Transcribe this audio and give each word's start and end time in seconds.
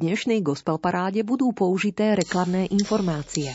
dnešnej 0.00 0.40
gospel 0.40 0.80
paráde 0.80 1.20
budú 1.20 1.52
použité 1.52 2.16
reklamné 2.16 2.72
informácie. 2.72 3.52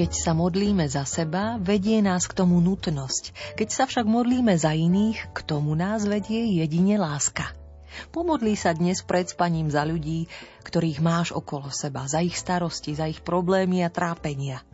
Keď 0.00 0.10
sa 0.16 0.32
modlíme 0.32 0.88
za 0.88 1.04
seba, 1.04 1.60
vedie 1.60 2.00
nás 2.00 2.24
k 2.24 2.32
tomu 2.32 2.58
nutnosť. 2.58 3.54
Keď 3.54 3.68
sa 3.68 3.84
však 3.84 4.08
modlíme 4.08 4.56
za 4.56 4.72
iných, 4.72 5.30
k 5.30 5.38
tomu 5.44 5.76
nás 5.76 6.08
vedie 6.08 6.58
jedine 6.58 6.96
láska. 6.96 7.59
Pomodlí 8.08 8.56
sa 8.56 8.72
dnes 8.72 9.04
pred 9.04 9.28
spaním 9.28 9.68
za 9.68 9.84
ľudí, 9.84 10.24
ktorých 10.64 11.04
máš 11.04 11.28
okolo 11.36 11.68
seba, 11.68 12.08
za 12.08 12.24
ich 12.24 12.40
starosti, 12.40 12.96
za 12.96 13.04
ich 13.04 13.20
problémy 13.20 13.84
a 13.84 13.92
trápenia. 13.92 14.64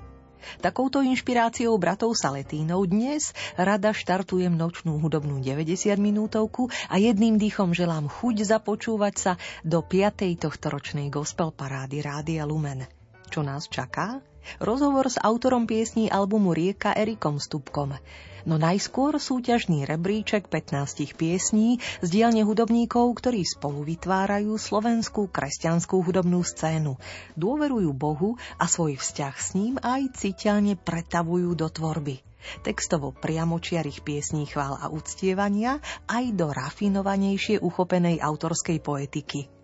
Takouto 0.62 1.02
inšpiráciou 1.02 1.74
bratov 1.74 2.14
Saletínov 2.14 2.86
dnes 2.86 3.34
rada 3.58 3.90
štartujem 3.90 4.54
nočnú 4.54 5.02
hudobnú 5.02 5.42
90 5.42 5.98
minútovku 5.98 6.70
a 6.86 7.02
jedným 7.02 7.34
dýchom 7.34 7.74
želám 7.74 8.06
chuť 8.06 8.46
započúvať 8.46 9.14
sa 9.18 9.32
do 9.66 9.82
5. 9.82 10.22
tohtoročnej 10.38 11.10
gospel 11.10 11.50
parády 11.50 11.98
Rádia 11.98 12.46
Lumen. 12.46 12.86
Čo 13.26 13.42
nás 13.42 13.66
čaká? 13.66 14.22
Rozhovor 14.62 15.10
s 15.10 15.18
autorom 15.18 15.66
piesní 15.66 16.06
albumu 16.06 16.54
Rieka 16.54 16.94
Erikom 16.94 17.42
Stupkom. 17.42 17.98
No 18.46 18.62
najskôr 18.62 19.18
súťažný 19.18 19.82
rebríček 19.90 20.46
15 20.46 21.18
piesní 21.18 21.82
z 21.98 22.08
dielne 22.14 22.46
hudobníkov, 22.46 23.18
ktorí 23.18 23.42
spolu 23.42 23.82
vytvárajú 23.82 24.54
slovenskú 24.54 25.26
kresťanskú 25.26 25.98
hudobnú 25.98 26.46
scénu. 26.46 26.94
Dôverujú 27.34 27.90
Bohu 27.90 28.38
a 28.54 28.70
svoj 28.70 29.02
vzťah 29.02 29.34
s 29.34 29.58
ním 29.58 29.82
aj 29.82 30.14
citeľne 30.14 30.78
pretavujú 30.78 31.58
do 31.58 31.66
tvorby 31.66 32.22
textovo 32.62 33.10
priamočiarých 33.10 34.06
piesní 34.06 34.46
chvál 34.46 34.78
a 34.78 34.86
uctievania 34.86 35.82
aj 36.06 36.30
do 36.30 36.54
rafinovanejšie 36.54 37.58
uchopenej 37.58 38.22
autorskej 38.22 38.78
poetiky. 38.78 39.55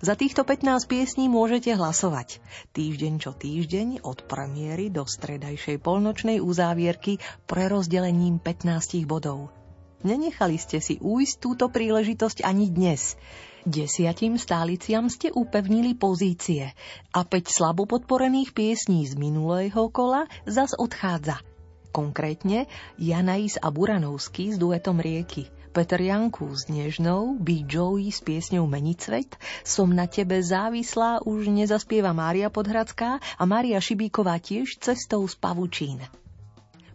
Za 0.00 0.16
týchto 0.16 0.48
15 0.48 0.88
piesní 0.88 1.28
môžete 1.28 1.76
hlasovať. 1.76 2.40
Týždeň 2.72 3.12
čo 3.20 3.36
týždeň 3.36 4.00
od 4.08 4.24
premiéry 4.24 4.88
do 4.88 5.04
stredajšej 5.04 5.84
polnočnej 5.84 6.40
uzávierky 6.40 7.20
pre 7.44 7.68
rozdelením 7.68 8.40
15 8.40 9.04
bodov. 9.04 9.52
Nenechali 10.00 10.56
ste 10.56 10.80
si 10.80 10.96
újsť 10.96 11.34
túto 11.36 11.68
príležitosť 11.68 12.40
ani 12.40 12.72
dnes. 12.72 13.20
Desiatim 13.68 14.40
stáliciam 14.40 15.12
ste 15.12 15.28
upevnili 15.28 15.92
pozície 15.92 16.72
a 17.12 17.20
5 17.22 17.52
slabo 17.52 17.84
podporených 17.84 18.56
piesní 18.56 19.04
z 19.04 19.14
minulého 19.20 19.92
kola 19.92 20.24
zas 20.48 20.72
odchádza. 20.72 21.44
Konkrétne 21.92 22.64
Janais 22.96 23.60
a 23.60 23.68
Buranovský 23.68 24.50
s 24.50 24.56
duetom 24.56 24.98
Rieky– 25.04 25.46
Peter 25.72 25.96
Janku 25.96 26.52
s 26.52 26.68
Nežnou, 26.68 27.40
Bee 27.40 27.64
Joey 27.64 28.12
s 28.12 28.20
piesňou 28.20 28.68
Meniť 28.68 28.98
svet, 29.00 29.30
Som 29.64 29.96
na 29.96 30.04
tebe 30.04 30.36
závislá 30.36 31.24
už 31.24 31.48
nezaspieva 31.48 32.12
Mária 32.12 32.52
Podhradská 32.52 33.16
a 33.16 33.42
Mária 33.48 33.80
Šibíková 33.80 34.36
tiež 34.36 34.76
cestou 34.76 35.24
z 35.24 35.34
Pavučín. 35.40 36.21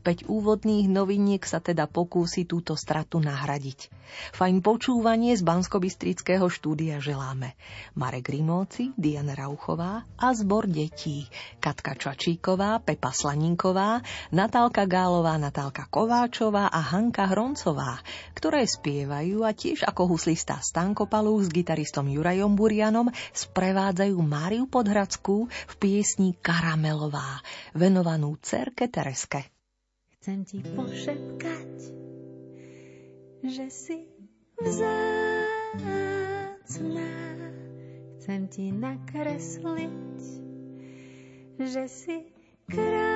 5 0.07 0.31
úvodných 0.31 0.87
noviniek 0.87 1.43
sa 1.43 1.59
teda 1.59 1.83
pokúsi 1.83 2.47
túto 2.47 2.79
stratu 2.79 3.19
nahradiť. 3.19 3.91
Fajn 4.39 4.63
počúvanie 4.63 5.35
z 5.35 5.43
bansko 5.43 5.83
štúdia 6.47 7.03
želáme. 7.03 7.59
Marek 7.91 8.31
Rimóci, 8.31 8.95
Diana 8.95 9.35
Rauchová 9.35 10.07
a 10.15 10.31
zbor 10.31 10.71
detí. 10.71 11.27
Katka 11.59 11.99
Čačíková, 11.99 12.79
Pepa 12.79 13.11
Slaninková, 13.11 13.99
Natálka 14.31 14.87
Gálová, 14.87 15.35
Natálka 15.35 15.91
Kováčová 15.91 16.71
a 16.71 16.79
Hanka 16.79 17.27
Hroncová, 17.27 17.99
ktoré 18.31 18.63
spievajú 18.63 19.43
a 19.43 19.51
tiež 19.51 19.83
ako 19.83 20.15
huslista 20.15 20.55
Stanko 20.63 21.11
Palúch 21.11 21.43
s 21.43 21.51
gitaristom 21.51 22.07
Jurajom 22.07 22.55
Burianom 22.55 23.11
sprevádzajú 23.35 24.15
Máriu 24.23 24.71
Podhradskú 24.71 25.51
v 25.51 25.73
piesni 25.75 26.31
Karamelová, 26.39 27.43
venovanú 27.75 28.39
cerke 28.39 28.87
Tereske. 28.87 29.56
Chcem 30.27 30.43
ti 30.43 30.59
pošepkať, 30.59 31.87
že 33.47 33.71
si 33.71 34.11
vzácná. 34.59 35.79
Chcem 38.19 38.51
ti 38.51 38.75
nakresliť, 38.75 40.19
že 41.63 41.87
si 41.87 42.27
krásna. 42.67 43.07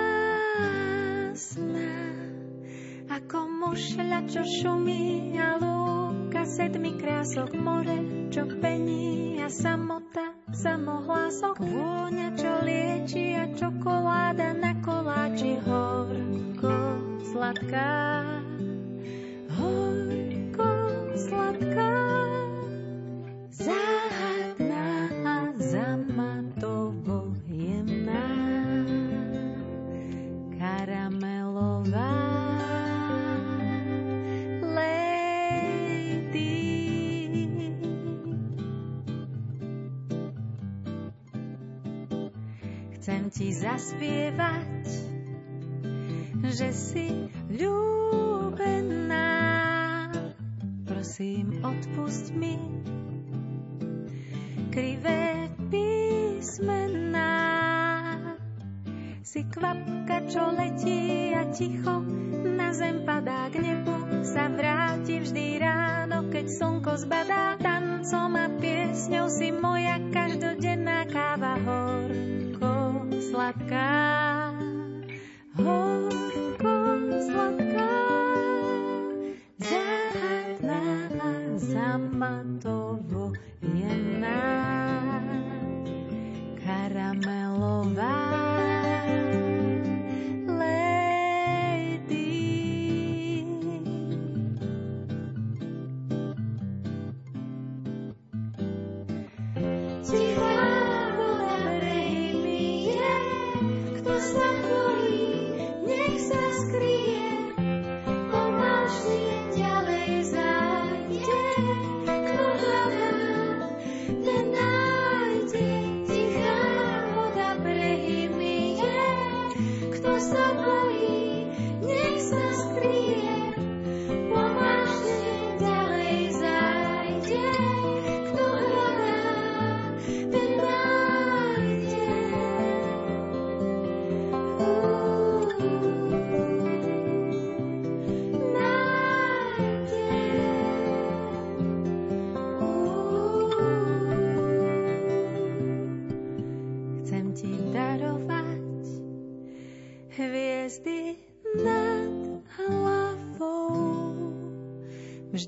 Ako 3.11 3.59
mušľa, 3.59 4.31
čo 4.31 4.47
šumí 4.47 5.35
a 5.35 5.59
lúka 5.59 6.00
sedmi 6.39 6.95
krások 6.95 7.51
more, 7.59 7.99
čo 8.31 8.47
pení 8.63 9.43
a 9.43 9.51
samota, 9.51 10.31
samohlások, 10.55 11.59
vôňa, 11.59 12.31
čo 12.39 12.51
lieči 12.63 13.35
a 13.35 13.51
čokoláda 13.51 14.55
na 14.55 14.71
koláči 14.79 15.59
horko 15.59 16.75
sladká, 17.27 18.23
horko 19.59 20.71
sladká, 21.19 21.90
ti 43.51 43.67
zaspievať 43.67 44.87
že 46.55 46.71
si 46.71 47.11
ľúbená. 47.51 49.27
Prosím, 50.87 51.59
odpust 51.59 52.31
mi 52.31 52.55
krivé 54.71 55.51
písmená. 55.67 57.35
Si 59.19 59.43
kvapka, 59.51 60.31
čo 60.31 60.55
letí 60.55 61.35
a 61.35 61.43
ticho 61.51 62.07
na 62.55 62.71
zem 62.71 63.03
padá 63.03 63.51
k 63.51 63.59
nebu, 63.59 64.23
sa 64.23 64.47
vráti 64.47 65.19
vždy 65.27 65.59
ráno, 65.59 66.31
keď 66.31 66.47
slnko 66.47 67.03
zbadá 67.03 67.59
tancom 67.59 68.31
a 68.39 68.47
piesňou 68.59 69.27
si 69.27 69.51
moja 69.51 69.99
každodenná 70.11 70.20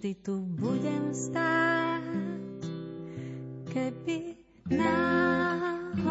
Vždy 0.03 0.19
tu 0.19 0.35
budem 0.59 1.15
stáť, 1.15 2.03
keby 3.71 4.35
náhodou. 4.67 6.03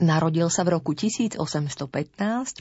Narodil 0.00 0.48
sa 0.48 0.64
v 0.64 0.80
roku 0.80 0.96
1815 0.96 1.36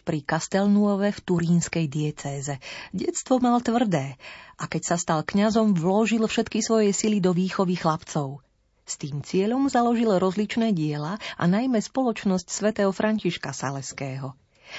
pri 0.03 0.19
Castelnuove 0.27 1.15
v 1.15 1.19
turínskej 1.23 1.87
diecéze. 1.87 2.59
Detstvo 2.91 3.39
mal 3.39 3.63
tvrdé 3.63 4.19
a 4.59 4.67
keď 4.67 4.83
sa 4.83 4.99
stal 4.99 5.23
kňazom, 5.23 5.79
vložil 5.79 6.27
všetky 6.27 6.59
svoje 6.59 6.91
sily 6.91 7.23
do 7.23 7.31
výchovy 7.31 7.79
chlapcov. 7.79 8.43
S 8.83 8.99
tým 8.99 9.23
cieľom 9.23 9.71
založil 9.71 10.11
rozličné 10.19 10.75
diela 10.75 11.15
a 11.39 11.47
najmä 11.47 11.79
spoločnosť 11.79 12.51
svätého 12.51 12.91
Františka 12.91 13.55
Saleského. 13.55 14.35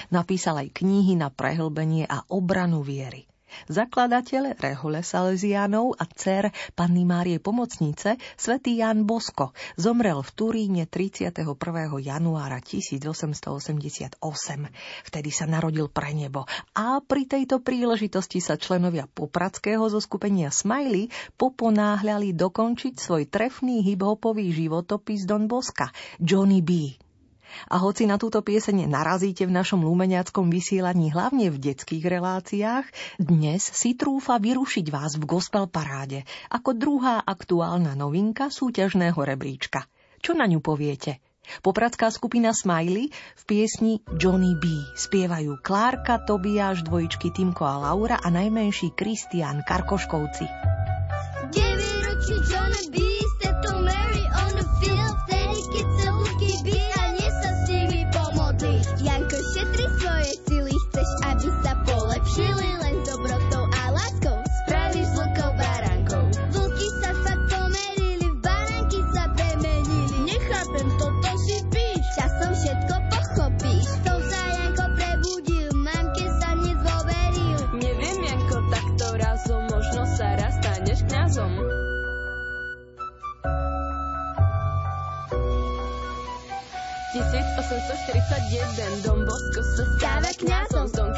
Napísal 0.09 0.67
aj 0.67 0.69
knihy 0.83 1.17
na 1.17 1.33
prehlbenie 1.33 2.05
a 2.07 2.25
obranu 2.29 2.81
viery. 2.81 3.27
Zakladateľ 3.69 4.57
Rehole 4.57 5.05
Salesiánov 5.05 5.95
a 6.01 6.05
dcer 6.09 6.49
Panny 6.73 7.05
Márie 7.05 7.37
Pomocnice, 7.37 8.17
svätý 8.33 8.81
Jan 8.81 9.05
Bosko, 9.05 9.53
zomrel 9.77 10.19
v 10.25 10.29
Turíne 10.33 10.83
31. 10.89 11.45
januára 12.01 12.59
1888. 12.59 14.17
Vtedy 15.05 15.29
sa 15.29 15.45
narodil 15.45 15.87
pre 15.89 16.11
nebo 16.17 16.49
a 16.73 16.99
pri 16.99 17.29
tejto 17.29 17.61
príležitosti 17.61 18.41
sa 18.41 18.57
členovia 18.57 19.05
popradského 19.05 19.85
zoskupenia 19.87 20.49
Smiley 20.49 21.13
poponáhľali 21.37 22.33
dokončiť 22.33 22.93
svoj 22.97 23.29
trefný 23.29 23.85
hiphopový 23.85 24.49
životopis 24.49 25.29
Don 25.29 25.45
Boska, 25.45 25.93
Johnny 26.17 26.65
B. 26.65 26.97
A 27.71 27.81
hoci 27.81 28.05
na 28.05 28.21
túto 28.21 28.39
pieseň 28.43 28.85
narazíte 28.89 29.47
v 29.47 29.55
našom 29.55 29.83
lumeniackom 29.83 30.51
vysielaní 30.51 31.13
hlavne 31.13 31.49
v 31.49 31.71
detských 31.71 32.05
reláciách, 32.05 32.85
dnes 33.19 33.63
si 33.63 33.95
trúfa 33.97 34.37
vyrušiť 34.37 34.85
vás 34.89 35.17
v 35.17 35.25
gospel 35.27 35.69
paráde 35.69 36.27
ako 36.49 36.75
druhá 36.75 37.21
aktuálna 37.23 37.97
novinka 37.97 38.49
súťažného 38.51 39.17
rebríčka. 39.17 39.85
Čo 40.23 40.37
na 40.37 40.47
ňu 40.47 40.63
poviete? 40.63 41.19
Popradská 41.59 42.07
skupina 42.07 42.55
Smiley 42.55 43.11
v 43.11 43.43
piesni 43.43 43.99
Johnny 44.15 44.55
B 44.55 44.63
spievajú 44.95 45.59
Klárka, 45.59 46.23
Tobiáš, 46.23 46.87
dvojičky 46.87 47.35
Timko 47.35 47.67
a 47.67 47.83
Laura 47.83 48.15
a 48.15 48.31
najmenší 48.31 48.95
Kristián 48.95 49.59
Karkoškovci. 49.67 50.47
Deviročí 51.51 51.72
1941 87.73 89.01
Dom 89.01 89.25
Bosko 89.25 89.65
sa 89.65 89.83
stáva 89.97 90.29
kňazom, 90.37 90.85
som 90.93 91.09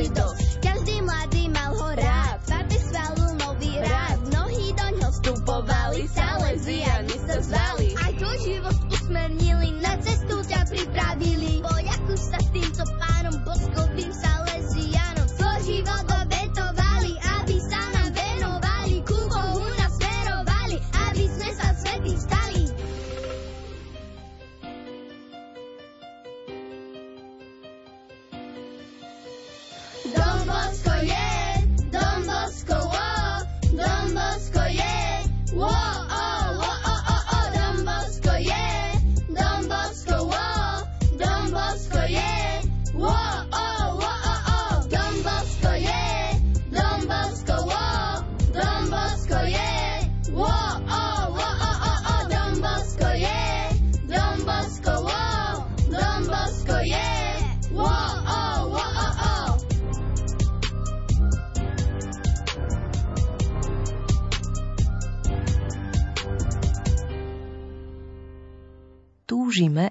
ich 0.00 0.29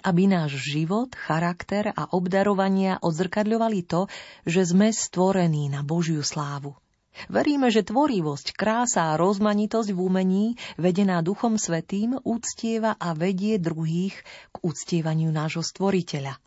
aby 0.09 0.25
náš 0.25 0.57
život, 0.57 1.13
charakter 1.13 1.93
a 1.93 2.09
obdarovania 2.17 2.97
odzrkadľovali 2.97 3.85
to, 3.85 4.09
že 4.49 4.73
sme 4.73 4.89
stvorení 4.89 5.69
na 5.69 5.85
Božiu 5.85 6.25
slávu. 6.25 6.73
Veríme, 7.29 7.69
že 7.69 7.85
tvorivosť, 7.85 8.57
krása 8.57 9.13
a 9.13 9.19
rozmanitosť 9.21 9.93
v 9.93 9.99
umení, 10.01 10.45
vedená 10.81 11.21
Duchom 11.21 11.61
Svetým, 11.61 12.17
úctieva 12.25 12.97
a 12.97 13.13
vedie 13.13 13.61
druhých 13.61 14.17
k 14.49 14.55
úctievaniu 14.65 15.29
nášho 15.29 15.61
stvoriteľa. 15.61 16.41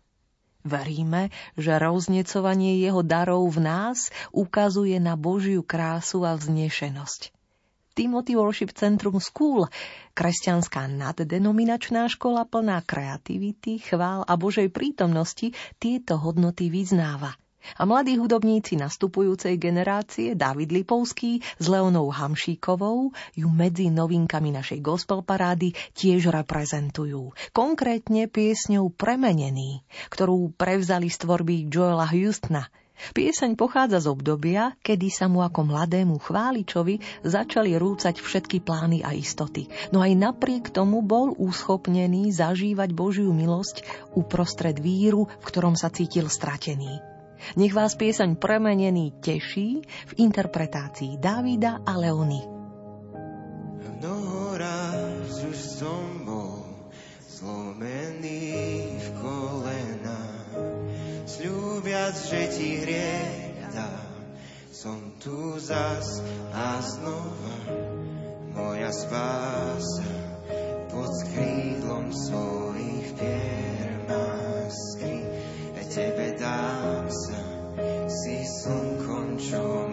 Veríme, 0.62 1.34
že 1.58 1.74
roznecovanie 1.74 2.82
jeho 2.82 3.02
darov 3.02 3.46
v 3.50 3.58
nás 3.62 4.14
ukazuje 4.30 4.98
na 5.02 5.18
Božiu 5.18 5.66
krásu 5.66 6.22
a 6.22 6.38
vznešenosť. 6.38 7.34
Timothy 7.92 8.40
Worship 8.40 8.72
Centrum 8.72 9.20
School, 9.20 9.68
kresťanská 10.12 10.88
naddenominačná 10.88 12.08
škola 12.12 12.44
plná 12.44 12.84
kreativity, 12.84 13.80
chvál 13.80 14.24
a 14.28 14.36
Božej 14.36 14.68
prítomnosti, 14.68 15.56
tieto 15.80 16.20
hodnoty 16.20 16.68
vyznáva. 16.68 17.36
A 17.78 17.86
mladí 17.86 18.18
hudobníci 18.18 18.74
nastupujúcej 18.74 19.54
generácie 19.54 20.34
David 20.34 20.74
Lipovský 20.74 21.38
s 21.38 21.64
Leonou 21.70 22.10
Hamšíkovou 22.10 23.14
ju 23.38 23.48
medzi 23.54 23.86
novinkami 23.86 24.50
našej 24.50 24.82
gospel 24.82 25.22
parády 25.22 25.70
tiež 25.94 26.34
reprezentujú. 26.34 27.30
Konkrétne 27.54 28.26
piesňou 28.26 28.90
Premenený, 28.90 29.86
ktorú 30.10 30.50
prevzali 30.58 31.06
z 31.06 31.22
tvorby 31.22 31.70
Joela 31.70 32.10
Houstona– 32.10 32.66
Pieseň 33.12 33.58
pochádza 33.58 33.98
z 33.98 34.08
obdobia, 34.08 34.78
kedy 34.80 35.08
sa 35.10 35.26
mu 35.26 35.42
ako 35.42 35.66
mladému 35.68 36.16
chváličovi 36.22 37.24
začali 37.26 37.74
rúcať 37.74 38.22
všetky 38.22 38.62
plány 38.62 39.02
a 39.02 39.12
istoty. 39.16 39.66
No 39.90 40.00
aj 40.00 40.12
napriek 40.14 40.70
tomu 40.70 41.02
bol 41.02 41.34
úschopnený 41.34 42.30
zažívať 42.30 42.94
Božiu 42.94 43.34
milosť 43.34 43.82
uprostred 44.14 44.78
víru, 44.78 45.26
v 45.26 45.44
ktorom 45.44 45.74
sa 45.74 45.90
cítil 45.90 46.30
stratený. 46.30 47.02
Nech 47.58 47.74
vás 47.74 47.98
pieseň 47.98 48.38
premenený 48.38 49.18
teší 49.18 49.82
v 49.82 50.12
interpretácii 50.22 51.18
Davida 51.18 51.82
a 51.82 51.98
Leony. 51.98 52.42
Mnoho 53.98 54.54
raz 54.58 55.42
už 55.42 55.58
som 55.58 56.22
bol 56.22 56.62
zlomený 57.26 58.51
sľúbiac, 61.92 62.16
že 62.16 62.42
ti 62.56 62.68
hriech. 62.80 63.52
Som 64.72 65.14
tu 65.20 65.60
zas 65.60 66.24
a 66.50 66.80
znova, 66.80 67.56
moja 68.56 68.90
spása 68.90 70.10
pod 70.90 71.12
krídlom 71.36 72.10
svojich 72.10 73.08
pier 73.14 73.92
má 74.08 74.32
skry. 74.72 75.20
Tebe 75.92 76.32
dám 76.40 77.04
sa, 77.12 77.44
si 78.08 78.40
slnkom, 78.40 79.36
čo 79.36 79.91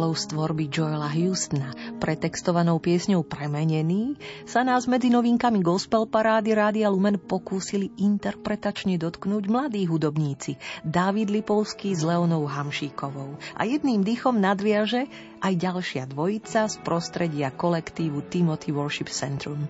chválou 0.00 0.16
z 0.16 0.32
tvorby 0.32 0.64
Joela 0.72 1.12
Houstona, 1.12 1.76
pretextovanou 2.00 2.80
piesňou 2.80 3.20
Premenený, 3.20 4.16
sa 4.48 4.64
nás 4.64 4.88
medzi 4.88 5.12
novinkami 5.12 5.60
gospel 5.60 6.08
parády 6.08 6.56
Rádia 6.56 6.88
Lumen 6.88 7.20
pokúsili 7.20 7.92
interpretačne 8.00 8.96
dotknúť 8.96 9.44
mladí 9.52 9.84
hudobníci 9.84 10.56
Dávid 10.88 11.28
Lipovský 11.28 11.92
s 11.92 12.00
Leonou 12.00 12.48
Hamšíkovou. 12.48 13.36
A 13.52 13.68
jedným 13.68 14.00
dýchom 14.00 14.40
nadviaže 14.40 15.04
aj 15.44 15.52
ďalšia 15.68 16.08
dvojica 16.08 16.64
z 16.64 16.80
prostredia 16.80 17.52
kolektívu 17.52 18.24
Timothy 18.24 18.72
Worship 18.72 19.12
Centrum. 19.12 19.68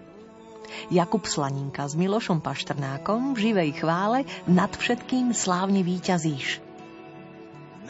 Jakub 0.95 1.27
Slaninka 1.27 1.91
s 1.91 1.99
Milošom 1.99 2.39
Paštrnákom 2.39 3.35
v 3.35 3.51
živej 3.51 3.83
chvále 3.83 4.23
nad 4.47 4.71
všetkým 4.71 5.35
slávne 5.35 5.83
výťazíš. 5.83 6.70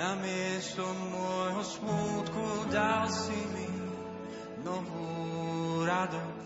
Na 0.00 0.16
miesto 0.16 0.80
môjho 1.12 1.60
smútku 1.60 2.72
dal 2.72 3.04
si 3.12 3.36
mi 3.52 3.68
novú 4.64 5.04
radosť. 5.84 6.39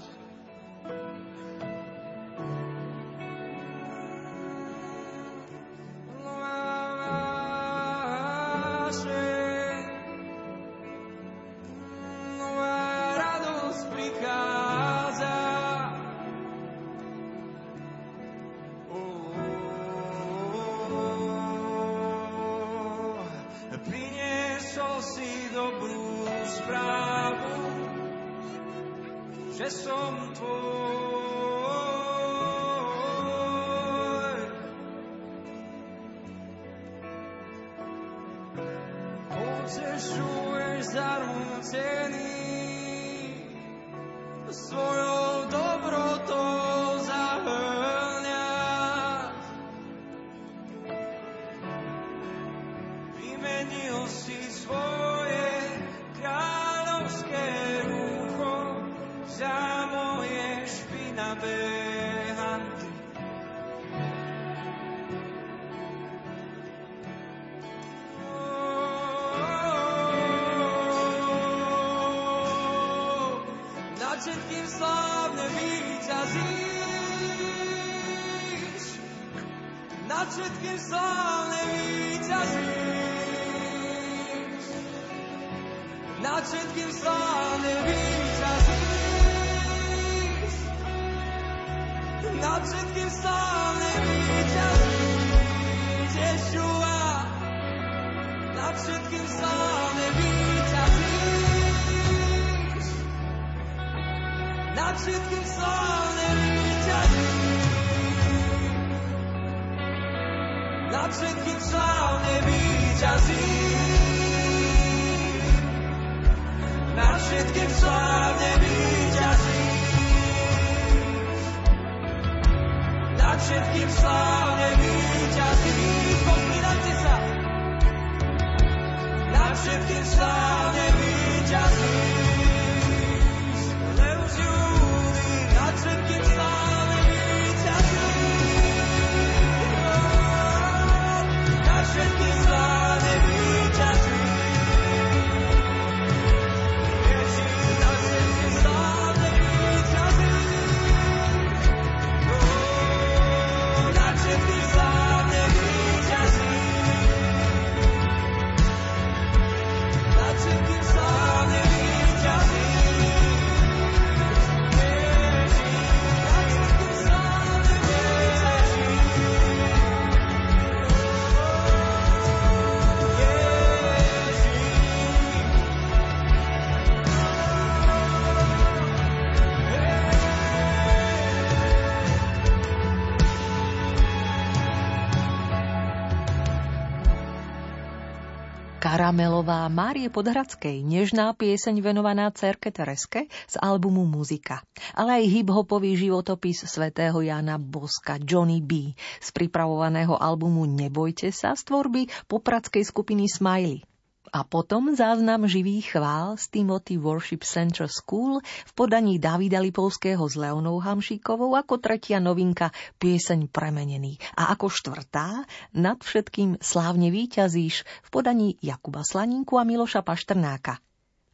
Karamelová 189.45 189.69
Márie 189.69 190.09
Podhradskej, 190.09 190.81
nežná 190.81 191.29
pieseň 191.37 191.85
venovaná 191.85 192.33
cerke 192.33 192.73
Tereske 192.73 193.29
z 193.29 193.61
albumu 193.61 194.09
Muzika. 194.09 194.65
Ale 194.97 195.21
aj 195.21 195.25
hip-hopový 195.29 196.01
životopis 196.01 196.65
svätého 196.65 197.21
Jana 197.21 197.61
Boska 197.61 198.17
Johnny 198.17 198.65
B. 198.65 198.97
z 198.97 199.29
pripravovaného 199.37 200.17
albumu 200.17 200.65
Nebojte 200.65 201.29
sa 201.29 201.53
z 201.53 201.61
tvorby 201.61 202.09
popradskej 202.25 202.89
skupiny 202.89 203.29
Smiley. 203.29 203.85
A 204.35 204.43
potom 204.43 204.91
záznam 204.99 205.47
živých 205.47 205.95
chvál 205.95 206.35
z 206.35 206.51
Timothy 206.51 206.99
Worship 206.99 207.47
Center 207.47 207.87
School 207.87 208.43
v 208.43 208.73
podaní 208.75 209.23
Davida 209.23 209.63
Lipovského 209.63 210.27
s 210.27 210.35
Leonou 210.35 210.83
Hamšíkovou 210.83 211.55
ako 211.55 211.79
tretia 211.79 212.19
novinka 212.19 212.75
Pieseň 212.99 213.47
premenený. 213.47 214.19
A 214.35 214.51
ako 214.59 214.75
štvrtá 214.75 215.47
nad 215.71 216.03
všetkým 216.03 216.59
slávne 216.59 217.15
výťazíš 217.15 217.87
v 217.87 218.09
podaní 218.11 218.59
Jakuba 218.59 219.07
Slaninku 219.07 219.55
a 219.55 219.63
Miloša 219.63 220.03
Paštrnáka. 220.03 220.83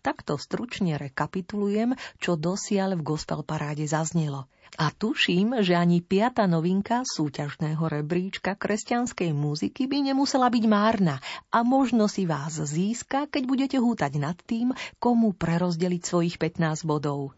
Takto 0.00 0.40
stručne 0.40 0.96
rekapitulujem, 0.96 1.92
čo 2.16 2.32
dosiaľ 2.32 2.96
v 2.96 3.04
gospel 3.04 3.44
paráde 3.44 3.84
zaznelo. 3.84 4.48
A 4.80 4.94
tuším, 4.94 5.60
že 5.60 5.74
ani 5.76 6.00
piata 6.00 6.46
novinka 6.46 7.02
súťažného 7.02 7.84
rebríčka 7.84 8.54
kresťanskej 8.54 9.34
muziky 9.34 9.90
by 9.90 10.08
nemusela 10.08 10.46
byť 10.48 10.64
márna 10.70 11.18
a 11.50 11.66
možno 11.66 12.06
si 12.06 12.24
vás 12.24 12.56
získa, 12.56 13.26
keď 13.28 13.42
budete 13.44 13.76
hútať 13.82 14.12
nad 14.16 14.38
tým, 14.46 14.72
komu 15.02 15.34
prerozdeliť 15.34 16.02
svojich 16.06 16.36
15 16.38 16.86
bodov. 16.86 17.34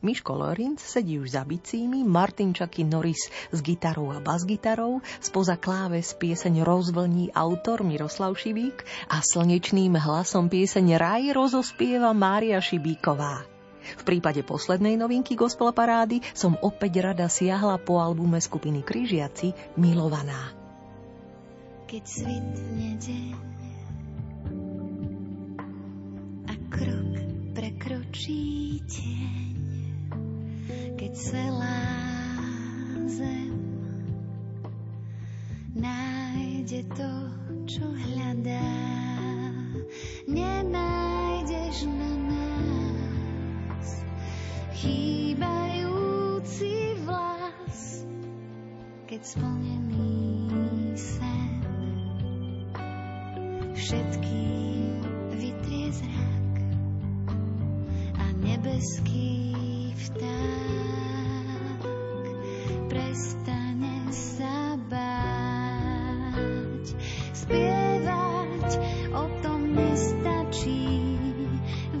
Miško 0.00 0.32
Lorinc 0.32 0.80
sedí 0.80 1.20
už 1.20 1.36
za 1.36 1.44
bicími, 1.44 2.00
Martin 2.08 2.56
Čaky 2.56 2.88
Norris 2.88 3.28
s 3.52 3.58
gitarou 3.60 4.08
a 4.08 4.16
basgitarou, 4.16 5.04
spoza 5.20 5.60
kláves 5.60 6.16
pieseň 6.16 6.64
rozvlní 6.64 7.36
autor 7.36 7.84
Miroslav 7.84 8.32
Šivík 8.32 8.80
a 9.12 9.20
slnečným 9.20 10.00
hlasom 10.00 10.48
pieseň 10.48 10.96
Raj 10.96 11.22
rozospieva 11.36 12.16
Mária 12.16 12.56
Šibíková. 12.64 13.44
V 13.80 14.02
prípade 14.08 14.40
poslednej 14.40 14.96
novinky 14.96 15.36
gospel 15.36 15.68
parády 15.76 16.24
som 16.32 16.56
opäť 16.64 17.04
rada 17.04 17.28
siahla 17.28 17.76
po 17.76 18.00
albume 18.00 18.40
skupiny 18.40 18.80
Kryžiaci 18.80 19.76
Milovaná. 19.76 20.56
Keď 21.84 22.04
svitne 22.08 22.88
deň 22.96 23.36
a 26.48 26.54
krok 26.72 27.12
prekročí 27.52 28.78
tieň, 28.86 29.39
keď 31.00 31.16
celá 31.16 31.80
zem 33.08 33.56
nájde 35.72 36.84
to, 36.92 37.12
čo 37.64 37.88
hľadá, 37.88 38.76
nenájdeš 40.28 41.88
na 41.88 42.12
nás 42.28 44.04
chýbajúci 44.76 46.68
vlas, 47.08 48.04
keď 49.08 49.24
splnený 49.24 50.20
sen 51.00 51.64
všetkým 53.72 55.00
vytrie 55.32 55.96
zrak 55.96 56.60
a 58.20 58.36
nebeský 58.36 59.69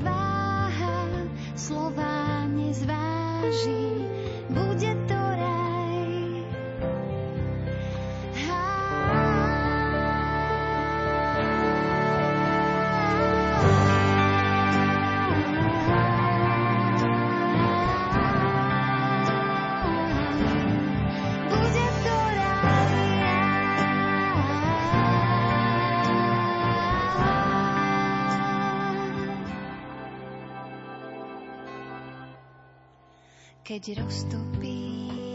váha 0.00 1.28
slova 1.54 2.46
nezváži, 2.48 3.84
bude 4.48 4.92
to 5.08 5.19
keď 33.70 34.02
roztopíš 34.02 35.29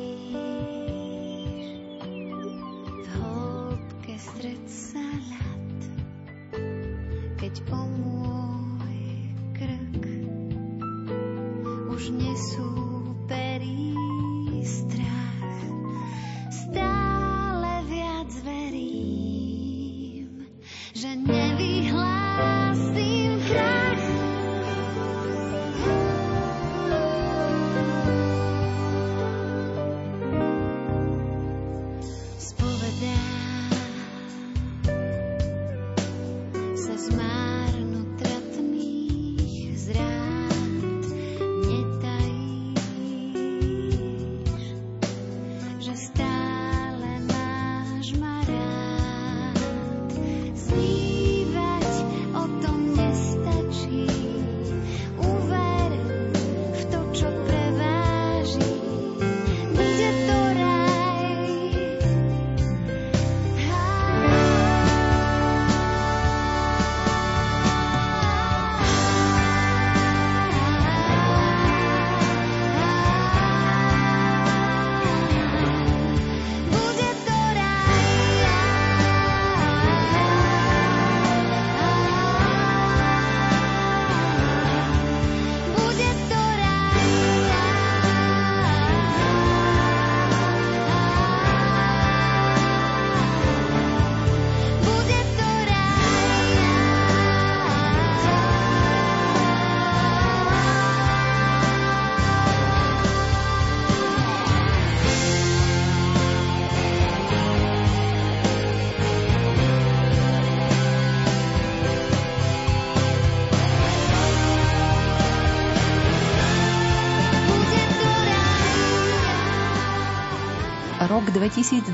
2022 121.36 121.92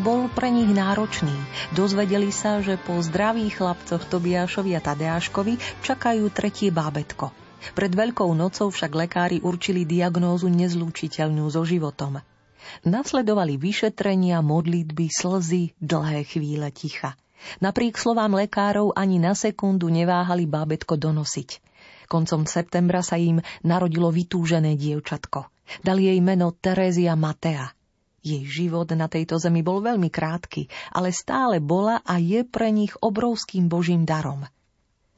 bol 0.00 0.32
pre 0.32 0.48
nich 0.48 0.72
náročný. 0.72 1.36
Dozvedeli 1.76 2.32
sa, 2.32 2.64
že 2.64 2.80
po 2.80 2.96
zdravých 2.96 3.60
chlapcoch 3.60 4.08
Tobiášovi 4.08 4.72
a 4.72 4.80
Tadeáškovi 4.80 5.84
čakajú 5.84 6.24
tretie 6.32 6.72
bábetko. 6.72 7.28
Pred 7.76 7.92
Veľkou 7.92 8.32
nocou 8.32 8.72
však 8.72 8.88
lekári 8.96 9.44
určili 9.44 9.84
diagnózu 9.84 10.48
nezlúčiteľnú 10.48 11.44
so 11.52 11.60
životom. 11.60 12.24
Nasledovali 12.88 13.60
vyšetrenia, 13.60 14.40
modlitby, 14.40 15.12
slzy, 15.12 15.76
dlhé 15.76 16.24
chvíle 16.24 16.72
ticha. 16.72 17.20
Napriek 17.60 18.00
slovám 18.00 18.32
lekárov 18.32 18.96
ani 18.96 19.20
na 19.20 19.36
sekundu 19.36 19.92
neváhali 19.92 20.48
bábetko 20.48 20.96
donosiť. 20.96 21.60
Koncom 22.08 22.48
septembra 22.48 23.04
sa 23.04 23.20
im 23.20 23.44
narodilo 23.60 24.08
vytúžené 24.08 24.72
dievčatko. 24.80 25.52
Dali 25.84 26.08
jej 26.08 26.20
meno 26.24 26.48
Terézia 26.56 27.12
Matea. 27.12 27.76
Jej 28.20 28.44
život 28.44 28.92
na 28.92 29.08
tejto 29.08 29.40
zemi 29.40 29.64
bol 29.64 29.80
veľmi 29.80 30.12
krátky, 30.12 30.68
ale 30.92 31.08
stále 31.08 31.56
bola 31.56 32.04
a 32.04 32.20
je 32.20 32.44
pre 32.44 32.68
nich 32.68 32.92
obrovským 33.00 33.64
božím 33.64 34.04
darom. 34.04 34.44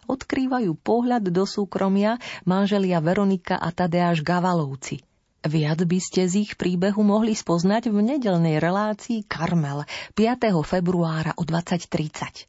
Odkrývajú 0.07 0.79
pohľad 0.79 1.27
do 1.31 1.43
súkromia 1.43 2.23
manželia 2.47 3.03
Veronika 3.03 3.59
a 3.59 3.75
Tadeáš 3.75 4.23
Gavalovci. 4.23 5.03
Viac 5.43 5.83
by 5.83 5.99
ste 5.99 6.31
z 6.31 6.47
ich 6.47 6.53
príbehu 6.55 7.03
mohli 7.03 7.35
spoznať 7.35 7.91
v 7.91 7.99
nedelnej 8.15 8.63
relácii 8.63 9.27
Karmel 9.27 9.83
5. 10.15 10.55
februára 10.63 11.35
o 11.35 11.43
20.30. 11.43 12.47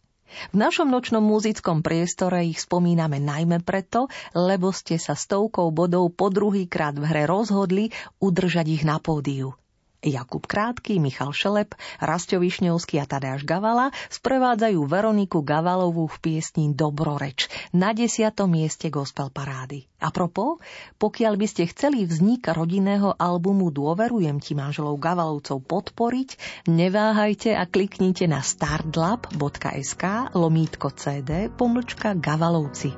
V 0.54 0.56
našom 0.58 0.90
nočnom 0.90 1.22
muzickom 1.22 1.82
priestore 1.82 2.46
ich 2.46 2.62
spomíname 2.62 3.18
najmä 3.18 3.66
preto, 3.66 4.10
lebo 4.38 4.70
ste 4.70 5.02
sa 5.02 5.18
stovkou 5.18 5.74
bodov 5.74 6.14
po 6.14 6.30
druhýkrát 6.30 6.94
v 6.94 7.06
hre 7.06 7.26
rozhodli 7.26 7.90
udržať 8.22 8.66
ich 8.70 8.84
na 8.86 9.02
pódiu. 9.02 9.58
Jakub 10.04 10.44
Krátky, 10.44 11.00
Michal 11.00 11.32
Šelep, 11.32 11.74
Rastio 12.04 12.44
Višňovský 12.44 13.00
a 13.00 13.08
Tadeáš 13.08 13.48
Gavala 13.48 13.96
sprevádzajú 14.12 14.80
Veroniku 14.84 15.40
Gavalovú 15.42 16.12
v 16.12 16.18
piesni 16.20 16.76
Dobroreč 16.76 17.48
na 17.72 17.96
desiatom 17.96 18.52
mieste 18.52 18.92
gospel 18.92 19.32
parády. 19.32 19.88
A 20.04 20.12
propos, 20.12 20.60
pokiaľ 21.00 21.34
by 21.40 21.48
ste 21.48 21.64
chceli 21.72 22.04
vznik 22.04 22.52
rodinného 22.52 23.16
albumu 23.16 23.72
Dôverujem 23.72 24.44
ti 24.44 24.52
manželov 24.52 25.00
Gavalovcov 25.00 25.64
podporiť, 25.64 26.30
neváhajte 26.68 27.56
a 27.56 27.64
kliknite 27.64 28.28
na 28.28 28.44
startlab.sk 28.44 30.04
lomítko 30.36 30.92
CD 30.92 31.48
pomlčka 31.48 32.20
Gavalovci. 32.20 32.92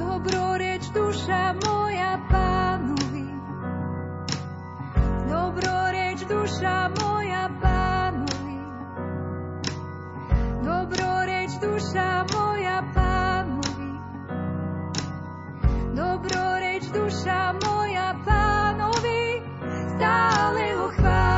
Dobroreč 0.00 0.88
duša 0.96 1.52
moja 1.60 2.16
pánovi, 2.26 2.47
duša 11.58 12.22
moja 12.34 12.78
pánovi, 12.94 13.90
dobroreč 15.94 16.86
duša 16.94 17.58
moja 17.66 18.14
pánovi, 18.22 19.42
stále 19.98 20.64
ho 20.78 20.86
chváľ 20.94 21.37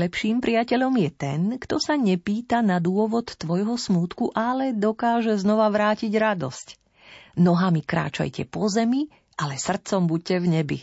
Najlepším 0.00 0.40
priateľom 0.40 0.96
je 0.96 1.10
ten, 1.12 1.40
kto 1.60 1.76
sa 1.76 1.92
nepýta 1.92 2.64
na 2.64 2.80
dôvod 2.80 3.36
tvojho 3.36 3.76
smútku, 3.76 4.32
ale 4.32 4.72
dokáže 4.72 5.36
znova 5.36 5.68
vrátiť 5.68 6.08
radosť. 6.08 6.66
Nohami 7.36 7.84
kráčajte 7.84 8.48
po 8.48 8.64
zemi, 8.72 9.12
ale 9.36 9.60
srdcom 9.60 10.08
buďte 10.08 10.40
v 10.40 10.46
nebi. 10.48 10.78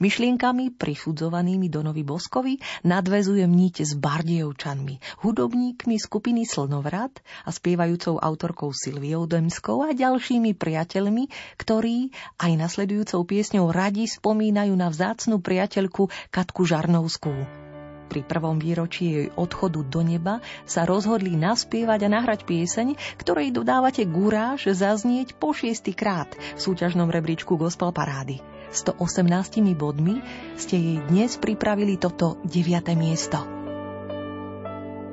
Myšlienkami 0.00 0.80
prifudzovanými 0.80 1.68
Donovi 1.68 2.00
Boskovi 2.08 2.56
nadvezuje 2.88 3.44
nite 3.44 3.84
s 3.84 3.92
Bardievčanmi, 3.92 4.96
hudobníkmi 5.20 6.00
skupiny 6.00 6.48
Slnovrat 6.48 7.20
a 7.44 7.52
spievajúcou 7.52 8.16
autorkou 8.16 8.72
Silviou 8.72 9.28
Demskou 9.28 9.84
a 9.84 9.92
ďalšími 9.92 10.56
priateľmi, 10.56 11.28
ktorí 11.60 12.16
aj 12.40 12.52
nasledujúcou 12.56 13.28
piesňou 13.28 13.68
radi 13.68 14.08
spomínajú 14.08 14.72
na 14.72 14.88
vzácnu 14.88 15.36
priateľku 15.44 16.08
Katku 16.32 16.64
Žarnovskú. 16.64 17.67
Pri 18.08 18.24
prvom 18.24 18.56
výročí 18.56 19.04
jej 19.12 19.28
odchodu 19.36 19.84
do 19.84 20.00
neba 20.00 20.40
sa 20.64 20.88
rozhodli 20.88 21.36
naspievať 21.36 22.08
a 22.08 22.12
nahrať 22.16 22.48
pieseň, 22.48 22.96
ktorej 23.20 23.52
dodávate 23.52 24.08
gúráž 24.08 24.72
zaznieť 24.72 25.36
po 25.36 25.52
šiestý 25.52 25.92
krát 25.92 26.32
v 26.32 26.60
súťažnom 26.60 27.12
rebríčku 27.12 27.60
Gospel 27.60 27.92
Parády. 27.92 28.40
118 28.72 29.64
bodmi 29.76 30.20
ste 30.60 30.76
jej 30.76 30.98
dnes 31.08 31.40
pripravili 31.40 31.96
toto 31.96 32.36
9. 32.44 32.96
miesto. 32.96 33.40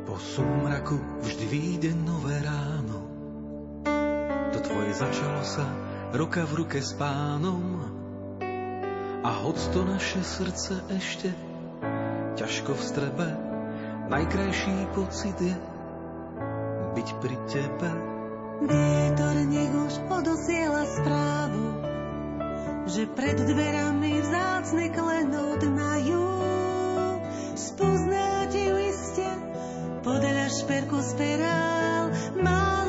Po 0.07 0.15
súmraku 0.15 0.95
vždy 1.23 1.45
vyjde 1.51 1.91
nové 1.99 2.35
ráno. 2.43 2.99
To 4.55 4.59
tvoje 4.63 4.91
začalo 4.95 5.43
sa 5.43 5.67
roka 6.15 6.47
v 6.47 6.63
ruke 6.63 6.79
s 6.79 6.95
pánom. 6.95 7.83
A 9.25 9.29
hoď 9.43 9.57
to 9.75 9.81
naše 9.83 10.21
srdce 10.23 10.79
ešte 10.95 11.33
ťažko 12.35 12.75
v 12.75 12.83
strebe, 12.83 13.27
najkrajší 14.11 14.91
pocit 14.91 15.39
je 15.39 15.55
byť 16.95 17.07
pri 17.23 17.35
tebe. 17.47 17.89
Vietor 18.67 19.35
nech 19.47 19.71
už 19.71 19.93
odosiela 20.11 20.83
správu, 20.87 21.65
že 22.87 23.03
pred 23.11 23.35
dverami 23.39 24.19
vzácne 24.19 24.85
klenot 24.91 25.61
majú. 25.63 26.27
Spoznáte 27.55 28.59
ju 28.59 28.75
iste 28.79 29.27
podľa 30.03 30.47
šperku 30.51 30.99
sperál, 31.03 32.11
málo 32.39 32.84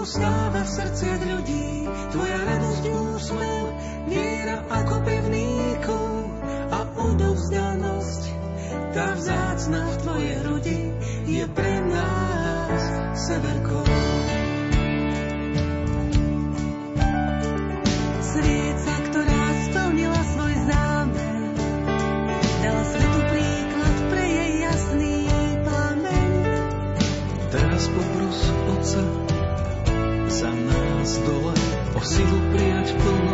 kto 0.00 0.08
ustáva 0.08 0.64
v 0.64 0.70
srdciach 0.80 1.22
ľudí, 1.28 1.84
tvoja 2.08 2.40
radosť 2.48 2.84
úsmev, 2.88 3.64
viera 4.08 4.64
ako 4.72 4.96
pevný 5.04 5.76
kov 5.84 6.24
a 6.72 6.80
odovzdanosť. 7.04 8.22
Tá 8.96 9.12
vzácna 9.12 9.80
v 9.84 9.96
tvojej 10.00 10.34
hrudi 10.40 10.80
je 11.28 11.44
pre 11.52 11.84
nás 11.84 12.80
severkou. 13.28 13.84
Svieca, 18.24 18.89
nás 31.10 31.18
dole 31.26 31.54
o 31.98 32.00
silu 32.06 32.38
prijať 32.54 32.94
plnosť 32.94 33.29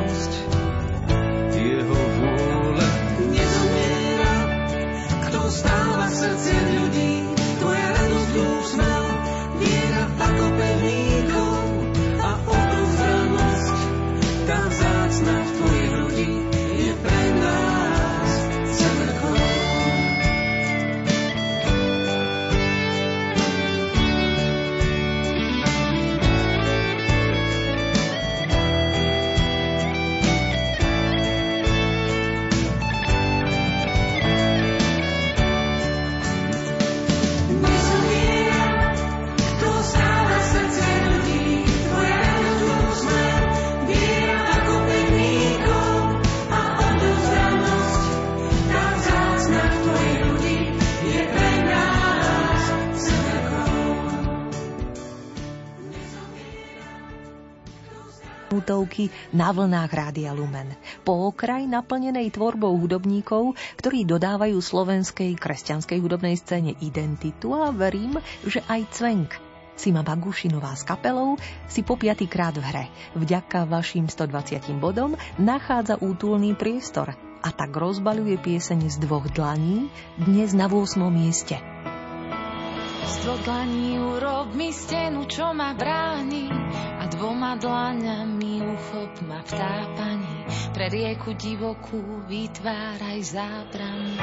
na 59.36 59.52
vlnách 59.52 59.92
Rádia 59.92 60.32
Lumen. 60.32 60.72
Po 61.04 61.28
okraj 61.28 61.68
naplnenej 61.68 62.32
tvorbou 62.32 62.72
hudobníkov, 62.80 63.52
ktorí 63.76 64.08
dodávajú 64.08 64.56
slovenskej 64.56 65.36
kresťanskej 65.36 66.00
hudobnej 66.00 66.40
scéne 66.40 66.72
identitu 66.80 67.52
a 67.52 67.68
verím, 67.68 68.16
že 68.48 68.64
aj 68.64 68.80
cvenk. 68.96 69.30
Sima 69.76 70.00
Bagušinová 70.00 70.72
s 70.72 70.88
kapelou 70.88 71.36
si 71.68 71.84
po 71.84 72.00
piatýkrát 72.00 72.56
v 72.56 72.64
hre. 72.64 72.84
Vďaka 73.12 73.68
vašim 73.68 74.08
120 74.08 74.72
bodom 74.80 75.20
nachádza 75.36 76.00
útulný 76.00 76.56
priestor 76.56 77.12
a 77.44 77.48
tak 77.52 77.76
rozbaľuje 77.76 78.40
pieseň 78.40 78.88
z 78.88 78.96
dvoch 79.04 79.28
dlaní 79.28 79.92
dnes 80.16 80.56
na 80.56 80.64
8. 80.64 80.96
mieste. 81.12 81.60
Z 83.04 83.14
dvoch 83.20 83.42
dlaní 83.44 84.00
urob 84.00 84.56
mi 84.56 84.72
stenu, 84.72 85.28
čo 85.28 85.52
ma 85.52 85.76
bráni 85.76 86.48
dvoma 87.10 87.54
dlaňami 87.58 88.62
uchop 88.66 89.12
ma 89.26 89.40
v 89.42 89.50
tápaní. 89.54 90.38
Pre 90.74 90.86
rieku 90.90 91.32
divokú 91.38 92.26
vytváraj 92.26 93.18
zábrany. 93.22 94.18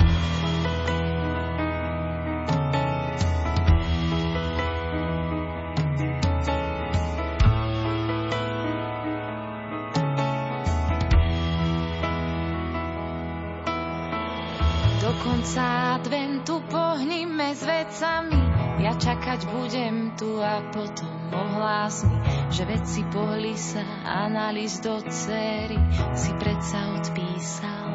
Konca 15.24 15.96
adventu 15.96 16.60
pohnime 16.68 17.56
s 17.56 17.64
vecami. 17.64 18.44
Ja 18.84 18.92
čakať 18.92 19.48
budem 19.56 20.12
tu 20.20 20.36
a 20.44 20.60
potom 20.76 21.23
ohlás 21.34 22.06
mi, 22.06 22.18
že 22.54 22.64
veci 22.70 23.02
pohli 23.10 23.58
sa 23.58 23.82
a 24.06 24.30
na 24.30 24.54
list 24.54 24.86
do 24.86 25.02
cery 25.10 25.82
si 26.14 26.32
predsa 26.38 27.02
odpísal. 27.02 27.90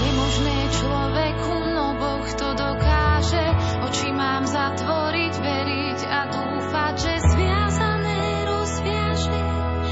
Nemožné 0.00 0.58
človeku, 0.76 1.54
no 1.74 1.86
Boh 1.96 2.26
to 2.36 2.48
dokáže. 2.54 3.46
Oči 3.88 4.08
mám 4.12 4.44
zatvoriť, 4.46 5.34
veriť 5.40 6.00
a 6.06 6.20
dúfať, 6.30 6.94
že 7.00 7.12
zviazané 7.34 8.20
rozviažeš. 8.46 9.88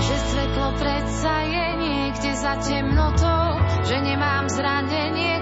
Že 0.00 0.16
svetlo 0.30 0.68
predsa 0.78 1.34
je 1.48 1.66
niekde 1.80 2.32
za 2.38 2.54
temnotou, 2.62 3.46
že 3.86 3.96
nemám 3.98 4.46
zranenie, 4.46 5.39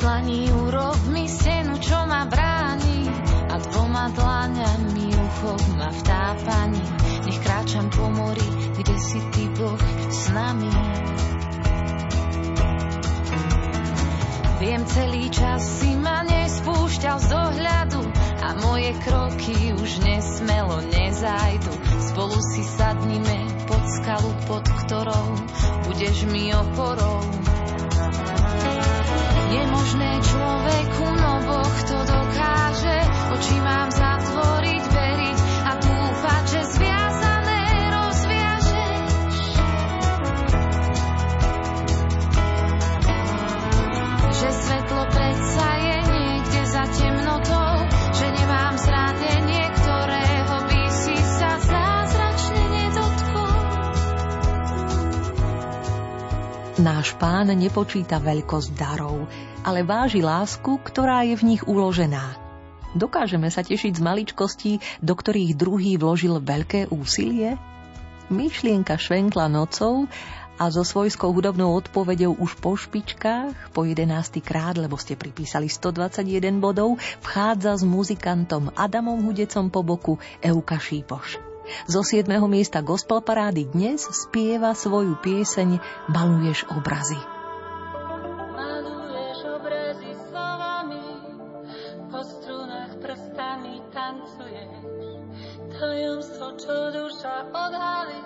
dlaní 0.00 0.48
urob 0.52 0.96
mi 1.12 1.28
stenu, 1.28 1.76
čo 1.76 2.08
ma 2.08 2.24
bráni 2.24 3.04
a 3.52 3.60
dvoma 3.60 4.08
dlaňami 4.16 5.06
uchov 5.12 5.60
ma 5.76 5.92
v 5.92 6.00
tápaní. 6.02 6.84
Nech 7.28 7.38
kráčam 7.44 7.92
po 7.92 8.08
mori, 8.08 8.48
kde 8.80 8.96
si 8.96 9.20
ty 9.36 9.44
Boh 9.52 9.80
s 10.08 10.32
nami. 10.32 10.72
Viem, 14.60 14.84
celý 14.84 15.24
čas 15.32 15.64
si 15.80 15.96
ma 15.96 16.20
nespúšťal 16.20 17.16
z 17.16 17.30
ohľadu 17.32 18.02
a 18.44 18.48
moje 18.60 18.92
kroky 19.00 19.72
už 19.72 20.04
nesmelo 20.04 20.84
nezajdu. 20.84 21.72
Spolu 22.12 22.36
si 22.52 22.60
sadnime 22.64 23.48
pod 23.64 23.80
skalu, 23.88 24.32
pod 24.44 24.64
ktorou 24.84 25.28
budeš 25.88 26.28
mi 26.28 26.52
oporou. 26.52 27.39
Je 29.50 29.62
možné 29.66 30.10
človeku, 30.22 31.06
no 31.10 31.32
Boh 31.42 31.76
dokáže, 32.06 32.98
oči 33.34 33.58
zatvoriť, 33.90 34.82
veriť 34.94 35.38
a 35.66 35.72
dúfať, 35.74 36.42
že 36.46 36.60
zviazané 36.70 37.62
rozviažeš. 37.90 39.36
Že 44.38 44.48
svetlo 44.54 45.02
predsa 45.10 45.68
je 45.82 45.96
niekde 46.14 46.62
za 46.70 46.84
temnotou, 46.94 47.74
že 48.14 48.26
nemám 48.30 48.74
zrátenie, 48.78 49.64
ktorého 49.66 50.56
by 50.70 50.82
sa 51.26 51.50
zázračne 51.58 52.62
nedotkol. 52.70 53.54
Náš 56.80 57.12
pán 57.20 57.52
nepočíta 57.52 58.16
veľkosť 58.16 58.70
darov, 58.72 59.28
ale 59.64 59.84
váži 59.84 60.24
lásku, 60.24 60.80
ktorá 60.80 61.24
je 61.28 61.36
v 61.36 61.54
nich 61.54 61.62
uložená. 61.64 62.36
Dokážeme 62.96 63.46
sa 63.54 63.62
tešiť 63.62 64.00
z 64.00 64.02
maličkostí, 64.02 64.72
do 64.98 65.14
ktorých 65.14 65.54
druhý 65.54 65.94
vložil 65.94 66.42
veľké 66.42 66.90
úsilie? 66.90 67.54
Myšlienka 68.30 68.98
švenkla 68.98 69.46
nocou 69.46 70.10
a 70.60 70.68
so 70.68 70.84
svojskou 70.84 71.32
hudobnou 71.32 71.72
odpovedou 71.72 72.36
už 72.36 72.58
po 72.60 72.76
špičkách, 72.76 73.72
po 73.72 73.86
11. 73.88 74.44
krát, 74.44 74.76
lebo 74.76 74.98
ste 75.00 75.16
pripísali 75.16 75.70
121 75.70 76.60
bodov, 76.60 77.00
vchádza 77.24 77.80
s 77.80 77.82
muzikantom 77.86 78.74
Adamom 78.76 79.22
Hudecom 79.24 79.72
po 79.72 79.80
boku 79.80 80.14
Euka 80.44 80.76
Šípoš. 80.76 81.40
Zo 81.86 82.02
7. 82.02 82.26
miesta 82.50 82.82
gospel 82.82 83.22
parády 83.22 83.70
dnes 83.70 84.02
spieva 84.10 84.74
svoju 84.74 85.14
pieseň 85.22 85.78
Maluješ 86.10 86.66
obrazy. 86.74 87.39
Tajomstvo, 95.90 96.54
čo 96.54 96.94
duša 96.94 97.50
odhalí, 97.50 98.22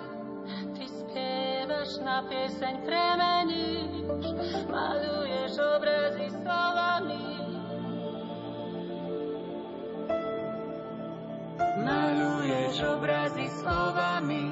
ty 0.77 0.85
spievaš 0.85 1.97
na 2.05 2.21
pieseň 2.29 2.75
premeníš. 2.85 4.21
Maluješ 4.69 5.57
obrazy 5.57 6.29
slovami. 6.29 7.25
Maluješ 11.81 12.75
obrazy 12.85 13.49
slovami. 13.49 14.45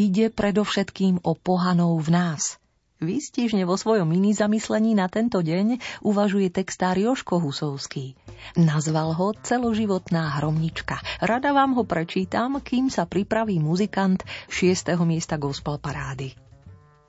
Ide 0.00 0.32
predovšetkým 0.32 1.28
o 1.28 1.36
pohanov 1.36 2.00
v 2.00 2.08
nás. 2.08 2.56
Výstižne 3.04 3.68
vo 3.68 3.76
svojom 3.76 4.08
mini 4.08 4.32
zamyslení 4.32 4.96
na 4.96 5.12
tento 5.12 5.44
deň 5.44 5.76
uvažuje 6.00 6.48
textár 6.48 6.96
Joško 6.96 7.36
Husovský. 7.36 8.16
Nazval 8.56 9.12
ho 9.12 9.36
celoživotná 9.36 10.40
hromnička. 10.40 11.04
Rada 11.20 11.52
vám 11.52 11.76
ho 11.76 11.84
prečítam, 11.84 12.64
kým 12.64 12.88
sa 12.88 13.04
pripraví 13.04 13.60
muzikant 13.60 14.24
6. 14.48 14.88
miesta 15.04 15.36
gospel 15.36 15.76
parády. 15.76 16.32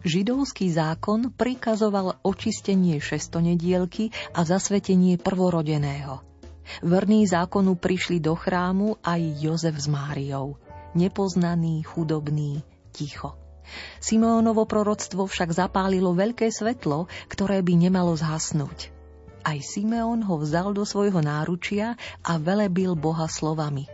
Židovský 0.03 0.67
zákon 0.75 1.31
prikazoval 1.31 2.19
očistenie 2.27 2.99
šestonedielky 2.99 4.11
a 4.35 4.43
zasvetenie 4.43 5.15
prvorodeného. 5.15 6.19
Verní 6.83 7.23
zákonu 7.23 7.79
prišli 7.79 8.19
do 8.19 8.35
chrámu 8.35 8.99
aj 8.99 9.39
Jozef 9.39 9.79
s 9.79 9.87
Máriou. 9.87 10.59
Nepoznaný, 10.91 11.87
chudobný, 11.87 12.59
ticho. 12.91 13.39
Simeónovo 14.03 14.67
proroctvo 14.67 15.25
však 15.25 15.55
zapálilo 15.55 16.11
veľké 16.11 16.51
svetlo, 16.51 17.07
ktoré 17.31 17.63
by 17.63 17.73
nemalo 17.87 18.13
zhasnúť. 18.17 18.91
Aj 19.41 19.57
Simeón 19.57 20.21
ho 20.21 20.37
vzal 20.37 20.75
do 20.75 20.85
svojho 20.85 21.17
náručia 21.23 21.97
a 22.21 22.37
velebil 22.37 22.93
Boha 22.93 23.25
slovami. 23.25 23.89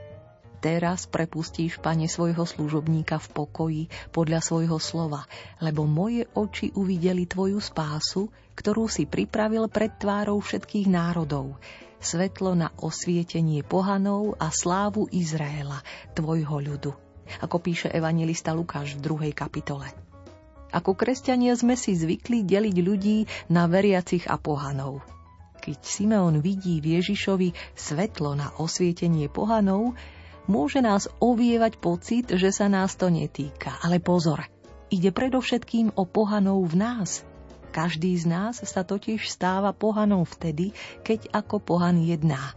Teraz 0.58 1.06
prepustíš, 1.06 1.78
pane, 1.78 2.10
svojho 2.10 2.44
služobníka 2.44 3.22
v 3.22 3.28
pokoji 3.32 3.84
podľa 4.10 4.42
svojho 4.42 4.82
slova, 4.82 5.30
lebo 5.62 5.86
moje 5.86 6.26
oči 6.34 6.74
uvideli 6.74 7.30
tvoju 7.30 7.62
spásu, 7.62 8.28
ktorú 8.58 8.90
si 8.90 9.06
pripravil 9.06 9.70
pred 9.70 9.94
tvárou 10.02 10.42
všetkých 10.42 10.90
národov, 10.90 11.62
svetlo 12.02 12.58
na 12.58 12.74
osvietenie 12.82 13.62
pohanov 13.62 14.34
a 14.42 14.50
slávu 14.50 15.06
Izraela, 15.14 15.86
tvojho 16.18 16.58
ľudu 16.58 17.07
ako 17.44 17.62
píše 17.62 17.92
evangelista 17.92 18.52
Lukáš 18.56 18.98
v 18.98 19.04
druhej 19.04 19.34
kapitole. 19.36 19.88
Ako 20.68 21.00
kresťania 21.00 21.56
sme 21.56 21.80
si 21.80 21.96
zvykli 21.96 22.44
deliť 22.44 22.78
ľudí 22.84 23.18
na 23.48 23.72
veriacich 23.72 24.28
a 24.28 24.36
pohanov. 24.36 25.00
keď 25.64 25.84
Simeon 25.84 26.40
vidí 26.40 26.80
v 26.80 27.00
Ježišovi 27.00 27.76
svetlo 27.76 28.40
na 28.40 28.56
osvietenie 28.56 29.28
pohanov, 29.28 30.00
môže 30.48 30.80
nás 30.80 31.12
ovievať 31.20 31.80
pocit, 31.80 32.26
že 32.32 32.56
sa 32.56 32.72
nás 32.72 32.96
to 32.96 33.12
netýka. 33.12 33.76
Ale 33.84 34.00
pozor, 34.00 34.48
ide 34.88 35.12
predovšetkým 35.12 35.96
o 36.00 36.08
pohanov 36.08 36.72
v 36.72 36.76
nás. 36.80 37.28
Každý 37.76 38.16
z 38.16 38.26
nás 38.32 38.56
sa 38.64 38.82
totiž 38.88 39.28
stáva 39.28 39.76
pohanou 39.76 40.24
vtedy, 40.24 40.72
keď 41.04 41.30
ako 41.36 41.60
pohan 41.60 42.00
jedná. 42.00 42.56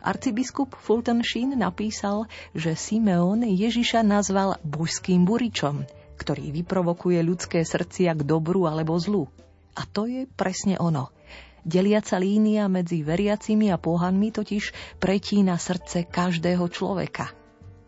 Arcibiskup 0.00 0.78
Fulton 0.78 1.26
Sheen 1.26 1.58
napísal, 1.58 2.30
že 2.54 2.78
Simeon 2.78 3.42
Ježiša 3.42 4.06
nazval 4.06 4.56
božským 4.62 5.26
buričom, 5.26 5.84
ktorý 6.16 6.54
vyprovokuje 6.54 7.20
ľudské 7.20 7.66
srdcia 7.66 8.14
k 8.14 8.22
dobru 8.22 8.70
alebo 8.70 8.94
zlu. 8.96 9.26
A 9.74 9.86
to 9.86 10.06
je 10.06 10.26
presne 10.30 10.78
ono– 10.78 11.10
Deliaca 11.60 12.16
línia 12.16 12.72
medzi 12.72 13.04
veriacimi 13.04 13.68
a 13.68 13.76
pohanmi 13.76 14.32
totiž 14.32 14.96
pretína 14.96 15.60
srdce 15.60 16.08
každého 16.08 16.64
človeka. 16.72 17.36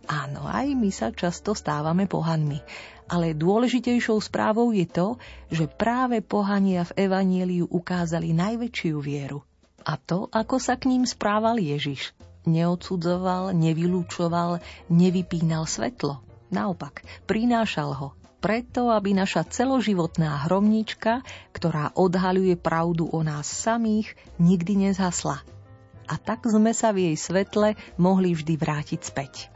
Áno, 0.04 0.44
aj 0.44 0.76
my 0.76 0.90
sa 0.92 1.08
často 1.14 1.56
stávame 1.56 2.04
pohanmi, 2.04 2.60
ale 3.08 3.32
dôležitejšou 3.32 4.18
správou 4.20 4.74
je 4.76 4.84
to, 4.84 5.16
že 5.48 5.70
práve 5.70 6.20
pohania 6.20 6.84
v 6.84 7.08
Evanieliu 7.08 7.64
ukázali 7.70 8.36
najväčšiu 8.36 8.96
vieru. 9.00 9.40
A 9.82 9.98
to, 9.98 10.30
ako 10.30 10.62
sa 10.62 10.78
k 10.78 10.88
ním 10.94 11.04
správal 11.04 11.58
Ježiš. 11.58 12.14
Neodsudzoval, 12.42 13.54
nevylúčoval, 13.54 14.62
nevypínal 14.90 15.66
svetlo. 15.66 16.22
Naopak, 16.50 17.06
prinášal 17.26 17.94
ho, 17.94 18.08
preto, 18.42 18.90
aby 18.90 19.14
naša 19.14 19.46
celoživotná 19.46 20.50
hromnička, 20.50 21.22
ktorá 21.54 21.94
odhaľuje 21.94 22.58
pravdu 22.58 23.06
o 23.06 23.22
nás 23.22 23.46
samých, 23.46 24.18
nikdy 24.42 24.90
nezhasla. 24.90 25.46
A 26.10 26.14
tak 26.18 26.42
sme 26.50 26.74
sa 26.74 26.90
v 26.90 27.08
jej 27.08 27.16
svetle 27.16 27.78
mohli 27.94 28.34
vždy 28.34 28.58
vrátiť 28.58 29.00
späť. 29.00 29.48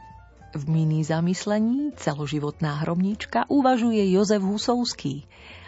V 0.55 0.63
mini 0.71 1.03
zamyslení 1.03 1.91
celoživotná 1.99 2.87
hromnička 2.87 3.51
uvažuje 3.51 4.07
Jozef 4.15 4.39
Husovský, 4.39 5.26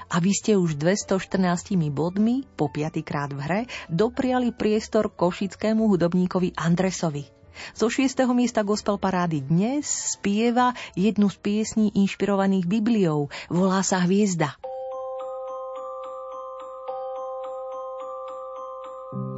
a 0.10 0.18
vy 0.18 0.34
ste 0.34 0.58
už 0.58 0.76
214 0.76 1.78
bodmi, 1.94 2.46
po 2.58 2.68
piatýkrát 2.68 3.30
v 3.34 3.40
hre, 3.40 3.62
dopriali 3.88 4.50
priestor 4.52 5.14
košickému 5.14 5.86
hudobníkovi 5.86 6.58
Andresovi– 6.58 7.30
zo 7.76 7.92
šiestého 7.92 8.32
miesta 8.32 8.64
gospel 8.64 8.96
parády 8.96 9.44
dnes 9.44 10.16
spieva 10.16 10.74
jednu 10.96 11.28
z 11.28 11.38
piesní 11.40 11.88
inšpirovaných 11.96 12.66
Bibliou. 12.66 13.28
Volá 13.52 13.84
sa 13.84 14.00
Hviezda. 14.04 14.56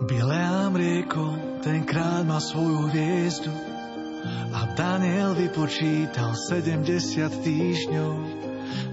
Bileám 0.05 0.75
rieko, 0.75 1.31
tenkrát 1.63 2.27
má 2.27 2.43
svoju 2.43 2.91
hviezdu 2.91 3.53
a 4.51 4.67
Daniel 4.75 5.31
vypočítal 5.33 6.35
70 6.35 7.31
týždňov 7.41 8.40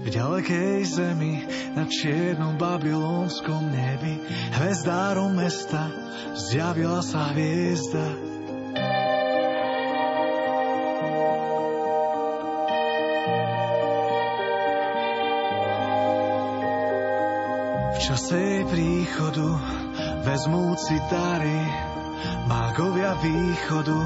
ďalekej 0.09 0.79
zemi 0.85 1.45
na 1.77 1.85
čiernom 1.85 2.57
babylonskom 2.57 3.69
nebi 3.69 4.17
hvezdárom 4.57 5.37
mesta 5.37 5.87
zjavila 6.33 7.05
sa 7.05 7.31
hviezda 7.31 8.29
čase 18.09 18.41
jej 18.41 18.65
príchodu 18.65 19.53
vezmúci 20.25 20.97
dary, 21.13 21.61
mágovia 22.49 23.13
východu 23.21 24.01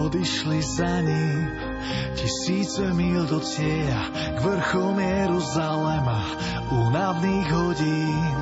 odišli 0.00 0.64
za 0.64 1.04
ním. 1.04 1.67
Tisíce 2.14 2.84
mil 2.94 3.26
do 3.26 3.40
cieľa 3.42 4.04
k 4.34 4.38
vrchom 4.42 4.96
Jeruzalema, 4.98 6.20
únavných 6.70 7.48
hodín, 7.52 8.36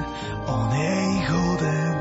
on 0.47 0.69
je 0.73 0.95
ich 1.17 1.27
hoden. 1.31 1.97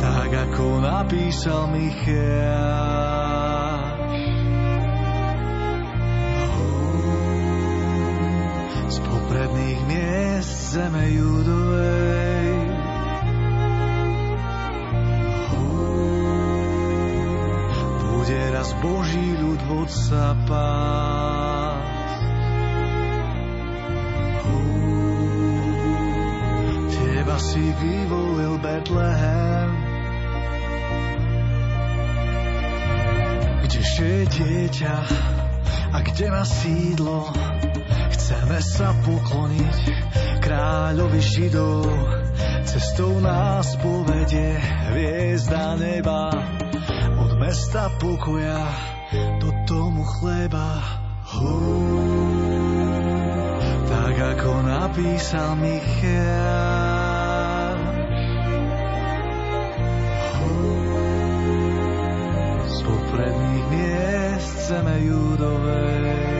Tak 0.00 0.30
ako 0.30 0.80
napísal 0.80 1.68
Michal, 1.74 3.10
zeme 10.70 11.10
judovej. 11.10 12.29
Bude 18.30 18.54
raz 18.54 18.70
Boží 18.78 19.26
ľud 19.42 19.58
vodca 19.66 20.38
pás. 20.46 21.82
Teba 26.94 27.36
si 27.42 27.58
vyvolil 27.58 28.54
Betlehem, 28.62 29.70
kdeže 33.66 34.30
dieťa 34.30 34.96
a 35.90 35.98
kde 35.98 36.26
má 36.30 36.46
sídlo, 36.46 37.34
chceme 38.14 38.62
sa 38.62 38.94
pokloniť 39.10 39.78
kráľovi 40.38 41.18
Židov, 41.18 41.82
cestou 42.62 43.10
nás 43.18 43.74
povedie 43.82 44.54
hviezda 44.94 45.74
neba, 45.82 46.30
mesta 47.50 47.90
pokoja 47.98 48.62
do 49.42 49.50
tomu 49.66 50.06
chleba. 50.06 50.78
Hú, 51.34 51.58
tak 53.90 54.14
ako 54.38 54.62
napísal 54.62 55.58
Michal. 55.58 56.14
Hú, 60.30 60.62
z 62.70 62.78
popredných 62.86 63.66
miest 63.74 64.50
chceme 64.54 64.94
judovej. 65.10 66.30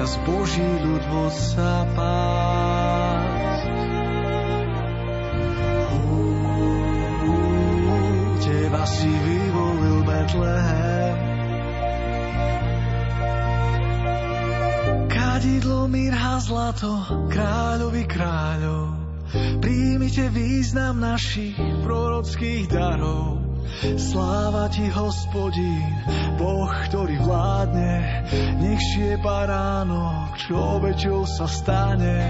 raz 0.00 0.16
Boží 0.24 0.64
ľud 0.80 1.04
sa 1.34 1.84
pásť. 1.92 2.49
Si 9.00 9.08
vyvolil 9.08 10.04
Betlehem. 10.04 11.16
Kadidlo, 15.08 15.88
mirha, 15.88 16.36
zlato, 16.44 17.00
kráľovi 17.32 18.04
kráľov, 18.04 18.92
príjmite 19.64 20.28
význam 20.28 21.00
našich 21.00 21.56
prorockých 21.80 22.68
darov. 22.68 23.40
Sláva 23.96 24.68
ti, 24.68 24.84
hospodín, 24.92 25.88
Boh, 26.36 26.68
ktorý 26.90 27.16
vládne, 27.24 27.92
nech 28.60 28.82
šie 28.92 29.16
baránok, 29.24 30.36
čo 30.44 30.76
obeťou 30.76 31.24
sa 31.24 31.48
stane. 31.48 32.20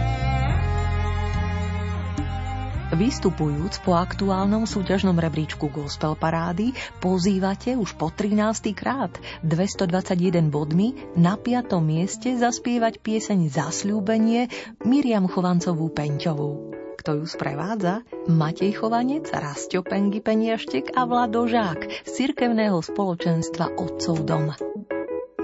Vystupujúc 3.01 3.81
po 3.81 3.97
aktuálnom 3.97 4.69
súťažnom 4.69 5.17
rebríčku 5.17 5.73
Gospel 5.73 6.21
Parády, 6.21 6.77
pozývate 7.01 7.73
už 7.73 7.97
po 7.97 8.13
13. 8.13 8.77
krát 8.77 9.17
221 9.41 10.53
bodmi 10.53 10.93
na 11.17 11.41
5. 11.41 11.81
mieste 11.81 12.37
zaspievať 12.37 13.01
pieseň 13.01 13.49
Zasľúbenie 13.57 14.53
Miriam 14.85 15.25
Chovancovú 15.33 15.89
Peňťovú. 15.97 16.77
Kto 17.01 17.17
ju 17.17 17.25
sprevádza? 17.25 18.05
Matej 18.29 18.77
Chovanec, 18.77 19.33
Rastio 19.33 19.81
Pengy 19.81 20.21
Peniaštek 20.21 20.93
a 20.93 21.09
Vlado 21.09 21.49
Žák 21.49 22.05
z 22.05 22.11
cirkevného 22.13 22.85
spoločenstva 22.85 23.81
Otcov 23.81 24.29
dom. 24.29 24.53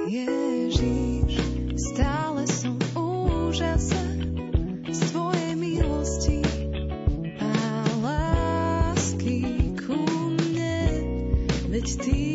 Ježiš, 0.04 1.40
stále 1.72 2.26
60 11.87 12.26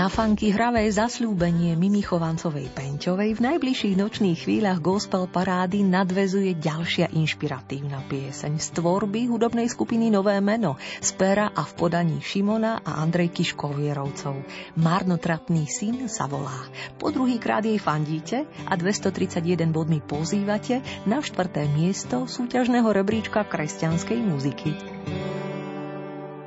Na 0.00 0.08
funky 0.08 0.48
hravé 0.48 0.88
zasľúbenie 0.88 1.76
Mimi 1.76 2.00
Chovancovej 2.00 2.72
Penťovej 2.72 3.36
v 3.36 3.40
najbližších 3.52 4.00
nočných 4.00 4.48
chvíľach 4.48 4.80
gospel 4.80 5.28
parády 5.28 5.84
nadvezuje 5.84 6.56
ďalšia 6.56 7.12
inšpiratívna 7.12 8.08
pieseň 8.08 8.64
z 8.64 8.80
tvorby 8.80 9.28
hudobnej 9.28 9.68
skupiny 9.68 10.08
Nové 10.08 10.40
meno 10.40 10.80
z 11.04 11.10
pera 11.20 11.52
a 11.52 11.68
v 11.68 11.72
podaní 11.76 12.16
Šimona 12.24 12.80
a 12.80 12.96
Andrejky 13.04 13.44
Škovierovcov. 13.44 14.40
Marnotratný 14.80 15.68
syn 15.68 16.08
sa 16.08 16.24
volá. 16.24 16.64
Po 16.96 17.12
druhý 17.12 17.36
krát 17.36 17.68
jej 17.68 17.76
fandíte 17.76 18.48
a 18.72 18.80
231 18.80 19.68
bodmi 19.68 20.00
pozývate 20.00 20.80
na 21.04 21.20
štvrté 21.20 21.68
miesto 21.76 22.24
súťažného 22.24 22.88
rebríčka 22.88 23.44
kresťanskej 23.44 24.18
muziky. 24.24 24.72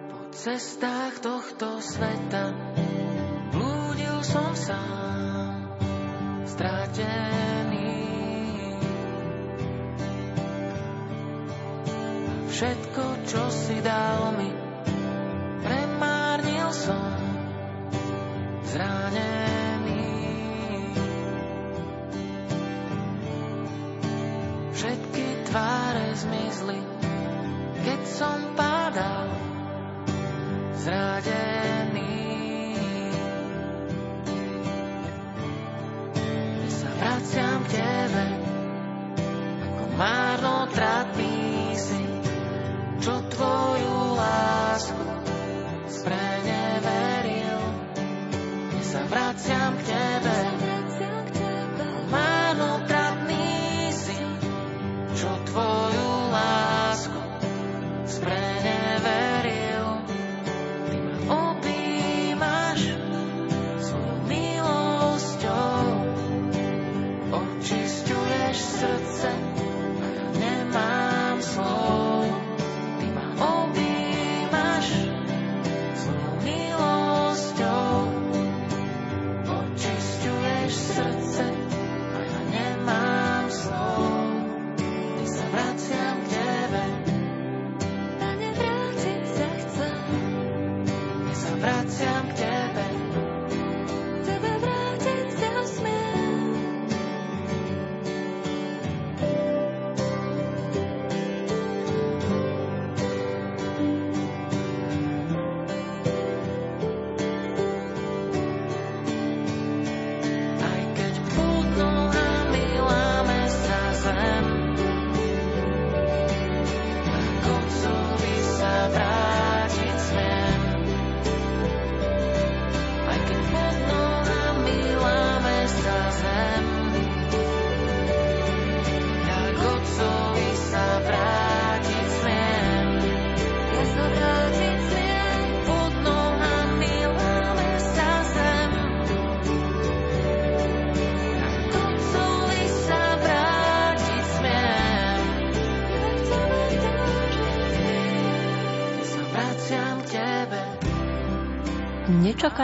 Po 0.10 0.34
cestách 0.34 1.22
tohto 1.22 1.78
sveta 1.86 2.50
blúdil 4.24 4.32
som 4.32 4.56
sám, 4.56 5.68
stratený. 6.48 7.92
Všetko, 12.48 13.04
čo 13.28 13.44
si 13.52 13.84
dal 13.84 14.32
mi, 14.40 14.48
premárnil 15.60 16.72
som, 16.72 17.20
zranený. 18.72 20.08
Všetky 24.72 25.26
tváre 25.52 26.08
zmizli, 26.16 26.80
keď 27.84 28.02
som 28.08 28.40
pádal, 28.56 29.28
zradený. 30.80 32.23
Ako 40.34 40.42
márnotratný 40.42 41.78
si, 41.78 42.02
čo 43.06 43.22
tvoju 43.30 44.18
lásku 44.18 45.06
spreneveril. 45.86 47.62
Sa 48.82 49.02
vraciam 49.06 49.78
k 49.78 49.82
tebe, 49.94 50.38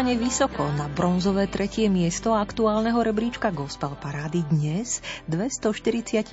Nečakane 0.09 0.25
vysoko 0.25 0.65
na 0.73 0.89
bronzové 0.89 1.45
tretie 1.45 1.85
miesto 1.85 2.33
aktuálneho 2.33 2.97
rebríčka 2.97 3.53
Gospel 3.53 3.93
Parády 3.93 4.41
dnes 4.41 5.05
244 5.29 6.25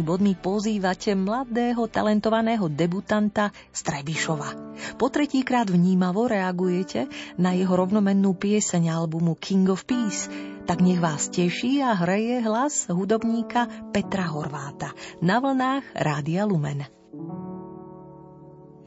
bodmi 0.00 0.32
pozývate 0.32 1.12
mladého 1.12 1.92
talentovaného 1.92 2.72
debutanta 2.72 3.52
z 3.68 3.80
Trebišova. 3.84 4.56
Po 4.96 5.12
tretíkrát 5.12 5.68
vnímavo 5.68 6.24
reagujete 6.24 7.04
na 7.36 7.52
jeho 7.52 7.76
rovnomennú 7.76 8.32
pieseň 8.32 8.88
albumu 8.88 9.36
King 9.36 9.68
of 9.68 9.84
Peace, 9.84 10.32
tak 10.64 10.80
nech 10.80 10.96
vás 10.96 11.28
teší 11.28 11.84
a 11.84 11.92
hreje 11.92 12.40
hlas 12.40 12.88
hudobníka 12.88 13.92
Petra 13.92 14.24
Horváta 14.24 14.96
na 15.20 15.36
vlnách 15.36 15.84
Rádia 16.00 16.48
Lumen. 16.48 16.88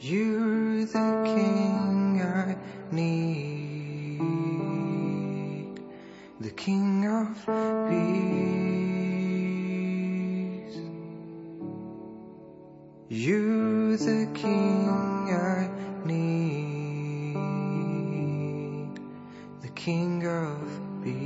You're 0.02 0.90
the 0.90 1.08
king 1.30 2.26
I 2.26 2.58
need, 2.90 3.75
the 6.46 6.52
king 6.52 7.08
of 7.08 7.28
peace. 7.90 8.38
You're 13.10 13.98
the 13.98 14.30
king 14.36 14.88
I 15.32 15.68
need, 16.06 17.34
the 19.64 19.70
king 19.70 20.28
of 20.28 20.62
peace. 21.04 21.26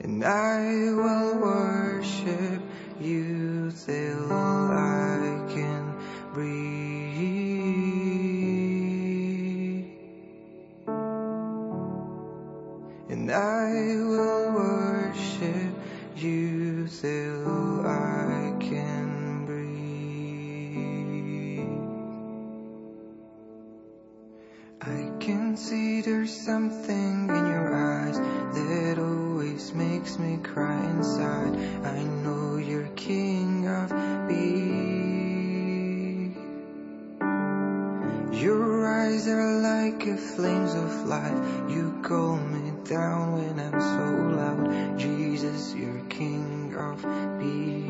And 0.00 0.24
I 0.24 0.90
will 0.90 1.38
worship 1.38 2.62
you 3.00 3.70
till 3.70 4.32
I 4.32 5.40
can 5.54 5.94
breathe. 6.34 6.75
I 13.36 13.68
will 14.00 14.52
worship 14.54 15.74
you 16.16 16.88
till 16.88 17.86
I 17.86 18.54
can 18.58 19.44
breathe. 19.44 19.76
I 24.80 25.10
can 25.20 25.54
see 25.54 26.00
there's 26.00 26.32
something 26.32 27.28
in 27.28 27.46
your 27.46 27.74
eyes 27.74 28.18
that 28.18 28.98
always 28.98 29.74
makes 29.74 30.18
me 30.18 30.38
cry 30.42 30.82
inside. 30.92 31.54
I 31.84 32.02
know 32.24 32.56
you're 32.56 32.88
king 32.96 33.68
of 33.68 33.90
peace. 34.30 35.15
Eyes 39.06 39.28
are 39.28 39.60
like 39.60 40.04
a 40.06 40.16
flames 40.16 40.74
of 40.74 41.06
life. 41.06 41.70
You 41.70 42.00
calm 42.02 42.40
me 42.52 42.72
down 42.84 43.32
when 43.34 43.60
I'm 43.60 43.80
so 43.80 44.06
loud. 44.36 44.98
Jesus, 44.98 45.74
you're 45.74 46.00
king 46.08 46.74
of 46.76 47.02
peace. 47.38 47.86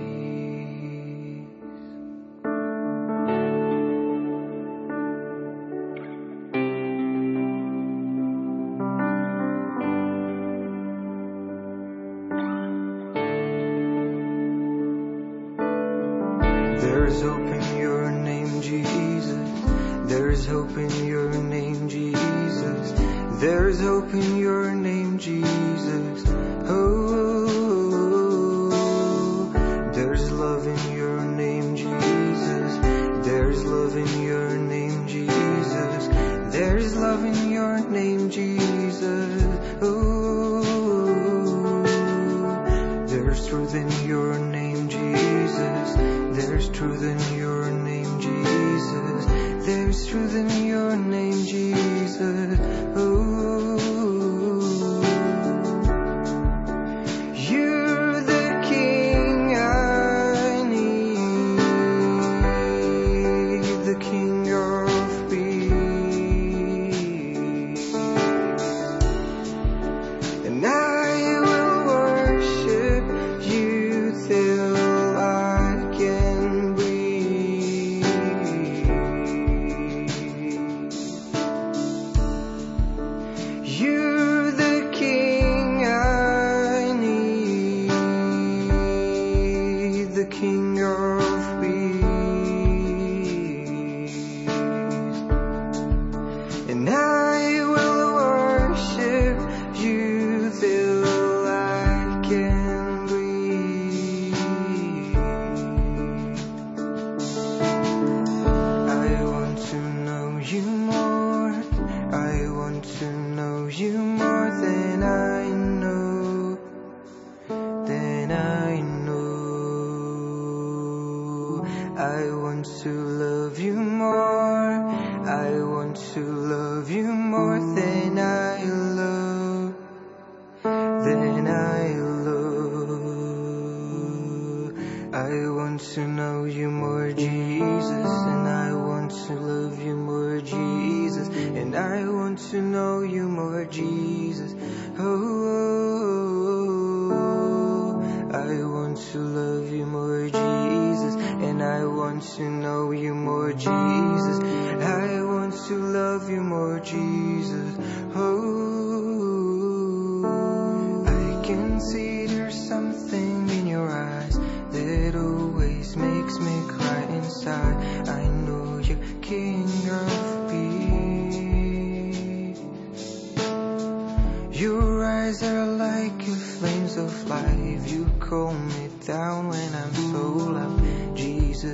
There's 16.83 17.23
hope 17.23 17.41
in 17.41 17.77
your 17.79 18.11
name, 18.11 18.61
Jesus. 18.61 19.86
There's 20.07 20.47
hope 20.47 20.77
in 20.77 21.05
your 21.05 21.33
name, 21.35 21.89
Jesus. 21.89 22.93
There's 23.41 23.81
hope 23.81 24.15
in 24.15 24.37
your 24.37 24.73
name, 24.73 25.19
Jesus. 25.19 26.23
Oh, 26.69 27.11
there's 29.93 30.31
love 30.31 30.65
in 30.65 30.93
your 30.97 31.21
name, 31.23 31.75
Jesus. 31.75 32.79
There's 33.27 33.65
love 33.65 33.97
in 33.97 34.23
your 34.23 34.57
name, 34.57 35.09
Jesus. 35.09 36.07
There's 36.55 36.95
love 36.97 37.25
in 37.25 37.51
your 37.51 37.81
name, 37.91 38.31
Jesus. 38.31 39.43
Oh, 39.83 40.63
there's 43.09 43.47
truth 43.49 43.75
in 43.75 43.91
your 44.07 44.39
name, 44.39 44.89
Jesus. 44.89 45.97
There's 46.37 46.69
truth 46.69 47.03
in 47.03 47.19
your 47.37 47.46
truth 50.17 50.35
in 50.35 50.49
your 50.49 50.66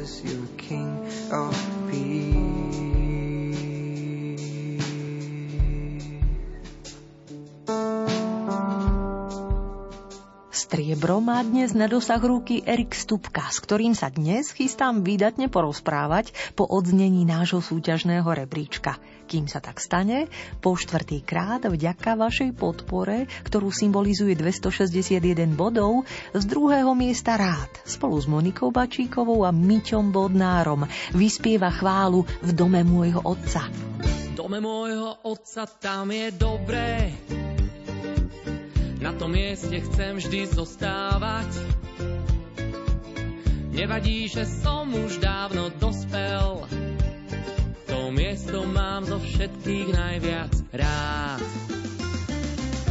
Jesus, 0.03 0.35
you're 0.35 0.51
King 0.59 0.99
of. 1.31 1.55
Striebro 10.73 11.21
má 11.21 11.45
dnes 11.45 11.77
na 11.77 11.85
dosah 11.85 12.17
ruky 12.17 12.65
Erik 12.65 12.97
Stupka, 12.97 13.45
s 13.45 13.61
ktorým 13.61 13.93
sa 13.93 14.09
dnes 14.09 14.57
chystám 14.57 15.05
výdatne 15.05 15.53
porozprávať 15.53 16.33
po 16.57 16.65
odznení 16.65 17.29
nášho 17.29 17.61
súťažného 17.61 18.25
rebríčka. 18.25 18.97
Kým 19.33 19.49
sa 19.49 19.65
tak 19.65 19.81
stane, 19.81 20.29
po 20.61 20.77
štvrtý 20.77 21.25
krát 21.25 21.65
vďaka 21.65 22.21
vašej 22.21 22.53
podpore, 22.53 23.25
ktorú 23.49 23.73
symbolizuje 23.73 24.37
261 24.37 25.57
bodov, 25.57 26.05
z 26.37 26.45
druhého 26.45 26.93
miesta 26.93 27.41
rád 27.41 27.73
spolu 27.89 28.21
s 28.21 28.29
Monikou 28.29 28.69
Bačíkovou 28.69 29.49
a 29.49 29.51
Miťom 29.57 30.13
Bodnárom 30.13 30.85
vyspieva 31.17 31.73
chválu 31.73 32.29
v 32.45 32.51
dome 32.53 32.85
môjho 32.85 33.25
otca. 33.25 33.73
V 34.05 34.37
dome 34.37 34.61
môjho 34.61 35.25
otca 35.25 35.65
tam 35.81 36.13
je 36.13 36.29
dobré, 36.37 37.17
na 39.01 39.17
tom 39.17 39.33
mieste 39.33 39.81
chcem 39.81 40.21
vždy 40.21 40.45
zostávať. 40.53 41.49
Nevadí, 43.73 44.29
že 44.29 44.45
som 44.45 44.93
už 44.93 45.25
dávno 45.25 45.73
dospel, 45.81 46.69
miesto 48.13 48.69
mám 48.69 49.09
zo 49.09 49.17
všetkých 49.17 49.89
najviac 49.97 50.53
rád. 50.77 51.41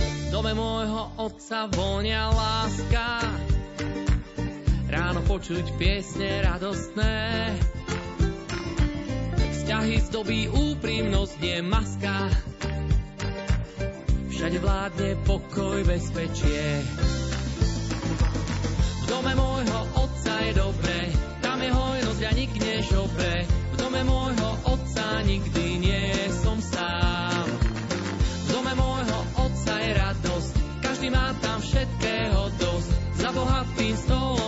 V 0.01 0.27
dome 0.33 0.57
môjho 0.57 1.13
otca 1.21 1.69
vonia 1.69 2.33
láska, 2.33 3.21
ráno 4.89 5.21
počuť 5.29 5.77
piesne 5.77 6.41
radostné. 6.41 7.53
Vzťahy 9.37 9.95
zdobí 10.09 10.49
úprimnosť, 10.49 11.33
nie 11.37 11.57
maska, 11.61 12.17
všade 14.33 14.57
vládne 14.57 15.09
pokoj, 15.21 15.85
bezpečie. 15.85 16.81
V 19.01 19.05
dome 19.05 19.37
môjho 19.37 19.79
otca 20.01 20.33
je 20.49 20.51
dobre, 20.57 20.97
tam 21.45 21.61
je 21.61 21.69
hojnosť 21.69 22.21
a 22.25 22.31
nik 22.33 22.51
nežobre. 22.57 23.45
V 23.45 23.75
dome 23.77 24.01
môjho 24.01 24.49
otca 24.65 24.90
nikdy 25.19 25.65
nie 25.83 26.07
som 26.31 26.57
sám. 26.63 27.47
V 28.47 28.47
dome 28.55 28.73
môjho 28.79 29.19
otca 29.35 29.73
je 29.83 29.91
radosť, 29.99 30.53
každý 30.79 31.07
má 31.11 31.35
tam 31.43 31.59
všetkého 31.59 32.41
dosť. 32.55 32.91
Za 33.19 33.29
bohatým 33.35 33.95
stolom 33.99 34.40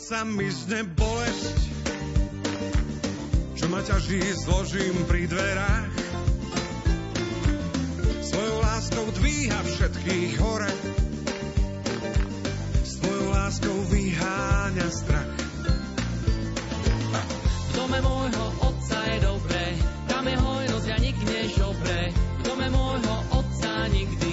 otca 0.00 0.24
mizne 0.24 0.80
bolesť, 0.96 1.60
čo 3.52 3.68
ma 3.68 3.84
ťaží, 3.84 4.16
zložím 4.32 4.96
pri 5.04 5.28
dverách. 5.28 5.92
Svojou 8.24 8.58
láskou 8.64 9.06
dvíha 9.20 9.60
všetkých 9.60 10.40
hore, 10.40 10.72
svojou 12.80 13.28
láskou 13.28 13.76
vyháňa 13.92 14.88
strach. 14.88 15.36
V 17.44 17.70
dome 17.76 18.00
môjho 18.00 18.46
otca 18.56 18.98
je 19.04 19.18
dobre, 19.20 19.62
tam 20.08 20.24
je 20.24 20.36
hojnosť 20.40 20.88
a 20.88 20.96
nik 20.96 21.18
nežobre. 21.28 21.98
V 22.16 22.40
dome 22.48 22.66
môjho 22.72 23.16
otca 23.36 23.84
nikdy 23.92 24.29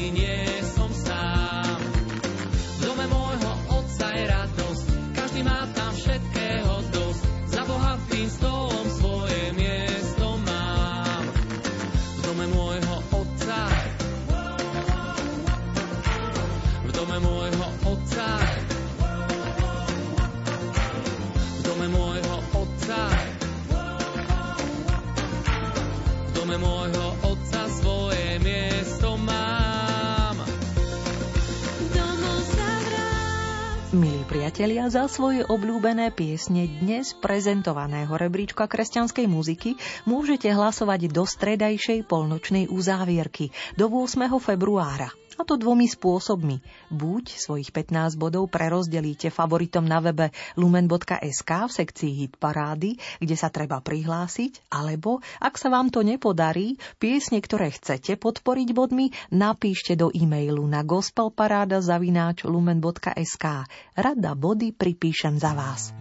priatelia, 34.28 34.92
za 34.92 35.08
svoje 35.08 35.48
obľúbené 35.48 36.12
piesne 36.12 36.68
dnes 36.68 37.16
prezentovaného 37.16 38.12
rebríčka 38.12 38.68
kresťanskej 38.68 39.24
muziky 39.24 39.80
môžete 40.04 40.52
hlasovať 40.52 41.08
do 41.08 41.24
stredajšej 41.24 42.04
polnočnej 42.04 42.68
uzávierky 42.68 43.56
do 43.80 43.88
8. 43.88 44.28
februára. 44.44 45.16
A 45.38 45.46
to 45.46 45.54
dvomi 45.54 45.86
spôsobmi. 45.86 46.66
Buď 46.90 47.38
svojich 47.38 47.70
15 47.70 48.18
bodov 48.18 48.50
prerozdelíte 48.50 49.30
favoritom 49.30 49.86
na 49.86 50.02
webe 50.02 50.34
lumen.sk 50.58 51.52
v 51.70 51.72
sekcii 51.72 52.26
Hit 52.26 52.42
Parády, 52.42 52.98
kde 53.22 53.38
sa 53.38 53.54
treba 53.54 53.78
prihlásiť, 53.78 54.74
alebo, 54.74 55.22
ak 55.38 55.62
sa 55.62 55.70
vám 55.70 55.94
to 55.94 56.02
nepodarí, 56.02 56.82
piesne, 56.98 57.38
ktoré 57.38 57.70
chcete 57.70 58.18
podporiť 58.18 58.74
bodmi, 58.74 59.14
napíšte 59.30 59.94
do 59.94 60.10
e-mailu 60.10 60.66
na 60.66 60.82
gospelparáda.lumen.sk. 60.82 63.46
Rada 63.94 64.32
body 64.34 64.74
pripíšem 64.74 65.38
za 65.38 65.54
vás. 65.54 65.94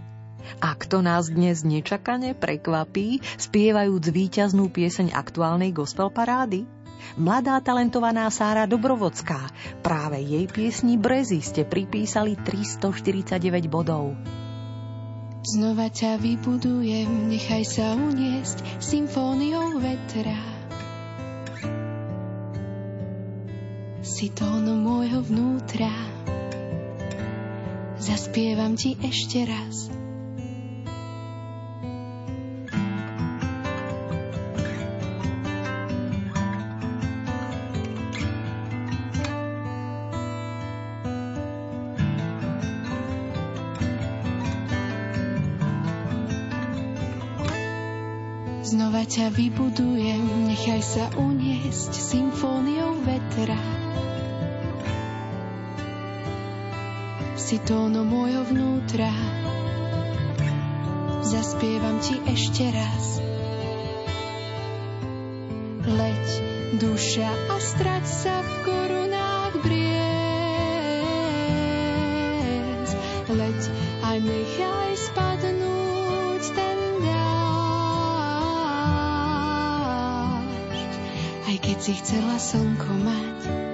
A 0.63 0.79
kto 0.79 1.03
nás 1.03 1.27
dnes 1.27 1.67
nečakane 1.67 2.39
prekvapí, 2.39 3.19
spievajúc 3.37 4.15
víťaznú 4.15 4.71
pieseň 4.71 5.11
aktuálnej 5.13 5.75
gospel 5.75 6.07
parády? 6.09 6.76
Mladá 7.15 7.63
talentovaná 7.63 8.27
Sára 8.35 8.67
Dobrovodská. 8.67 9.47
Práve 9.87 10.19
jej 10.19 10.51
piesni 10.51 10.99
Brezy 10.99 11.39
ste 11.39 11.63
pripísali 11.63 12.35
349 12.35 13.71
bodov. 13.71 14.19
Znova 15.47 15.87
ťa 15.87 16.19
vybudujem, 16.19 17.31
nechaj 17.31 17.63
sa 17.63 17.95
uniesť 17.95 18.83
symfóniou 18.83 19.79
vetra. 19.79 20.35
Si 24.03 24.27
tónom 24.35 24.83
môjho 24.83 25.23
vnútra, 25.23 25.91
zaspievam 28.03 28.75
ti 28.75 28.99
ešte 28.99 29.47
raz. 29.47 30.06
Znova 48.97 49.13
ťa 49.13 49.29
vybudujem, 49.29 50.49
nechaj 50.49 50.81
sa 50.81 51.13
uniesť 51.21 51.93
symfóniou 51.93 52.97
vetra. 53.05 53.61
Si 57.37 57.61
tónom 57.61 58.09
môjho 58.09 58.49
vnútra, 58.49 59.13
zaspievam 61.29 62.01
ti 62.01 62.25
ešte 62.25 62.73
raz. 62.73 63.21
Leď, 65.85 66.25
duša 66.81 67.53
a 67.53 67.61
strať 67.61 68.05
sa 68.09 68.41
v 68.41 68.65
korunách 68.65 69.61
briez. 69.61 70.01
Leď 73.29 73.61
a 74.09 74.17
nechaj 74.25 74.93
spadnúť 74.97 75.16
si 81.87 81.95
chcela 82.03 82.35
slnko 82.35 82.99
mať. 82.99 83.66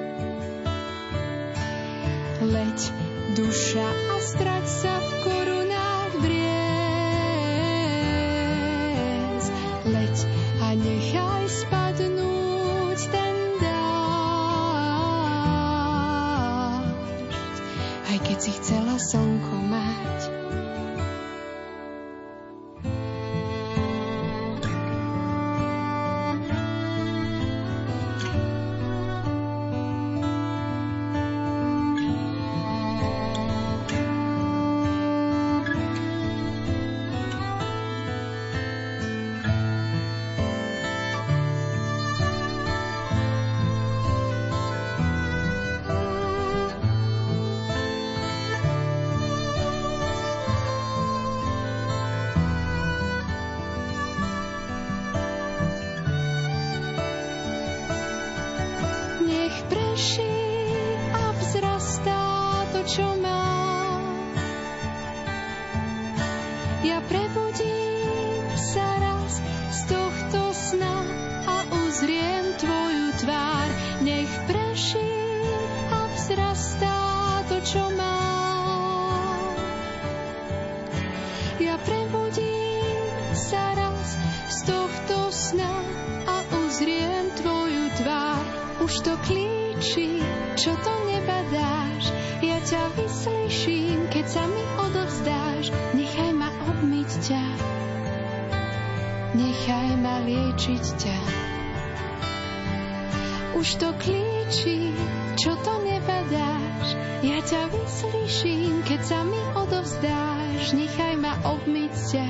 To 103.79 103.95
klíči, 104.01 104.93
čo 105.39 105.57
to 105.61 105.73
nebadáš. 105.87 106.87
Ja 107.23 107.39
ťa 107.41 107.71
vyslyším, 107.71 108.83
keď 108.85 109.01
sa 109.01 109.21
mi 109.23 109.41
odovzdáš. 109.55 110.75
Nechaj 110.75 111.15
ma 111.21 111.33
obmyť 111.47 111.95
ťa, 111.95 112.29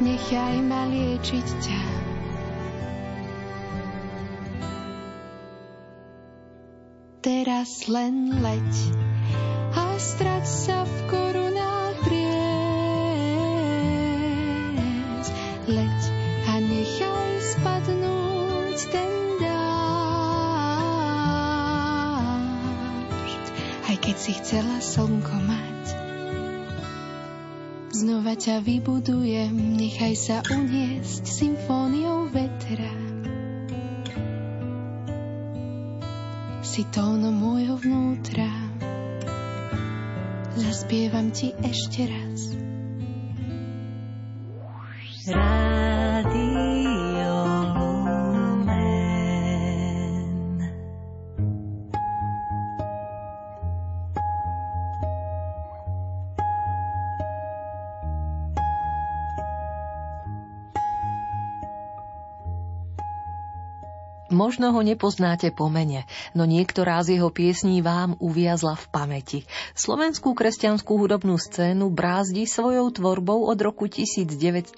nechaj 0.00 0.56
ma 0.64 0.88
liečiť 0.88 1.48
ťa. 1.62 1.80
Teraz 7.24 7.88
len 7.88 8.44
leď 8.44 8.72
vybudujem, 30.28 30.68
Možno 64.44 64.76
ho 64.76 64.84
nepoznáte 64.84 65.48
po 65.56 65.72
mene, 65.72 66.04
no 66.36 66.44
niektorá 66.44 67.00
z 67.00 67.16
jeho 67.16 67.32
piesní 67.32 67.80
vám 67.80 68.20
uviazla 68.20 68.76
v 68.76 68.84
pamäti. 68.92 69.38
Slovenskú 69.72 70.36
kresťanskú 70.36 71.00
hudobnú 71.00 71.40
scénu 71.40 71.88
brázdi 71.88 72.44
svojou 72.44 72.92
tvorbou 72.92 73.48
od 73.48 73.56
roku 73.64 73.88
1995. 73.88 74.76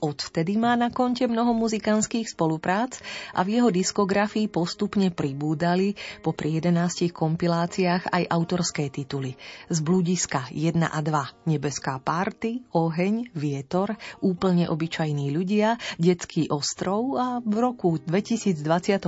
Odvtedy 0.00 0.56
má 0.56 0.72
na 0.80 0.88
konte 0.88 1.28
mnoho 1.28 1.52
muzikánskych 1.52 2.32
spoluprác 2.32 2.96
a 3.36 3.44
v 3.44 3.60
jeho 3.60 3.68
diskografii 3.68 4.48
postupne 4.48 5.12
pribúdali 5.12 5.92
po 6.24 6.32
pri 6.32 6.64
11 6.64 7.12
kompiláciách 7.12 8.08
aj 8.08 8.24
autorské 8.32 8.88
tituly. 8.88 9.36
Z 9.68 9.78
Bludiska 9.84 10.48
1 10.48 10.88
a 10.88 11.00
2, 11.04 11.52
Nebeská 11.52 12.00
párty, 12.00 12.64
Oheň, 12.72 13.28
Vietor, 13.36 13.92
Úplne 14.24 14.72
obyčajní 14.72 15.28
ľudia, 15.36 15.76
Detský 16.00 16.48
ostrov 16.48 17.20
a 17.20 17.44
v 17.44 17.54
roku 17.60 18.00
2022 18.00 19.04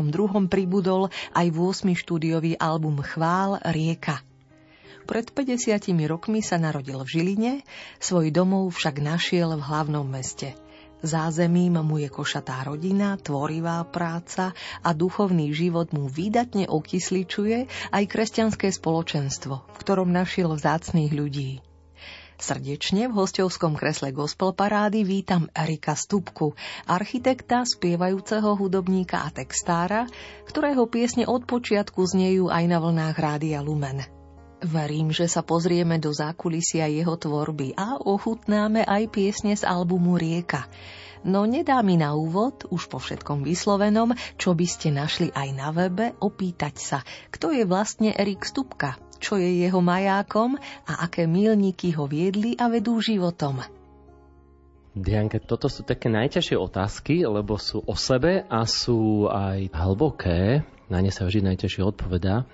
pribudol 0.53 1.09
aj 1.33 1.47
8 1.49 1.89
štúdiový 1.97 2.61
album 2.61 3.01
Chvál 3.01 3.57
Rieka. 3.65 4.21
Pred 5.03 5.35
50 5.35 5.91
rokmi 6.07 6.47
sa 6.47 6.63
narodil 6.63 7.03
v 7.03 7.11
Žiline, 7.11 7.53
svoj 7.99 8.31
domov 8.31 8.71
však 8.79 9.03
našiel 9.03 9.59
v 9.59 9.63
hlavnom 9.67 10.07
meste. 10.07 10.55
Zázemím 11.03 11.83
mu 11.83 11.99
je 11.99 12.07
košatá 12.07 12.63
rodina, 12.63 13.19
tvorivá 13.19 13.83
práca 13.83 14.55
a 14.87 14.95
duchovný 14.95 15.51
život 15.51 15.91
mu 15.91 16.07
výdatne 16.07 16.71
okysličuje 16.71 17.91
aj 17.91 18.05
kresťanské 18.07 18.71
spoločenstvo, 18.71 19.55
v 19.67 19.77
ktorom 19.83 20.15
našiel 20.15 20.55
vzácných 20.55 21.11
ľudí. 21.11 21.59
Srdečne 22.39 23.11
v 23.11 23.19
hostovskom 23.19 23.75
kresle 23.75 24.15
Gospel 24.15 24.55
Parády 24.55 25.03
vítam 25.03 25.51
Erika 25.51 25.99
Stupku, 25.99 26.55
architekta, 26.87 27.67
spievajúceho 27.67 28.55
hudobníka 28.55 29.27
a 29.27 29.31
textára, 29.35 30.07
ktorého 30.47 30.87
piesne 30.87 31.27
od 31.27 31.47
počiatku 31.47 31.99
znejú 32.03 32.47
aj 32.47 32.65
na 32.71 32.79
vlnách 32.79 33.17
Rádia 33.19 33.59
Lumen. 33.59 34.22
Verím, 34.63 35.11
že 35.11 35.27
sa 35.27 35.43
pozrieme 35.43 35.99
do 35.99 36.15
zákulisia 36.15 36.87
jeho 36.87 37.19
tvorby 37.19 37.75
a 37.75 37.99
ochutnáme 37.99 38.87
aj 38.87 39.11
piesne 39.11 39.59
z 39.59 39.67
albumu 39.67 40.15
Rieka. 40.15 40.71
No 41.27 41.47
nedá 41.51 41.83
mi 41.83 41.99
na 41.99 42.15
úvod, 42.15 42.67
už 42.71 42.87
po 42.87 43.03
všetkom 43.03 43.43
vyslovenom, 43.43 44.15
čo 44.39 44.55
by 44.55 44.67
ste 44.67 44.95
našli 44.95 45.35
aj 45.35 45.49
na 45.51 45.75
webe, 45.75 46.15
opýtať 46.23 46.75
sa, 46.79 46.99
kto 47.35 47.51
je 47.51 47.67
vlastne 47.67 48.15
Erik 48.15 48.47
Stupka, 48.47 48.99
čo 49.19 49.35
je 49.35 49.67
jeho 49.67 49.83
majákom 49.83 50.55
a 50.87 51.07
aké 51.07 51.27
milníky 51.27 51.91
ho 51.99 52.07
viedli 52.07 52.55
a 52.55 52.71
vedú 52.71 53.03
životom. 53.03 53.67
Dianke, 54.95 55.43
toto 55.43 55.67
sú 55.67 55.83
také 55.83 56.07
najťažšie 56.07 56.55
otázky, 56.59 57.15
lebo 57.27 57.59
sú 57.59 57.83
o 57.83 57.99
sebe 57.99 58.47
a 58.47 58.63
sú 58.63 59.27
aj 59.27 59.75
hlboké. 59.75 60.63
Na 60.87 61.03
ne 61.03 61.11
sa 61.11 61.27
vždy 61.27 61.51
najťažšie 61.51 61.83
odpovedá. 61.83 62.47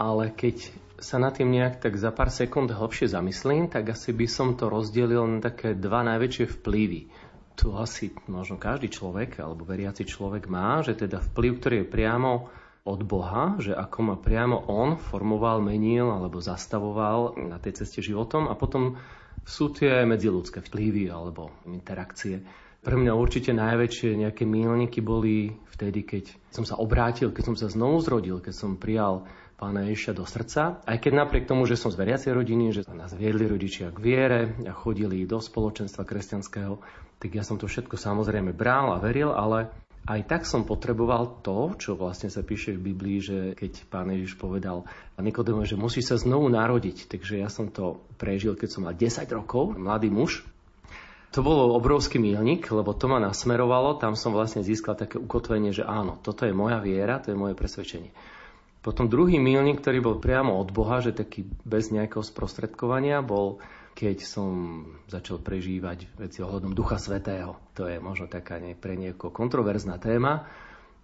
Ale 0.00 0.30
keď 0.30 0.70
sa 1.00 1.16
na 1.16 1.32
tým 1.32 1.50
nejak 1.50 1.80
tak 1.80 1.96
za 1.96 2.12
pár 2.12 2.28
sekúnd 2.28 2.70
hlbšie 2.70 3.10
zamyslím, 3.10 3.72
tak 3.72 3.92
asi 3.96 4.12
by 4.12 4.26
som 4.28 4.54
to 4.54 4.68
rozdelil 4.68 5.24
na 5.24 5.40
také 5.40 5.72
dva 5.72 6.04
najväčšie 6.04 6.60
vplyvy. 6.60 7.00
Tu 7.56 7.66
asi 7.76 8.12
možno 8.28 8.56
každý 8.56 8.88
človek 8.88 9.40
alebo 9.40 9.68
veriaci 9.68 10.08
človek 10.08 10.48
má, 10.48 10.80
že 10.80 10.96
teda 10.96 11.20
vplyv, 11.20 11.52
ktorý 11.60 11.76
je 11.84 11.92
priamo 11.92 12.32
od 12.88 13.00
Boha, 13.04 13.60
že 13.60 13.76
ako 13.76 13.98
ma 14.00 14.16
priamo 14.16 14.68
On 14.72 14.96
formoval, 14.96 15.60
menil 15.60 16.08
alebo 16.08 16.40
zastavoval 16.40 17.36
na 17.36 17.60
tej 17.60 17.84
ceste 17.84 18.00
životom 18.00 18.48
a 18.48 18.56
potom 18.56 18.96
sú 19.44 19.72
tie 19.72 20.04
medziludské 20.04 20.64
vplyvy 20.64 21.12
alebo 21.12 21.52
interakcie. 21.68 22.40
Pre 22.80 22.96
mňa 22.96 23.12
určite 23.12 23.52
najväčšie 23.52 24.16
nejaké 24.24 24.48
milníky 24.48 25.04
boli 25.04 25.52
vtedy, 25.76 26.00
keď 26.00 26.32
som 26.48 26.64
sa 26.64 26.80
obrátil, 26.80 27.28
keď 27.28 27.52
som 27.52 27.56
sa 27.56 27.68
znovu 27.68 28.00
zrodil, 28.00 28.40
keď 28.40 28.54
som 28.56 28.80
prijal 28.80 29.28
pána 29.60 29.84
Ježiša 29.92 30.16
do 30.16 30.24
srdca. 30.24 30.80
Aj 30.88 30.96
keď 30.96 31.20
napriek 31.20 31.44
tomu, 31.44 31.68
že 31.68 31.76
som 31.76 31.92
z 31.92 32.00
veriacej 32.00 32.32
rodiny, 32.32 32.72
že 32.72 32.88
nás 32.96 33.12
viedli 33.12 33.44
rodičia 33.44 33.92
k 33.92 34.00
viere 34.00 34.40
a 34.64 34.72
chodili 34.72 35.28
do 35.28 35.36
spoločenstva 35.36 36.08
kresťanského, 36.08 36.80
tak 37.20 37.30
ja 37.36 37.44
som 37.44 37.60
to 37.60 37.68
všetko 37.68 38.00
samozrejme 38.00 38.56
bral 38.56 38.96
a 38.96 39.02
veril, 39.04 39.36
ale 39.36 39.68
aj 40.08 40.24
tak 40.24 40.42
som 40.48 40.64
potreboval 40.64 41.44
to, 41.44 41.76
čo 41.76 41.92
vlastne 41.92 42.32
sa 42.32 42.40
píše 42.40 42.72
v 42.72 42.96
Biblii, 42.96 43.18
že 43.20 43.38
keď 43.52 43.84
pán 43.92 44.08
Ježiš 44.08 44.40
povedal 44.40 44.88
Nikodemu, 45.20 45.68
že 45.68 45.76
musí 45.76 46.00
sa 46.00 46.16
znovu 46.16 46.48
narodiť. 46.48 47.12
Takže 47.12 47.44
ja 47.44 47.52
som 47.52 47.68
to 47.68 48.00
prežil, 48.16 48.56
keď 48.56 48.68
som 48.72 48.88
mal 48.88 48.96
10 48.96 49.28
rokov, 49.36 49.76
mladý 49.76 50.08
muž. 50.08 50.40
To 51.36 51.44
bolo 51.44 51.76
obrovský 51.76 52.18
milník, 52.18 52.72
lebo 52.72 52.90
to 52.96 53.06
ma 53.06 53.22
nasmerovalo, 53.22 54.00
tam 54.00 54.18
som 54.18 54.34
vlastne 54.34 54.66
získal 54.66 54.98
také 54.98 55.20
ukotvenie, 55.20 55.70
že 55.70 55.86
áno, 55.86 56.18
toto 56.18 56.42
je 56.42 56.50
moja 56.50 56.82
viera, 56.82 57.22
to 57.22 57.30
je 57.30 57.38
moje 57.38 57.54
presvedčenie. 57.54 58.10
Potom 58.80 59.12
druhý 59.12 59.36
milník, 59.36 59.84
ktorý 59.84 60.00
bol 60.00 60.16
priamo 60.16 60.56
od 60.56 60.72
Boha, 60.72 61.04
že 61.04 61.12
taký 61.12 61.44
bez 61.68 61.92
nejakého 61.92 62.24
sprostredkovania, 62.24 63.20
bol 63.20 63.60
keď 63.92 64.24
som 64.24 64.52
začal 65.04 65.44
prežívať 65.44 66.08
veci 66.16 66.40
ohľadom 66.40 66.72
Ducha 66.72 66.96
Svetého. 66.96 67.60
To 67.76 67.84
je 67.84 68.00
možno 68.00 68.32
taká 68.32 68.56
nie, 68.56 68.72
pre 68.72 68.96
niekoho 68.96 69.28
kontroverzná 69.28 70.00
téma, 70.00 70.48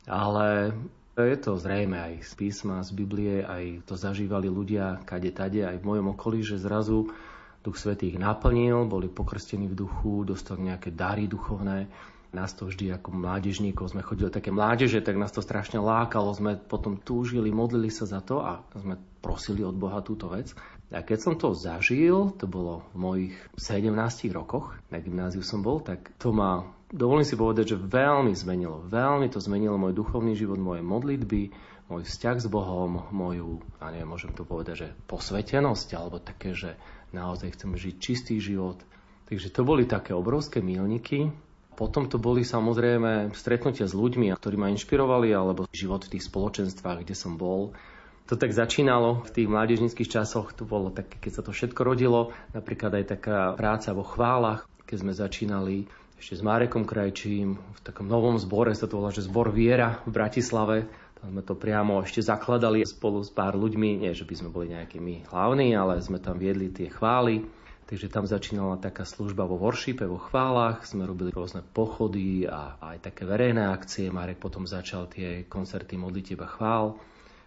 ale 0.09 0.73
je 1.13 1.37
to 1.37 1.61
zrejme 1.61 2.01
aj 2.01 2.25
z 2.25 2.33
písma, 2.41 2.81
z 2.81 2.97
Biblie, 2.97 3.45
aj 3.45 3.85
to 3.85 4.01
zažívali 4.01 4.49
ľudia 4.49 5.05
kade 5.05 5.29
tade, 5.37 5.61
aj 5.61 5.77
v 5.77 5.85
mojom 5.85 6.17
okolí, 6.17 6.41
že 6.41 6.57
zrazu 6.57 7.13
Duch 7.61 7.77
Svetý 7.77 8.15
ich 8.15 8.21
naplnil, 8.21 8.89
boli 8.89 9.13
pokrstení 9.13 9.69
v 9.69 9.77
duchu, 9.85 10.25
dostali 10.25 10.73
nejaké 10.73 10.97
dary 10.97 11.29
duchovné 11.29 11.93
nás 12.37 12.53
to 12.53 12.69
vždy 12.69 12.93
ako 12.93 13.17
mládežníkov 13.17 13.97
sme 13.97 14.05
chodili 14.05 14.29
také 14.29 14.53
mládeže, 14.53 15.01
tak 15.01 15.17
nás 15.17 15.33
to 15.33 15.41
strašne 15.41 15.81
lákalo, 15.81 16.37
sme 16.37 16.61
potom 16.61 17.01
túžili, 17.01 17.49
modlili 17.49 17.89
sa 17.89 18.05
za 18.05 18.21
to 18.21 18.45
a 18.45 18.61
sme 18.77 19.01
prosili 19.25 19.65
od 19.65 19.73
Boha 19.73 20.05
túto 20.05 20.29
vec. 20.29 20.53
A 20.93 21.01
keď 21.01 21.19
som 21.19 21.35
to 21.35 21.57
zažil, 21.57 22.37
to 22.37 22.45
bolo 22.45 22.85
v 22.93 22.97
mojich 23.01 23.35
17 23.57 23.91
rokoch, 24.37 24.77
na 24.93 25.01
gymnáziu 25.01 25.41
som 25.41 25.65
bol, 25.65 25.81
tak 25.81 26.15
to 26.21 26.31
ma, 26.31 26.63
dovolím 26.93 27.27
si 27.27 27.35
povedať, 27.35 27.75
že 27.75 27.81
veľmi 27.81 28.31
zmenilo. 28.37 28.85
Veľmi 28.87 29.33
to 29.33 29.41
zmenilo 29.41 29.81
môj 29.81 29.97
duchovný 29.97 30.39
život, 30.39 30.61
moje 30.63 30.87
modlitby, 30.87 31.51
môj 31.91 32.03
vzťah 32.07 32.37
s 32.39 32.47
Bohom, 32.47 33.11
moju, 33.11 33.65
a 33.83 33.91
neviem, 33.91 34.07
môžem 34.07 34.31
to 34.31 34.47
povedať, 34.47 34.87
že 34.87 34.89
posvetenosť, 35.11 35.89
alebo 35.99 36.23
také, 36.23 36.55
že 36.55 36.79
naozaj 37.11 37.59
chcem 37.59 37.75
žiť 37.75 37.95
čistý 37.99 38.35
život. 38.39 38.79
Takže 39.27 39.51
to 39.51 39.67
boli 39.67 39.91
také 39.91 40.15
obrovské 40.15 40.63
milníky, 40.63 41.35
potom 41.77 42.09
to 42.09 42.17
boli 42.17 42.43
samozrejme 42.43 43.37
stretnutia 43.37 43.85
s 43.85 43.93
ľuďmi, 43.93 44.33
ktorí 44.33 44.57
ma 44.57 44.73
inšpirovali, 44.73 45.31
alebo 45.31 45.69
život 45.71 46.09
v 46.09 46.17
tých 46.17 46.25
spoločenstvách, 46.27 47.05
kde 47.05 47.13
som 47.13 47.37
bol. 47.37 47.77
To 48.27 48.35
tak 48.35 48.51
začínalo 48.51 49.23
v 49.23 49.31
tých 49.31 49.47
mládežnických 49.47 50.11
časoch, 50.11 50.51
to 50.57 50.67
bolo 50.67 50.91
tak, 50.91 51.21
keď 51.23 51.33
sa 51.39 51.43
to 51.47 51.55
všetko 51.55 51.81
rodilo, 51.87 52.35
napríklad 52.57 52.97
aj 52.99 53.05
taká 53.21 53.55
práca 53.55 53.95
vo 53.95 54.03
chválach, 54.03 54.67
keď 54.89 54.97
sme 54.99 55.13
začínali 55.15 55.77
ešte 56.17 56.41
s 56.41 56.43
Márekom 56.43 56.89
Krajčím, 56.89 57.61
v 57.61 57.81
takom 57.85 58.09
novom 58.09 58.41
zbore, 58.41 58.73
sa 58.73 58.89
to 58.89 58.99
volá, 58.99 59.13
že 59.13 59.29
zbor 59.29 59.53
Viera 59.53 60.01
v 60.09 60.17
Bratislave, 60.17 60.89
tam 61.21 61.33
sme 61.33 61.43
to 61.45 61.55
priamo 61.55 62.01
ešte 62.03 62.25
zakladali 62.25 62.85
spolu 62.85 63.25
s 63.25 63.31
pár 63.31 63.57
ľuďmi, 63.57 64.05
nie 64.05 64.13
že 64.17 64.27
by 64.27 64.35
sme 64.37 64.49
boli 64.53 64.73
nejakými 64.73 65.29
hlavní, 65.31 65.77
ale 65.77 66.01
sme 66.03 66.21
tam 66.21 66.41
viedli 66.41 66.73
tie 66.73 66.93
chvály. 66.93 67.47
Takže 67.87 68.11
tam 68.11 68.27
začínala 68.27 68.83
taká 68.83 69.07
služba 69.07 69.47
vo 69.47 69.63
worshipe, 69.63 70.03
vo 70.11 70.19
chválach, 70.19 70.83
sme 70.83 71.07
robili 71.07 71.31
rôzne 71.31 71.63
pochody 71.63 72.43
a 72.43 72.83
aj 72.83 72.99
také 72.99 73.23
verejné 73.23 73.63
akcie. 73.63 74.11
Marek 74.11 74.43
potom 74.43 74.67
začal 74.67 75.07
tie 75.07 75.47
koncerty 75.47 75.95
modlitieb 75.95 76.43
a 76.43 76.51
chvál. 76.51 76.99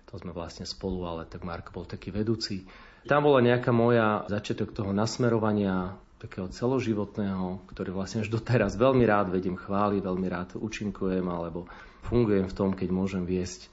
To 0.08 0.16
sme 0.16 0.32
vlastne 0.32 0.64
spolu, 0.64 1.04
ale 1.04 1.28
tak 1.28 1.44
Mark 1.44 1.76
bol 1.76 1.84
taký 1.84 2.16
vedúci. 2.16 2.64
Tam 3.04 3.28
bola 3.28 3.44
nejaká 3.44 3.76
moja 3.76 4.24
začiatok 4.32 4.72
toho 4.72 4.96
nasmerovania 4.96 6.00
takého 6.24 6.48
celoživotného, 6.48 7.68
ktorý 7.76 7.92
vlastne 7.92 8.24
až 8.24 8.32
doteraz 8.32 8.80
veľmi 8.80 9.04
rád 9.04 9.36
vediem 9.36 9.60
chváli, 9.60 10.00
veľmi 10.00 10.28
rád 10.32 10.56
účinkujem 10.56 11.28
alebo 11.28 11.68
fungujem 12.08 12.48
v 12.48 12.56
tom, 12.56 12.72
keď 12.72 12.88
môžem 12.96 13.28
viesť 13.28 13.68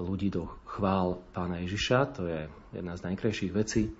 ľudí 0.00 0.32
do 0.32 0.48
chvál 0.64 1.20
pána 1.36 1.60
Ježiša. 1.60 1.98
To 2.16 2.24
je 2.24 2.48
jedna 2.72 2.96
z 2.96 3.04
najkrajších 3.04 3.52
vecí 3.52 3.92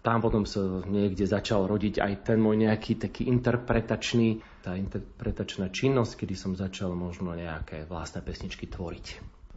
tam 0.00 0.24
potom 0.24 0.48
sa 0.48 0.80
niekde 0.88 1.28
začal 1.28 1.68
rodiť 1.68 2.00
aj 2.00 2.12
ten 2.24 2.40
môj 2.40 2.64
nejaký 2.64 2.96
taký 2.96 3.28
interpretačný, 3.28 4.40
tá 4.64 4.72
interpretačná 4.76 5.68
činnosť, 5.68 6.24
kedy 6.24 6.34
som 6.36 6.52
začal 6.56 6.96
možno 6.96 7.36
nejaké 7.36 7.84
vlastné 7.84 8.24
pesničky 8.24 8.64
tvoriť. 8.68 9.06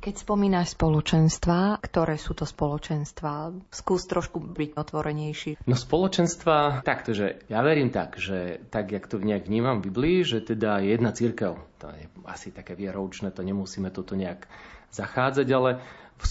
Keď 0.03 0.19
spomínaš 0.19 0.75
spoločenstva, 0.75 1.79
ktoré 1.79 2.19
sú 2.19 2.35
to 2.35 2.43
spoločenstva? 2.43 3.55
Skús 3.71 4.03
trošku 4.03 4.43
byť 4.51 4.75
otvorenejší. 4.75 5.63
No 5.63 5.79
spoločenstva, 5.79 6.83
takto, 6.83 7.15
že 7.15 7.47
ja 7.47 7.63
verím 7.63 7.87
tak, 7.87 8.19
že 8.19 8.59
tak, 8.67 8.91
jak 8.91 9.07
to 9.07 9.23
nejak 9.23 9.47
vnímam 9.47 9.79
v 9.79 9.87
Biblii, 9.87 10.27
že 10.27 10.43
teda 10.43 10.83
jedna 10.83 11.15
církev, 11.15 11.55
to 11.79 11.87
je 11.87 12.03
asi 12.27 12.51
také 12.51 12.75
vieroučné, 12.75 13.31
to 13.31 13.47
nemusíme 13.47 13.87
toto 13.95 14.19
nejak 14.19 14.43
zachádzať, 14.91 15.47
ale 15.55 15.79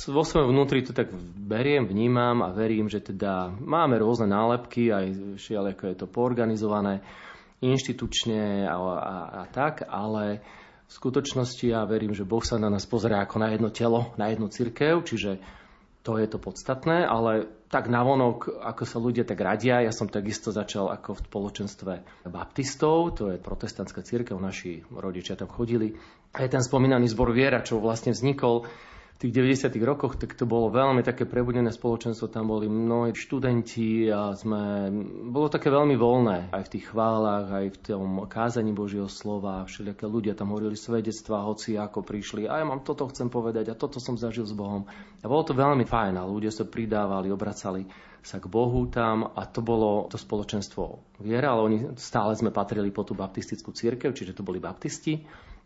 vo 0.08 0.24
svojom 0.24 0.50
vnútri 0.50 0.82
to 0.82 0.96
tak 0.96 1.12
beriem, 1.36 1.86
vnímam 1.86 2.42
a 2.42 2.50
verím, 2.50 2.88
že 2.88 3.04
teda 3.04 3.52
máme 3.52 4.00
rôzne 4.00 4.26
nálepky, 4.30 4.90
aj 4.90 5.04
ako 5.52 5.84
je 5.88 5.96
to 5.96 6.06
poorganizované 6.08 7.04
inštitučne 7.62 8.66
a, 8.66 8.74
a, 8.74 9.16
a 9.38 9.42
tak, 9.52 9.86
ale 9.86 10.42
V 10.92 11.00
skutočnosti 11.00 11.64
ja 11.64 11.88
verím, 11.88 12.12
že 12.12 12.28
Boh 12.28 12.44
sa 12.44 12.60
na 12.60 12.68
nás 12.68 12.84
pozerá 12.84 13.24
ako 13.24 13.40
na 13.40 13.48
jedno 13.48 13.72
telo, 13.72 14.12
na 14.20 14.28
jednu 14.28 14.52
cirkev, 14.52 15.00
čiže 15.08 15.40
to 16.04 16.20
je 16.20 16.28
to 16.28 16.36
podstatné, 16.36 17.08
ale 17.08 17.48
tak 17.72 17.88
navonok, 17.88 18.60
ako 18.60 18.84
sa 18.84 19.00
ľudia 19.00 19.24
tak 19.24 19.40
radia, 19.40 19.80
ja 19.80 19.88
som 19.88 20.12
takisto 20.12 20.52
začal 20.52 20.92
ako 20.92 21.16
v 21.16 21.24
spoločenstve 21.24 21.92
baptistov, 22.28 23.16
to 23.16 23.32
je 23.32 23.40
protestantská 23.40 24.04
církev, 24.04 24.36
naši 24.36 24.84
rodičia 24.92 25.32
tam 25.32 25.48
chodili. 25.48 25.96
A 26.36 26.44
je 26.44 26.52
ten 26.52 26.60
spomínaný 26.60 27.08
zbor 27.08 27.32
Viera, 27.32 27.64
čo 27.64 27.80
vlastne 27.80 28.12
vznikol 28.12 28.68
tých 29.22 29.38
90. 29.38 29.78
rokoch, 29.86 30.18
tak 30.18 30.34
to 30.34 30.50
bolo 30.50 30.66
veľmi 30.74 31.06
také 31.06 31.30
prebudené 31.30 31.70
spoločenstvo, 31.70 32.26
tam 32.26 32.50
boli 32.50 32.66
mnohí 32.66 33.14
študenti 33.14 34.10
a 34.10 34.34
sme, 34.34 34.90
bolo 35.30 35.46
také 35.46 35.70
veľmi 35.70 35.94
voľné, 35.94 36.50
aj 36.50 36.66
v 36.66 36.72
tých 36.74 36.90
chválach, 36.90 37.46
aj 37.54 37.66
v 37.70 37.78
tom 37.86 38.26
kázaní 38.26 38.74
Božieho 38.74 39.06
slova, 39.06 39.62
všelijaké 39.62 40.10
ľudia 40.10 40.34
tam 40.34 40.50
hovorili 40.50 40.74
svedectvá, 40.74 41.46
hoci 41.46 41.78
ako 41.78 42.02
prišli, 42.02 42.50
a 42.50 42.58
ja 42.58 42.66
mám 42.66 42.82
toto 42.82 43.06
chcem 43.14 43.30
povedať 43.30 43.70
a 43.70 43.78
toto 43.78 44.02
som 44.02 44.18
zažil 44.18 44.42
s 44.42 44.58
Bohom. 44.58 44.90
A 45.22 45.30
bolo 45.30 45.46
to 45.46 45.54
veľmi 45.54 45.86
fajn, 45.86 46.18
a 46.18 46.26
ľudia 46.26 46.50
sa 46.50 46.66
pridávali, 46.66 47.30
obracali 47.30 47.86
sa 48.22 48.42
k 48.42 48.50
Bohu 48.50 48.86
tam 48.90 49.34
a 49.34 49.46
to 49.46 49.62
bolo 49.62 50.06
to 50.10 50.18
spoločenstvo 50.18 51.14
viera, 51.22 51.54
ale 51.54 51.62
oni 51.62 51.78
stále 51.98 52.34
sme 52.34 52.54
patrili 52.54 52.90
po 52.90 53.06
tú 53.06 53.14
baptistickú 53.14 53.70
církev, 53.70 54.14
čiže 54.14 54.34
to 54.34 54.46
boli 54.46 54.58
baptisti. 54.62 55.22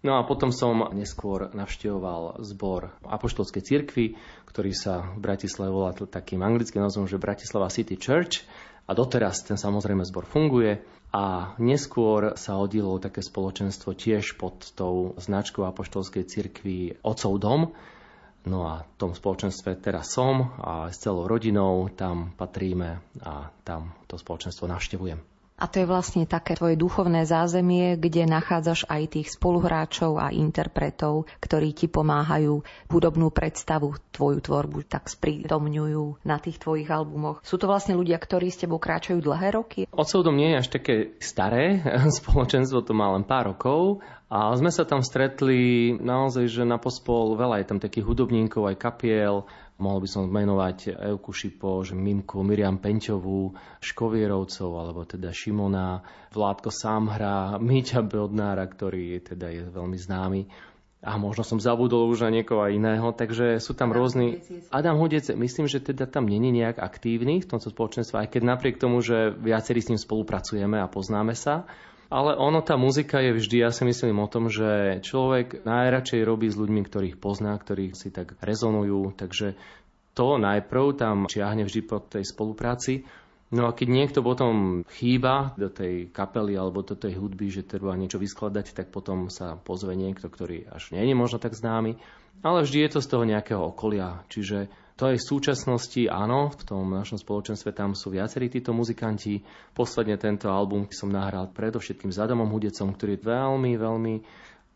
No 0.06 0.14
a 0.14 0.22
potom 0.22 0.54
som 0.54 0.94
neskôr 0.94 1.50
navštevoval 1.50 2.38
zbor 2.46 2.94
Apoštolskej 3.02 3.62
cirkvi, 3.66 4.14
ktorý 4.46 4.70
sa 4.70 5.02
v 5.02 5.18
Bratislave 5.18 5.74
volá 5.74 5.90
takým 5.98 6.46
anglickým 6.46 6.78
názvom, 6.78 7.10
že 7.10 7.18
Bratislava 7.18 7.66
City 7.74 7.98
Church. 7.98 8.46
A 8.86 8.94
doteraz 8.94 9.42
ten 9.42 9.58
samozrejme 9.58 10.06
zbor 10.06 10.22
funguje. 10.30 10.78
A 11.10 11.58
neskôr 11.58 12.38
sa 12.38 12.54
oddilo 12.54 13.02
také 13.02 13.18
spoločenstvo 13.18 13.98
tiež 13.98 14.38
pod 14.38 14.70
tou 14.78 15.18
značkou 15.18 15.66
Apoštolskej 15.66 16.22
cirkvi 16.22 17.02
Otcov 17.02 17.42
dom. 17.42 17.74
No 18.46 18.62
a 18.62 18.86
v 18.86 18.94
tom 18.94 19.10
spoločenstve 19.10 19.74
teraz 19.82 20.14
som 20.14 20.54
a 20.62 20.86
s 20.86 21.02
celou 21.02 21.26
rodinou 21.26 21.90
tam 21.90 22.30
patríme 22.38 23.02
a 23.26 23.50
tam 23.66 23.90
to 24.06 24.14
spoločenstvo 24.14 24.70
navštevujem. 24.70 25.35
A 25.56 25.64
to 25.72 25.80
je 25.80 25.88
vlastne 25.88 26.28
také 26.28 26.52
tvoje 26.52 26.76
duchovné 26.76 27.24
zázemie, 27.24 27.96
kde 27.96 28.28
nachádzaš 28.28 28.84
aj 28.92 29.16
tých 29.16 29.28
spoluhráčov 29.32 30.20
a 30.20 30.28
interpretov, 30.28 31.24
ktorí 31.40 31.72
ti 31.72 31.88
pomáhajú 31.88 32.60
hudobnú 32.92 33.32
predstavu, 33.32 33.96
tvoju 34.12 34.44
tvorbu 34.44 34.84
tak 34.84 35.08
sprítomňujú 35.08 36.28
na 36.28 36.36
tých 36.36 36.60
tvojich 36.60 36.92
albumoch. 36.92 37.40
Sú 37.40 37.56
to 37.56 37.72
vlastne 37.72 37.96
ľudia, 37.96 38.20
ktorí 38.20 38.52
s 38.52 38.60
tebou 38.60 38.76
kráčajú 38.76 39.24
dlhé 39.24 39.48
roky? 39.56 39.80
Otcovdom 39.96 40.36
nie 40.36 40.52
je 40.52 40.60
až 40.60 40.68
také 40.68 40.94
staré, 41.24 41.80
spoločenstvo 42.20 42.84
to 42.84 42.92
má 42.92 43.16
len 43.16 43.24
pár 43.24 43.56
rokov, 43.56 44.04
a 44.26 44.50
sme 44.58 44.74
sa 44.74 44.82
tam 44.82 45.06
stretli 45.06 45.94
naozaj, 46.02 46.50
že 46.50 46.62
na 46.66 46.82
pospol 46.82 47.38
veľa 47.38 47.62
je 47.62 47.66
tam 47.70 47.78
takých 47.78 48.10
hudobníkov, 48.10 48.66
aj 48.66 48.76
kapiel, 48.82 49.46
Mohol 49.76 49.98
by 50.04 50.08
som 50.08 50.22
menovať 50.32 50.96
Euku 51.12 51.36
Šipoš, 51.36 51.92
Mimku, 51.92 52.40
Miriam 52.40 52.80
Penťovú, 52.80 53.52
Škovierovcov, 53.84 54.70
alebo 54.72 55.04
teda 55.04 55.28
Šimona, 55.36 56.00
Vládko 56.32 56.72
Sámhra, 56.72 57.60
Míťa 57.60 58.00
Bodnára, 58.00 58.64
ktorý 58.64 59.20
teda 59.20 59.52
je 59.52 59.68
veľmi 59.68 59.98
známy. 60.00 60.40
A 61.04 61.20
možno 61.20 61.44
som 61.44 61.60
zabudol 61.60 62.08
už 62.08 62.24
na 62.24 62.32
niekoho 62.32 62.66
iného, 62.72 63.12
takže 63.12 63.60
sú 63.60 63.76
tam 63.76 63.92
Adam 63.92 64.00
rôzni... 64.00 64.40
Adam 64.72 64.96
Hudec, 64.96 65.28
myslím, 65.36 65.68
že 65.68 65.84
teda 65.84 66.08
tam 66.08 66.24
není 66.24 66.50
nejak 66.56 66.80
aktívny 66.80 67.44
v 67.44 67.46
tomto 67.46 67.68
spoločenstve, 67.68 68.26
aj 68.26 68.28
keď 68.32 68.42
napriek 68.42 68.80
tomu, 68.80 69.04
že 69.04 69.28
viacerí 69.36 69.84
s 69.84 69.92
ním 69.92 70.00
spolupracujeme 70.00 70.80
a 70.80 70.88
poznáme 70.88 71.36
sa, 71.36 71.68
ale 72.06 72.38
ono, 72.38 72.62
tá 72.62 72.78
muzika 72.78 73.18
je 73.18 73.34
vždy, 73.34 73.66
ja 73.66 73.70
si 73.74 73.82
myslím 73.82 74.22
o 74.22 74.30
tom, 74.30 74.46
že 74.46 75.02
človek 75.02 75.66
najradšej 75.66 76.22
robí 76.22 76.46
s 76.46 76.58
ľuďmi, 76.58 76.86
ktorých 76.86 77.16
pozná, 77.18 77.58
ktorých 77.58 77.98
si 77.98 78.14
tak 78.14 78.38
rezonujú, 78.38 79.14
takže 79.18 79.58
to 80.16 80.38
najprv 80.38 80.96
tam 80.96 81.16
čiahne 81.26 81.66
vždy 81.66 81.80
po 81.84 81.98
tej 82.00 82.24
spolupráci. 82.24 83.04
No 83.46 83.70
a 83.70 83.76
keď 83.76 83.88
niekto 83.90 84.20
potom 84.26 84.82
chýba 84.90 85.54
do 85.54 85.70
tej 85.70 86.10
kapely 86.10 86.58
alebo 86.58 86.82
do 86.82 86.98
tej 86.98 87.14
hudby, 87.14 87.46
že 87.46 87.62
treba 87.62 87.94
niečo 87.94 88.18
vyskladať, 88.18 88.74
tak 88.74 88.90
potom 88.90 89.30
sa 89.30 89.54
pozve 89.54 89.94
niekto, 89.94 90.26
ktorý 90.26 90.66
až 90.66 90.90
nie 90.90 91.06
je 91.06 91.14
možno 91.14 91.38
tak 91.38 91.54
známy, 91.54 91.94
ale 92.42 92.66
vždy 92.66 92.78
je 92.86 92.90
to 92.90 93.00
z 93.02 93.10
toho 93.10 93.22
nejakého 93.22 93.62
okolia. 93.62 94.26
Čiže 94.26 94.66
to 94.96 95.12
aj 95.12 95.20
v 95.20 95.28
súčasnosti, 95.28 96.02
áno, 96.08 96.48
v 96.56 96.62
tom 96.64 96.88
našom 96.88 97.20
spoločenstve 97.20 97.76
tam 97.76 97.92
sú 97.92 98.08
viacerí 98.08 98.48
títo 98.48 98.72
muzikanti. 98.72 99.44
Posledne 99.76 100.16
tento 100.16 100.48
album 100.48 100.88
som 100.88 101.12
nahral 101.12 101.52
predovšetkým 101.52 102.08
s 102.08 102.16
Adamom 102.16 102.48
Hudecom, 102.48 102.96
ktorý 102.96 103.20
je 103.20 103.24
veľmi, 103.28 103.72
veľmi 103.76 104.14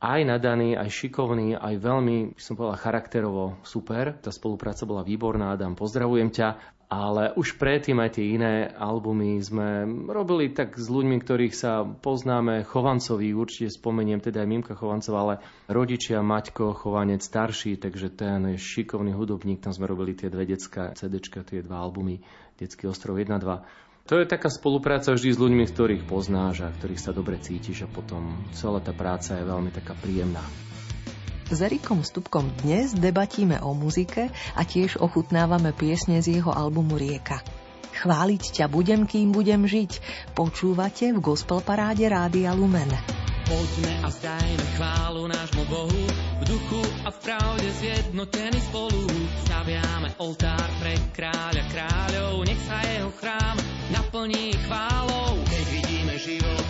aj 0.01 0.21
nadaný, 0.25 0.77
aj 0.77 0.89
šikovný, 0.93 1.57
aj 1.57 1.75
veľmi, 1.81 2.37
som 2.37 2.53
povedal, 2.53 2.77
charakterovo 2.77 3.61
super. 3.64 4.16
Tá 4.21 4.29
spolupráca 4.29 4.85
bola 4.85 5.01
výborná, 5.05 5.57
Adam, 5.57 5.73
pozdravujem 5.73 6.29
ťa 6.29 6.80
ale 6.91 7.30
už 7.38 7.55
predtým 7.55 8.03
aj 8.03 8.18
tie 8.18 8.34
iné 8.34 8.66
albumy 8.66 9.38
sme 9.38 9.86
robili 10.11 10.51
tak 10.51 10.74
s 10.74 10.91
ľuďmi, 10.91 11.22
ktorých 11.22 11.55
sa 11.55 11.86
poznáme. 11.86 12.66
Chovancovi 12.66 13.30
určite 13.30 13.70
spomeniem, 13.70 14.18
teda 14.18 14.43
aj 14.43 14.51
Mimka 14.51 14.74
Chovancov, 14.74 15.14
ale 15.14 15.34
rodičia 15.70 16.18
Maťko 16.18 16.74
Chovanec 16.74 17.22
starší, 17.22 17.78
takže 17.78 18.11
ten 18.11 18.43
je 18.53 18.59
šikovný 18.59 19.14
hudobník, 19.14 19.62
tam 19.62 19.70
sme 19.70 19.86
robili 19.86 20.18
tie 20.18 20.26
dve 20.26 20.51
detská 20.51 20.99
CDčka, 20.99 21.47
tie 21.47 21.62
dva 21.62 21.78
albumy, 21.78 22.18
Detský 22.59 22.91
ostrov 22.91 23.16
1, 23.16 23.38
2. 23.38 24.11
To 24.11 24.18
je 24.18 24.26
taká 24.26 24.51
spolupráca 24.51 25.14
vždy 25.14 25.30
s 25.30 25.38
ľuďmi, 25.38 25.64
ktorých 25.70 26.05
poznáš 26.11 26.66
a 26.66 26.74
ktorých 26.74 27.01
sa 27.01 27.14
dobre 27.14 27.38
cítiš 27.38 27.86
a 27.86 27.88
potom 27.88 28.34
celá 28.51 28.82
tá 28.82 28.91
práca 28.91 29.38
je 29.38 29.47
veľmi 29.47 29.70
taká 29.70 29.95
príjemná. 29.95 30.43
S 31.51 31.59
Erikom 31.59 32.07
Stupkom 32.07 32.46
dnes 32.62 32.94
debatíme 32.94 33.59
o 33.59 33.74
muzike 33.74 34.30
a 34.55 34.62
tiež 34.62 35.03
ochutnávame 35.03 35.74
piesne 35.74 36.22
z 36.22 36.38
jeho 36.38 36.55
albumu 36.55 36.94
Rieka. 36.94 37.42
Chváliť 37.90 38.62
ťa 38.62 38.70
budem, 38.70 39.03
kým 39.03 39.34
budem 39.34 39.66
žiť. 39.66 39.98
Počúvate 40.38 41.11
v 41.11 41.18
Gospel 41.18 41.59
Paráde 41.66 42.07
Rádia 42.07 42.55
Lumen. 42.55 42.86
Poďme 43.51 43.92
a 43.98 44.09
zdajme 44.14 44.64
chválu 44.78 45.26
nášmu 45.26 45.66
Bohu, 45.66 46.03
v 46.38 46.42
duchu 46.46 46.82
a 47.03 47.11
v 47.11 47.18
pravde 47.18 47.68
zjednotení 47.82 48.61
spolu. 48.70 49.11
Staviame 49.42 50.14
oltár 50.22 50.70
pre 50.78 50.94
kráľa 51.11 51.66
kráľov, 51.66 52.46
nech 52.46 52.62
sa 52.62 52.78
jeho 52.86 53.11
chrám 53.18 53.59
naplní 53.90 54.55
chválou. 54.55 55.34
Keď 55.51 55.64
vidíme 55.66 56.14
život, 56.14 56.70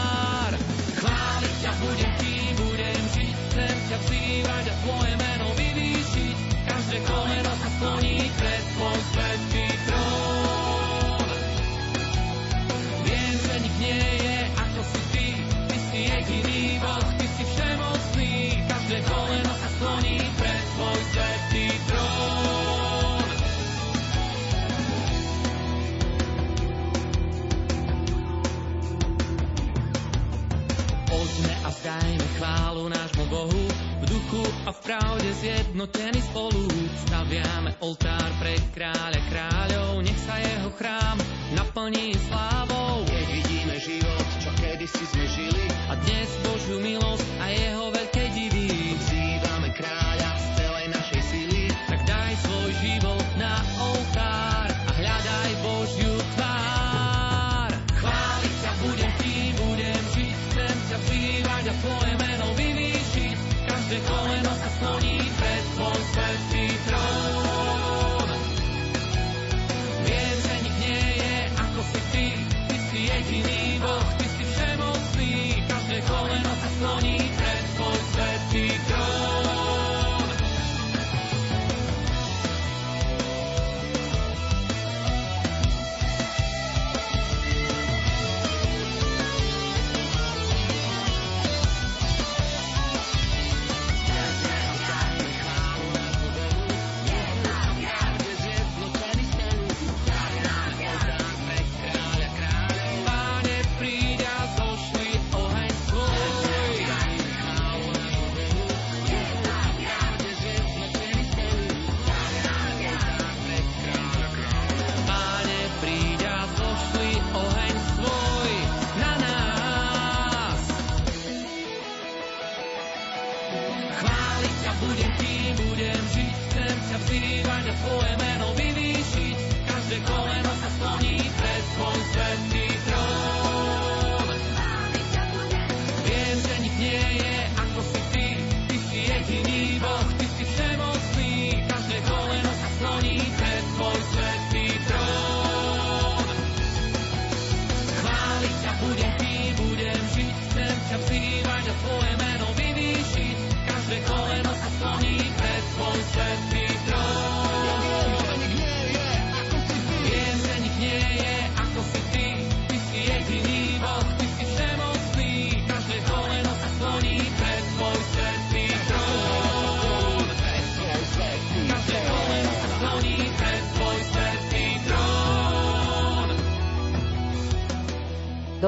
Vzdajme 31.81 32.27
chválu 32.37 32.89
nášmu 32.93 33.25
Bohu, 33.25 33.63
v 34.01 34.05
duchu 34.05 34.41
a 34.65 34.73
v 34.73 34.79
pravde 34.85 35.33
zjednotení 35.33 36.21
spolu. 36.21 36.65
Staviame 37.09 37.73
oltár 37.81 38.29
pre 38.37 38.53
kráľa 38.69 39.21
kráľov, 39.29 40.01
nech 40.05 40.17
sa 40.21 40.37
jeho 40.37 40.69
chrám 40.77 41.17
naplní 41.57 42.13
slávou. 42.29 43.05
Keď 43.05 43.25
vidíme 43.33 43.75
život, 43.81 44.25
čo 44.45 44.49
kedysi 44.61 45.05
sme 45.09 45.25
žili, 45.29 45.65
a 45.89 45.97
dnes 46.05 46.29
Božiu 46.45 46.77
milosť 46.85 47.27
a 47.37 47.45
jeho 47.49 47.85
veľké 47.89 48.23
divy. 48.37 48.69
Vzývame 49.01 49.69
kráľa 49.73 50.29
z 50.37 50.45
celej 50.57 50.85
našej 50.89 51.21
sily, 51.33 51.63
tak 51.89 51.99
daj 52.05 52.33
svoj 52.45 52.69
život 52.81 53.20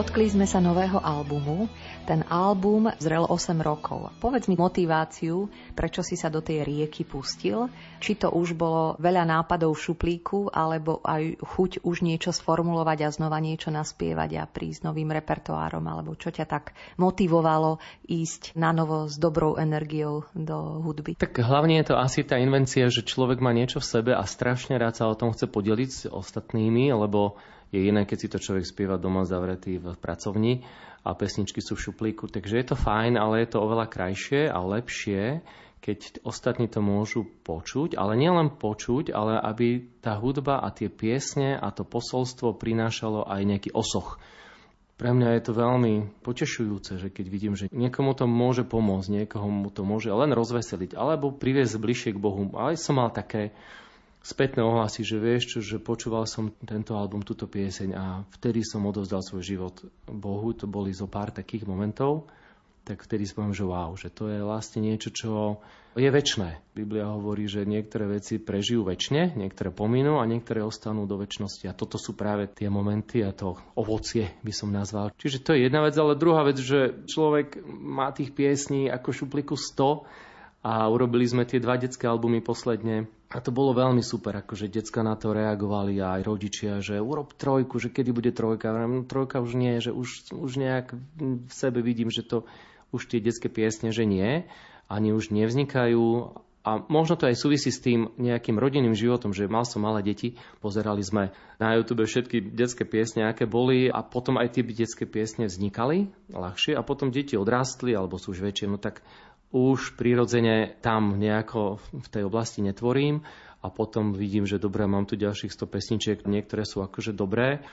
Dotkli 0.04 0.28
sme 0.28 0.44
sa 0.44 0.60
nového 0.60 1.00
albumu. 1.00 1.72
Ten 2.04 2.28
album 2.28 2.92
zrel 3.00 3.24
8 3.24 3.56
rokov. 3.64 4.12
Povedz 4.20 4.52
mi 4.52 4.60
motiváciu, 4.60 5.48
prečo 5.80 6.04
si 6.04 6.20
sa 6.20 6.28
do 6.28 6.44
tej 6.44 6.68
rieky 6.68 7.08
pustil. 7.08 7.72
Či 8.04 8.20
to 8.20 8.28
už 8.36 8.52
bolo 8.52 9.00
veľa 9.00 9.24
nápadov 9.24 9.72
v 9.72 9.80
šuplíku, 9.80 10.52
alebo 10.52 11.00
aj 11.08 11.40
chuť 11.40 11.88
už 11.88 12.04
niečo 12.04 12.36
sformulovať 12.36 13.08
a 13.08 13.16
znova 13.16 13.40
niečo 13.40 13.72
naspievať 13.72 14.44
a 14.44 14.44
prísť 14.44 14.92
novým 14.92 15.08
repertoárom, 15.08 15.88
alebo 15.88 16.20
čo 16.20 16.36
ťa 16.36 16.52
tak 16.52 16.76
motivovalo 17.00 17.80
ísť 18.04 18.60
na 18.60 18.76
novo 18.76 19.08
s 19.08 19.16
dobrou 19.16 19.56
energiou 19.56 20.28
do 20.36 20.84
hudby. 20.84 21.16
Tak 21.16 21.40
hlavne 21.40 21.80
je 21.80 21.88
to 21.88 21.96
asi 21.96 22.28
tá 22.28 22.36
invencia, 22.36 22.92
že 22.92 23.08
človek 23.08 23.40
má 23.40 23.56
niečo 23.56 23.80
v 23.80 23.88
sebe 23.88 24.12
a 24.12 24.28
strašne 24.28 24.76
rád 24.76 25.00
sa 25.00 25.08
o 25.08 25.16
tom 25.16 25.32
chce 25.32 25.48
podeliť 25.48 25.90
s 25.96 26.02
ostatnými, 26.12 26.92
lebo 26.92 27.40
je 27.74 27.90
iné, 27.90 28.06
keď 28.06 28.18
si 28.22 28.30
to 28.30 28.38
človek 28.38 28.70
spieva 28.70 29.02
doma 29.02 29.26
zavretý 29.26 29.82
v 29.82 29.98
pracovni 29.98 30.62
a 31.02 31.18
pesničky 31.18 31.58
sú 31.58 31.74
v 31.74 31.90
šuplíku. 31.90 32.30
Takže 32.30 32.62
je 32.62 32.66
to 32.70 32.78
fajn, 32.78 33.18
ale 33.18 33.42
je 33.42 33.58
to 33.58 33.66
oveľa 33.66 33.90
krajšie 33.90 34.46
a 34.46 34.62
lepšie, 34.62 35.42
keď 35.84 36.24
ostatní 36.24 36.70
to 36.70 36.80
môžu 36.80 37.28
počuť, 37.44 38.00
ale 38.00 38.16
nielen 38.16 38.56
počuť, 38.56 39.12
ale 39.12 39.36
aby 39.36 39.84
tá 40.00 40.16
hudba 40.16 40.62
a 40.62 40.72
tie 40.72 40.88
piesne 40.88 41.60
a 41.60 41.74
to 41.76 41.84
posolstvo 41.84 42.56
prinášalo 42.56 43.26
aj 43.26 43.42
nejaký 43.44 43.70
osoch. 43.76 44.22
Pre 44.94 45.10
mňa 45.10 45.36
je 45.36 45.44
to 45.44 45.52
veľmi 45.58 46.24
potešujúce, 46.24 47.02
že 47.02 47.10
keď 47.10 47.26
vidím, 47.28 47.58
že 47.58 47.68
niekomu 47.74 48.14
to 48.14 48.30
môže 48.30 48.64
pomôcť, 48.64 49.26
niekomu 49.26 49.68
mu 49.68 49.70
to 49.74 49.82
môže 49.84 50.08
len 50.08 50.32
rozveseliť, 50.32 50.94
alebo 50.94 51.34
priviesť 51.34 51.82
bližšie 51.82 52.12
k 52.16 52.22
Bohu. 52.22 52.48
Ale 52.54 52.78
som 52.78 53.02
mal 53.02 53.10
také 53.10 53.52
spätné 54.24 54.64
ohlasy, 54.64 55.04
že 55.04 55.20
vieš 55.20 55.44
čo, 55.52 55.60
že 55.60 55.84
počúval 55.84 56.24
som 56.24 56.56
tento 56.64 56.96
album, 56.96 57.28
túto 57.28 57.46
pieseň 57.46 57.90
a 57.92 58.24
vtedy 58.40 58.64
som 58.64 58.88
odovzdal 58.88 59.20
svoj 59.20 59.44
život 59.44 59.76
Bohu, 60.08 60.56
to 60.56 60.64
boli 60.64 60.96
zo 60.96 61.12
pár 61.12 61.36
takých 61.36 61.68
momentov, 61.68 62.32
tak 62.84 63.04
vtedy 63.04 63.28
si 63.28 63.36
poviem, 63.36 63.56
že 63.56 63.68
wow, 63.68 63.92
že 63.96 64.12
to 64.12 64.28
je 64.32 64.40
vlastne 64.44 64.84
niečo, 64.84 65.12
čo 65.12 65.60
je 65.96 66.10
väčné. 66.10 66.60
Biblia 66.76 67.08
hovorí, 67.08 67.48
že 67.48 67.64
niektoré 67.64 68.20
veci 68.20 68.42
prežijú 68.44 68.84
väčšine, 68.84 69.40
niektoré 69.40 69.72
pominú 69.72 70.20
a 70.20 70.28
niektoré 70.28 70.60
ostanú 70.66 71.08
do 71.08 71.16
väčšnosti. 71.16 71.70
A 71.70 71.78
toto 71.78 71.96
sú 71.96 72.18
práve 72.18 72.50
tie 72.52 72.68
momenty 72.68 73.24
a 73.24 73.32
to 73.32 73.56
ovocie 73.78 74.36
by 74.44 74.52
som 74.52 74.74
nazval. 74.74 75.16
Čiže 75.16 75.46
to 75.46 75.56
je 75.56 75.70
jedna 75.70 75.86
vec, 75.86 75.96
ale 75.96 76.20
druhá 76.20 76.44
vec, 76.44 76.60
že 76.60 77.08
človek 77.08 77.64
má 77.72 78.12
tých 78.12 78.36
piesní 78.36 78.92
ako 78.92 79.16
šupliku 79.16 79.56
100 79.56 80.68
a 80.68 80.88
urobili 80.88 81.24
sme 81.24 81.48
tie 81.48 81.64
dva 81.64 81.80
detské 81.80 82.08
albumy 82.08 82.44
posledne 82.44 83.08
a 83.34 83.42
to 83.42 83.50
bolo 83.50 83.74
veľmi 83.74 84.06
super, 84.06 84.38
akože 84.46 84.70
decka 84.70 85.02
na 85.02 85.18
to 85.18 85.34
reagovali 85.34 85.98
a 85.98 86.22
aj 86.22 86.22
rodičia, 86.22 86.72
že 86.86 87.02
urob 87.02 87.34
trojku, 87.34 87.82
že 87.82 87.90
kedy 87.90 88.14
bude 88.14 88.30
trojka. 88.30 88.70
No, 88.70 89.02
trojka 89.10 89.42
už 89.42 89.58
nie, 89.58 89.82
že 89.82 89.90
už, 89.90 90.38
už 90.38 90.52
nejak 90.62 90.94
v 91.18 91.54
sebe 91.54 91.82
vidím, 91.82 92.14
že 92.14 92.22
to 92.22 92.46
už 92.94 93.10
tie 93.10 93.18
detské 93.18 93.50
piesne, 93.50 93.90
že 93.90 94.06
nie, 94.06 94.46
ani 94.86 95.10
už 95.18 95.34
nevznikajú 95.34 96.38
a 96.64 96.80
možno 96.88 97.20
to 97.20 97.28
aj 97.28 97.36
súvisí 97.36 97.76
s 97.76 97.84
tým 97.84 98.16
nejakým 98.16 98.56
rodinným 98.56 98.96
životom, 98.96 99.36
že 99.36 99.52
mal 99.52 99.68
som 99.68 99.84
malé 99.84 100.00
deti, 100.00 100.40
pozerali 100.64 101.04
sme 101.04 101.36
na 101.60 101.76
YouTube 101.76 102.08
všetky 102.08 102.56
detské 102.56 102.88
piesne, 102.88 103.28
aké 103.28 103.44
boli 103.44 103.92
a 103.92 104.00
potom 104.00 104.40
aj 104.40 104.56
tie 104.56 104.64
detské 104.64 105.04
piesne 105.04 105.52
vznikali 105.52 106.08
ľahšie 106.32 106.78
a 106.80 106.86
potom 106.86 107.12
deti 107.12 107.36
odrástli 107.36 107.92
alebo 107.92 108.16
sú 108.16 108.32
už 108.32 108.48
väčšie, 108.48 108.72
no 108.72 108.80
tak 108.80 109.04
už 109.54 109.94
prirodzene 109.94 110.82
tam 110.82 111.22
nejako 111.22 111.78
v 111.94 112.08
tej 112.10 112.26
oblasti 112.26 112.66
netvorím 112.66 113.22
a 113.64 113.70
potom 113.70 114.12
vidím, 114.12 114.44
že 114.50 114.60
dobre, 114.60 114.90
mám 114.90 115.08
tu 115.08 115.16
ďalších 115.16 115.54
100 115.54 115.70
pesničiek, 115.70 116.18
niektoré 116.28 116.68
sú 116.68 116.84
akože 116.84 117.16
dobré, 117.16 117.64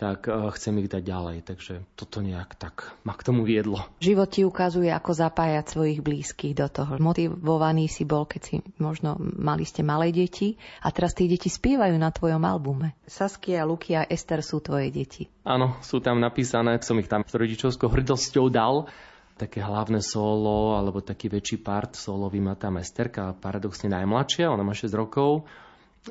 tak 0.00 0.32
eh, 0.32 0.48
chcem 0.56 0.80
ich 0.80 0.88
dať 0.88 1.02
ďalej. 1.04 1.36
Takže 1.44 1.74
toto 1.92 2.24
nejak 2.24 2.56
tak 2.56 2.96
ma 3.04 3.12
k 3.12 3.24
tomu 3.24 3.44
viedlo. 3.44 3.84
Život 4.00 4.28
ti 4.32 4.48
ukazuje, 4.48 4.88
ako 4.88 5.12
zapájať 5.12 5.64
svojich 5.76 6.00
blízkych 6.00 6.56
do 6.56 6.72
toho. 6.72 6.96
Motivovaný 6.96 7.92
si 7.92 8.08
bol, 8.08 8.24
keď 8.24 8.40
si 8.40 8.54
možno 8.80 9.20
mali 9.20 9.68
ste 9.68 9.84
malé 9.84 10.08
deti 10.08 10.56
a 10.80 10.88
teraz 10.88 11.12
tie 11.12 11.28
deti 11.28 11.52
spievajú 11.52 12.00
na 12.00 12.08
tvojom 12.08 12.40
albume. 12.40 12.96
Saskia, 13.04 13.68
Luky 13.68 13.92
a 13.92 14.08
Ester 14.08 14.40
sú 14.40 14.64
tvoje 14.64 14.88
deti. 14.88 15.28
Áno, 15.44 15.76
sú 15.84 16.00
tam 16.00 16.16
napísané, 16.16 16.80
som 16.80 16.96
ich 16.96 17.08
tam 17.12 17.20
s 17.20 17.36
rodičovskou 17.36 17.92
hrdosťou 17.92 18.48
dal 18.48 18.88
také 19.40 19.64
hlavné 19.64 20.04
solo 20.04 20.76
alebo 20.76 21.00
taký 21.00 21.32
väčší 21.32 21.64
part 21.64 21.96
solový 21.96 22.44
má 22.44 22.52
tam 22.60 22.76
Esterka, 22.76 23.32
paradoxne 23.32 23.88
najmladšia, 23.88 24.52
ona 24.52 24.60
má 24.60 24.76
6 24.76 24.92
rokov, 24.92 25.48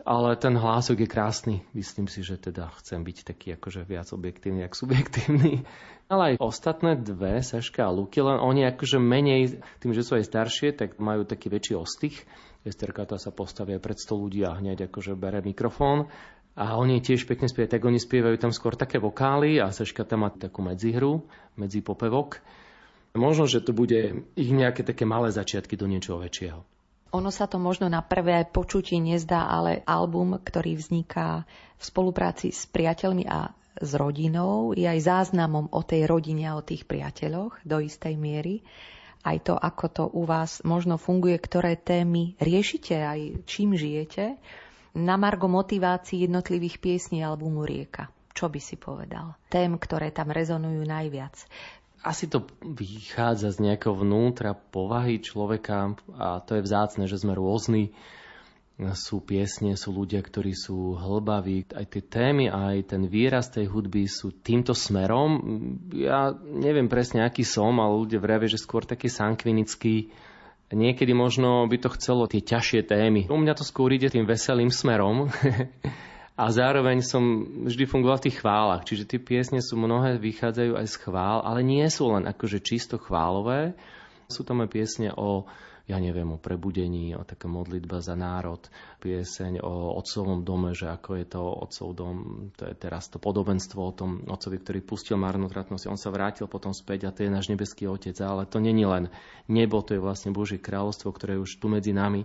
ale 0.06 0.38
ten 0.38 0.54
hlások 0.54 1.06
je 1.06 1.10
krásny. 1.10 1.56
Myslím 1.74 2.10
si, 2.10 2.22
že 2.26 2.42
teda 2.42 2.74
chcem 2.82 3.02
byť 3.02 3.18
taký 3.26 3.48
akože 3.58 3.86
viac 3.86 4.10
objektívny, 4.14 4.66
ako 4.66 4.90
subjektívny. 4.90 5.66
Ale 6.10 6.34
aj 6.34 6.42
ostatné 6.42 6.98
dve, 6.98 7.42
Saška 7.42 7.86
a 7.86 7.94
Luky, 7.94 8.22
len 8.22 8.42
oni 8.42 8.66
akože 8.70 8.98
menej, 8.98 9.62
tým, 9.82 9.94
že 9.94 10.02
sú 10.02 10.18
aj 10.18 10.26
staršie, 10.26 10.74
tak 10.74 10.98
majú 10.98 11.26
taký 11.26 11.54
väčší 11.54 11.78
ostých. 11.78 12.26
Esterka 12.66 13.06
tá 13.06 13.22
sa 13.22 13.30
postavia 13.30 13.78
pred 13.78 13.98
100 13.98 14.14
ľudí 14.18 14.42
a 14.46 14.58
hneď 14.58 14.90
akože 14.90 15.14
bere 15.14 15.42
mikrofón. 15.46 16.10
A 16.60 16.76
oni 16.76 17.00
tiež 17.00 17.24
pekne 17.24 17.48
spievajú, 17.48 17.72
tak 17.72 17.86
oni 17.86 18.00
spievajú 18.02 18.36
tam 18.42 18.52
skôr 18.52 18.74
také 18.76 19.00
vokály 19.00 19.62
a 19.62 19.72
Saška 19.72 20.04
tam 20.04 20.26
má 20.26 20.30
takú 20.34 20.60
medzihru, 20.66 21.24
medzi 21.56 21.80
popevok. 21.80 22.42
Možno, 23.18 23.50
že 23.50 23.66
to 23.66 23.74
bude 23.74 24.26
ich 24.38 24.52
nejaké 24.54 24.86
také 24.86 25.06
malé 25.06 25.34
začiatky 25.34 25.74
do 25.74 25.90
niečoho 25.90 26.22
väčšieho. 26.22 26.62
Ono 27.10 27.34
sa 27.34 27.50
to 27.50 27.58
možno 27.58 27.90
na 27.90 28.06
prvé 28.06 28.46
počutie 28.46 29.02
nezdá, 29.02 29.50
ale 29.50 29.82
album, 29.90 30.38
ktorý 30.38 30.78
vzniká 30.78 31.42
v 31.82 31.84
spolupráci 31.84 32.54
s 32.54 32.70
priateľmi 32.70 33.26
a 33.26 33.50
s 33.82 33.92
rodinou, 33.98 34.78
je 34.78 34.86
aj 34.86 35.10
záznamom 35.10 35.74
o 35.74 35.82
tej 35.82 36.06
rodine 36.06 36.46
a 36.46 36.60
o 36.60 36.62
tých 36.62 36.86
priateľoch 36.86 37.66
do 37.66 37.82
istej 37.82 38.14
miery. 38.14 38.62
Aj 39.26 39.42
to, 39.42 39.58
ako 39.58 39.86
to 39.90 40.04
u 40.14 40.24
vás 40.30 40.62
možno 40.62 41.02
funguje, 41.02 41.36
ktoré 41.42 41.82
témy 41.82 42.38
riešite, 42.38 42.94
aj 42.94 43.20
čím 43.50 43.74
žijete. 43.74 44.38
Na 44.94 45.18
margo 45.18 45.50
motivácií 45.50 46.30
jednotlivých 46.30 46.78
piesní 46.78 47.26
albumu 47.26 47.66
Rieka. 47.66 48.10
Čo 48.38 48.48
by 48.48 48.60
si 48.62 48.80
povedal? 48.80 49.36
Tém, 49.52 49.76
ktoré 49.76 50.16
tam 50.16 50.32
rezonujú 50.32 50.86
najviac 50.86 51.36
asi 52.04 52.32
to 52.32 52.48
vychádza 52.64 53.52
z 53.52 53.72
nejakého 53.72 53.96
vnútra 53.96 54.56
povahy 54.56 55.20
človeka 55.20 56.00
a 56.16 56.40
to 56.40 56.60
je 56.60 56.66
vzácne, 56.66 57.04
že 57.08 57.20
sme 57.20 57.36
rôzni. 57.36 57.92
Sú 58.96 59.20
piesne, 59.20 59.76
sú 59.76 59.92
ľudia, 59.92 60.24
ktorí 60.24 60.56
sú 60.56 60.96
hlbaví. 60.96 61.68
Aj 61.76 61.84
tie 61.84 62.00
témy, 62.00 62.48
aj 62.48 62.96
ten 62.96 63.12
výraz 63.12 63.52
tej 63.52 63.68
hudby 63.68 64.08
sú 64.08 64.32
týmto 64.32 64.72
smerom. 64.72 65.44
Ja 65.92 66.32
neviem 66.32 66.88
presne, 66.88 67.28
aký 67.28 67.44
som, 67.44 67.76
ale 67.84 68.08
ľudia 68.08 68.24
vravia, 68.24 68.48
že 68.48 68.56
skôr 68.56 68.88
taký 68.88 69.12
sankvinický. 69.12 70.16
Niekedy 70.72 71.12
možno 71.12 71.68
by 71.68 71.76
to 71.76 71.92
chcelo 72.00 72.32
tie 72.32 72.40
ťažšie 72.40 72.88
témy. 72.88 73.28
U 73.28 73.36
mňa 73.36 73.60
to 73.60 73.68
skôr 73.68 73.92
ide 73.92 74.08
tým 74.08 74.24
veselým 74.24 74.72
smerom. 74.72 75.28
a 76.40 76.48
zároveň 76.56 77.04
som 77.04 77.44
vždy 77.68 77.84
fungoval 77.84 78.24
v 78.24 78.32
tých 78.32 78.40
chválach. 78.40 78.88
Čiže 78.88 79.04
tie 79.04 79.20
piesne 79.20 79.60
sú 79.60 79.76
mnohé, 79.76 80.16
vychádzajú 80.24 80.80
aj 80.80 80.88
z 80.88 80.96
chvál, 81.04 81.44
ale 81.44 81.68
nie 81.68 81.84
sú 81.92 82.16
len 82.16 82.24
akože 82.32 82.64
čisto 82.64 82.96
chválové. 82.96 83.76
Sú 84.32 84.48
tam 84.48 84.64
aj 84.64 84.72
piesne 84.72 85.12
o 85.12 85.44
ja 85.90 85.98
neviem, 85.98 86.30
o 86.30 86.38
prebudení, 86.38 87.18
o 87.18 87.26
taká 87.26 87.50
modlitba 87.50 87.98
za 87.98 88.14
národ, 88.14 88.62
pieseň 89.02 89.58
o 89.66 89.98
otcovom 89.98 90.46
dome, 90.46 90.78
že 90.78 90.86
ako 90.86 91.18
je 91.18 91.26
to 91.26 91.42
otcov 91.42 91.88
dom, 91.98 92.18
to 92.54 92.70
je 92.70 92.78
teraz 92.78 93.10
to 93.10 93.18
podobenstvo 93.18 93.82
o 93.82 93.98
tom 93.98 94.22
otcovi, 94.30 94.62
ktorý 94.62 94.86
pustil 94.86 95.18
marnotratnosť, 95.18 95.90
on 95.90 95.98
sa 95.98 96.14
vrátil 96.14 96.46
potom 96.46 96.78
späť 96.78 97.10
a 97.10 97.14
to 97.14 97.26
je 97.26 97.34
náš 97.34 97.50
nebeský 97.50 97.90
otec, 97.90 98.14
ale 98.22 98.46
to 98.46 98.62
není 98.62 98.86
len 98.86 99.10
nebo, 99.50 99.82
to 99.82 99.98
je 99.98 100.06
vlastne 100.06 100.30
Božie 100.30 100.62
kráľovstvo, 100.62 101.10
ktoré 101.10 101.42
je 101.42 101.50
už 101.50 101.58
tu 101.58 101.74
medzi 101.74 101.90
nami. 101.90 102.22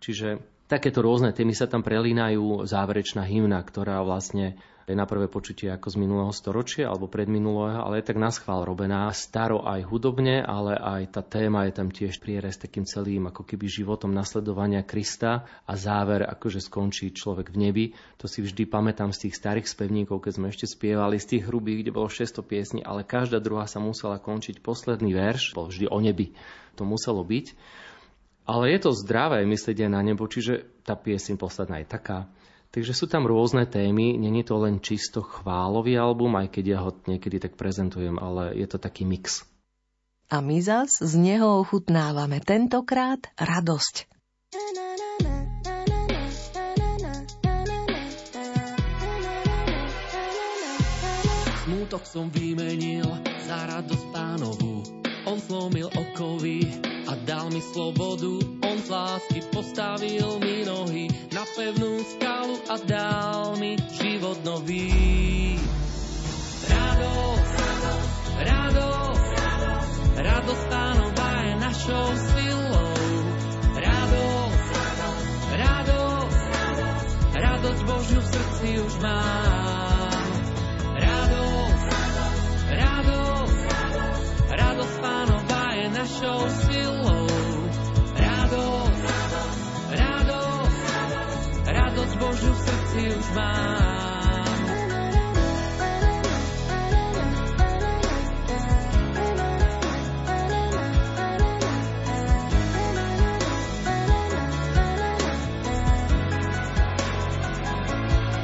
Čiže 0.00 0.40
takéto 0.68 1.00
rôzne 1.00 1.32
témy 1.32 1.56
sa 1.56 1.66
tam 1.66 1.80
prelínajú, 1.80 2.68
záverečná 2.68 3.24
hymna, 3.24 3.58
ktorá 3.64 4.04
vlastne 4.04 4.60
je 4.88 4.96
na 4.96 5.04
prvé 5.04 5.28
počutie 5.28 5.68
ako 5.68 5.92
z 5.92 5.96
minulého 6.00 6.32
storočia 6.32 6.88
alebo 6.88 7.12
predminulého, 7.12 7.84
ale 7.84 8.00
je 8.00 8.08
tak 8.08 8.16
na 8.16 8.32
schvál 8.32 8.64
robená. 8.64 9.12
Staro 9.12 9.60
aj 9.60 9.84
hudobne, 9.84 10.40
ale 10.40 10.80
aj 10.80 11.12
tá 11.12 11.20
téma 11.20 11.68
je 11.68 11.76
tam 11.76 11.92
tiež 11.92 12.16
prierez 12.24 12.56
takým 12.56 12.88
celým 12.88 13.28
ako 13.28 13.44
keby 13.44 13.68
životom 13.68 14.16
nasledovania 14.16 14.80
Krista 14.80 15.44
a 15.68 15.72
záver 15.76 16.24
akože 16.24 16.64
skončí 16.64 17.12
človek 17.12 17.52
v 17.52 17.60
nebi. 17.68 17.84
To 18.16 18.24
si 18.24 18.40
vždy 18.40 18.64
pamätám 18.64 19.12
z 19.12 19.28
tých 19.28 19.36
starých 19.36 19.68
spevníkov, 19.68 20.24
keď 20.24 20.32
sme 20.40 20.48
ešte 20.48 20.64
spievali, 20.64 21.20
z 21.20 21.36
tých 21.36 21.44
hrubých, 21.44 21.84
kde 21.84 21.92
bolo 21.92 22.08
600 22.08 22.40
piesní, 22.48 22.80
ale 22.80 23.04
každá 23.04 23.44
druhá 23.44 23.68
sa 23.68 23.84
musela 23.84 24.16
končiť 24.16 24.64
posledný 24.64 25.12
verš, 25.12 25.52
bol 25.52 25.68
vždy 25.68 25.92
o 25.92 26.00
nebi. 26.00 26.32
To 26.80 26.88
muselo 26.88 27.20
byť. 27.20 27.46
Ale 28.48 28.72
je 28.72 28.78
to 28.80 28.96
zdravé 28.96 29.44
myslieť 29.44 29.84
aj 29.84 29.90
na 29.92 30.00
nebo, 30.00 30.24
čiže 30.24 30.80
tá 30.80 30.96
pieseň 30.96 31.36
posledná 31.36 31.84
je 31.84 31.92
taká, 31.92 32.32
Takže 32.68 32.92
sú 32.92 33.08
tam 33.08 33.24
rôzne 33.24 33.64
témy, 33.64 34.20
není 34.20 34.44
to 34.44 34.60
len 34.60 34.84
čisto 34.84 35.24
chválový 35.24 35.96
album, 35.96 36.36
aj 36.36 36.52
keď 36.52 36.64
ja 36.68 36.78
ho 36.84 36.92
niekedy 37.08 37.40
tak 37.40 37.56
prezentujem, 37.56 38.20
ale 38.20 38.52
je 38.60 38.68
to 38.68 38.76
taký 38.76 39.08
mix. 39.08 39.48
A 40.28 40.44
my 40.44 40.60
zas 40.60 41.00
z 41.00 41.16
neho 41.16 41.64
ochutnávame 41.64 42.44
tentokrát 42.44 43.24
radosť. 43.40 44.04
Smútok 51.64 52.04
som 52.04 52.28
vymenil 52.28 53.08
za 53.48 53.58
radosť 53.64 54.06
pánovu. 54.12 54.84
On 55.24 55.40
zlomil 55.40 55.88
okovy 55.88 56.87
a 57.08 57.16
dal 57.24 57.48
mi 57.48 57.60
slobodu. 57.64 58.60
On 58.60 58.76
z 58.76 58.88
lásky 58.92 59.40
postavil 59.48 60.36
mi 60.44 60.60
nohy 60.68 61.08
na 61.32 61.40
pevnú 61.56 62.04
skalu 62.04 62.56
a 62.68 62.76
dal 62.84 63.56
mi 63.56 63.80
život 63.96 64.44
nový. 64.44 64.92
Radosť, 66.68 67.56
radosť, 68.44 69.30
radosť 70.20 70.64
pánová 70.68 71.32
je 71.48 71.54
našou 71.56 72.08
silou. 72.36 72.92
Radosť, 73.72 74.74
radosť, 75.56 76.40
radosť 77.32 77.80
Božiu 77.88 78.20
v 78.20 78.28
srdci 78.28 78.68
už 78.84 78.94
mám. 79.00 79.97
Našou 86.08 86.40
silou. 86.64 87.28
Radosť, 88.16 89.04
radosť, 89.92 91.64
radosť 91.68 92.14
Božiu 92.16 92.52
v 92.56 92.60
srdci 92.64 93.00
už 93.12 93.26
mám. 93.36 94.60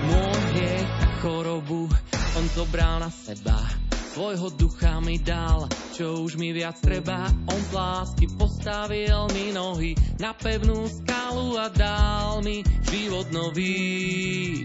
Môj 0.05 0.37
hriech 0.53 0.93
chorobu 1.25 1.89
on 2.37 2.45
zobral 2.53 3.01
na 3.01 3.09
seba. 3.09 3.84
Svojho 4.15 4.47
ducha 4.55 5.03
mi 5.03 5.19
dal, 5.19 5.67
čo 5.91 6.23
už 6.23 6.39
mi 6.39 6.55
viac 6.55 6.79
treba. 6.79 7.27
On 7.51 7.59
z 7.59 7.71
lásky 7.75 8.31
postavil 8.39 9.27
mi 9.35 9.51
nohy 9.51 9.99
na 10.23 10.31
pevnú 10.31 10.87
skalu 10.87 11.59
a 11.59 11.67
dal 11.67 12.39
mi 12.47 12.63
život 12.95 13.35
nový. 13.35 14.63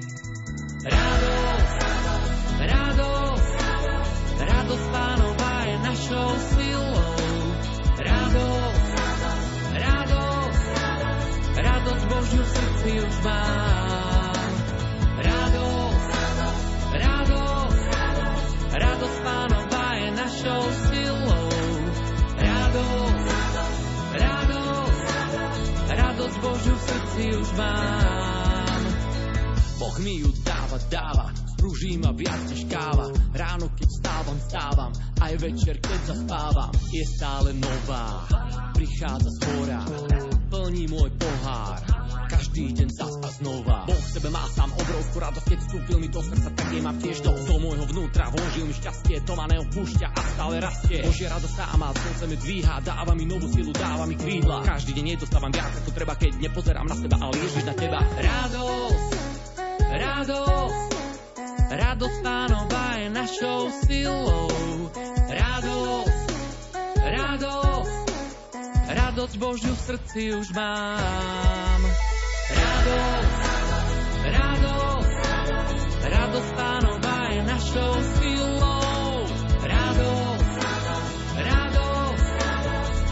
Radosť, 0.85 1.77
radosť, 2.61 3.57
radosť 4.37 4.85
pánová 4.93 5.55
je 5.65 5.75
našou 5.81 6.29
silou. 6.53 7.17
Radosť, 8.05 8.85
radosť, 9.81 10.65
radosť 11.57 12.03
Božiu 12.05 12.43
srdci 12.45 12.91
už 13.01 13.15
mám. 13.25 13.88
Božiu 26.39 26.75
v 26.75 26.83
srdci 26.87 27.23
už 27.35 27.49
mám. 27.59 28.81
Boh 29.79 29.95
mi 30.03 30.23
ju 30.23 30.29
dáva, 30.43 30.77
dáva, 30.91 31.25
sprúží 31.55 31.99
ma 31.99 32.11
viac 32.11 32.41
než 32.51 32.67
káva. 32.67 33.11
Ráno, 33.31 33.71
keď 33.75 33.89
stávam, 33.99 34.37
stávam, 34.39 34.91
aj 35.19 35.33
večer, 35.39 35.75
keď 35.79 35.99
zaspávam, 36.15 36.71
je 36.91 37.03
stále 37.07 37.49
nová. 37.55 38.27
Prichádza 38.75 39.29
z 39.31 39.39
hora, 39.47 39.81
plní 40.51 40.87
môj 40.87 41.11
pohár. 41.19 41.98
Každý 42.29 42.77
deň 42.77 42.89
zas 42.93 43.17
a 43.25 43.29
znova. 43.41 43.89
Boh 43.89 43.97
v 43.97 44.09
sebe 44.13 44.29
má 44.29 44.45
sám 44.53 44.69
obrovskú 44.77 45.17
radosť 45.17 45.47
Keď 45.49 45.59
vstúpil 45.65 45.97
mi 45.97 46.07
do 46.13 46.21
srdca, 46.21 46.49
tak 46.53 46.67
jej 46.69 46.81
mám 46.85 46.97
tiež 47.01 47.17
dosť. 47.25 47.43
Do 47.49 47.57
môjho 47.57 47.85
vnútra 47.89 48.29
vložil 48.29 48.69
mi 48.69 48.73
šťastie 48.77 49.25
To 49.25 49.33
ma 49.33 49.49
neopúšťa 49.49 50.07
a 50.13 50.21
stále 50.37 50.55
rastie. 50.61 51.01
Božia 51.01 51.33
radosť 51.33 51.55
tá 51.57 51.73
má, 51.81 51.89
slnce 51.89 52.25
mi 52.29 52.37
dvíha 52.37 52.75
Dáva 52.85 53.11
mi 53.17 53.25
novú 53.25 53.49
silu, 53.49 53.73
dáva 53.73 54.05
mi 54.05 54.13
krídla. 54.13 54.61
Každý 54.61 54.93
deň 54.93 55.05
nedostávam 55.17 55.49
viac 55.49 55.73
ako 55.73 55.89
treba 55.89 56.13
Keď 56.13 56.33
nepozerám 56.37 56.85
na 56.85 56.95
seba, 56.95 57.17
ale 57.17 57.33
Ježiš 57.41 57.63
na 57.65 57.73
teba. 57.73 57.99
Radosť, 58.05 59.11
radosť 59.89 60.89
Radosť 61.69 62.17
pánová 62.25 62.97
je 62.97 63.07
našou 63.13 63.61
silou. 63.85 64.49
Radosť, 65.29 66.29
radosť 66.97 67.69
Radosť 68.89 69.35
Božiu 69.37 69.73
v 69.77 69.81
srdci 69.85 70.21
už 70.33 70.49
mám. 70.57 71.78
Radosť, 72.89 75.13
radosť, 75.21 76.01
radosť 76.09 76.49
pánová 76.57 77.19
je 77.29 77.41
našou 77.45 77.93
silou. 78.17 79.29
Radosť, 79.61 80.53
radosť, 81.37 82.25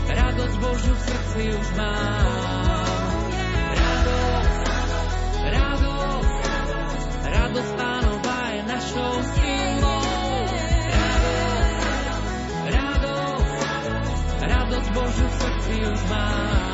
radosť 0.10 0.56
Božiu 0.58 0.94
v 0.98 1.02
srdci 1.06 1.44
už 1.54 1.68
mám. 1.78 3.22
Radosť, 3.78 4.66
radosť, 5.46 6.34
radosť 7.28 7.72
pánová 7.78 8.40
je 8.50 8.62
našou 8.66 9.14
silou. 9.38 10.02
Radosť, 10.90 11.86
radosť, 12.66 13.62
radosť 14.42 14.90
Božiu 14.98 15.28
v 15.28 15.36
srdci 15.38 15.76
už 15.86 16.02
mám. 16.10 16.67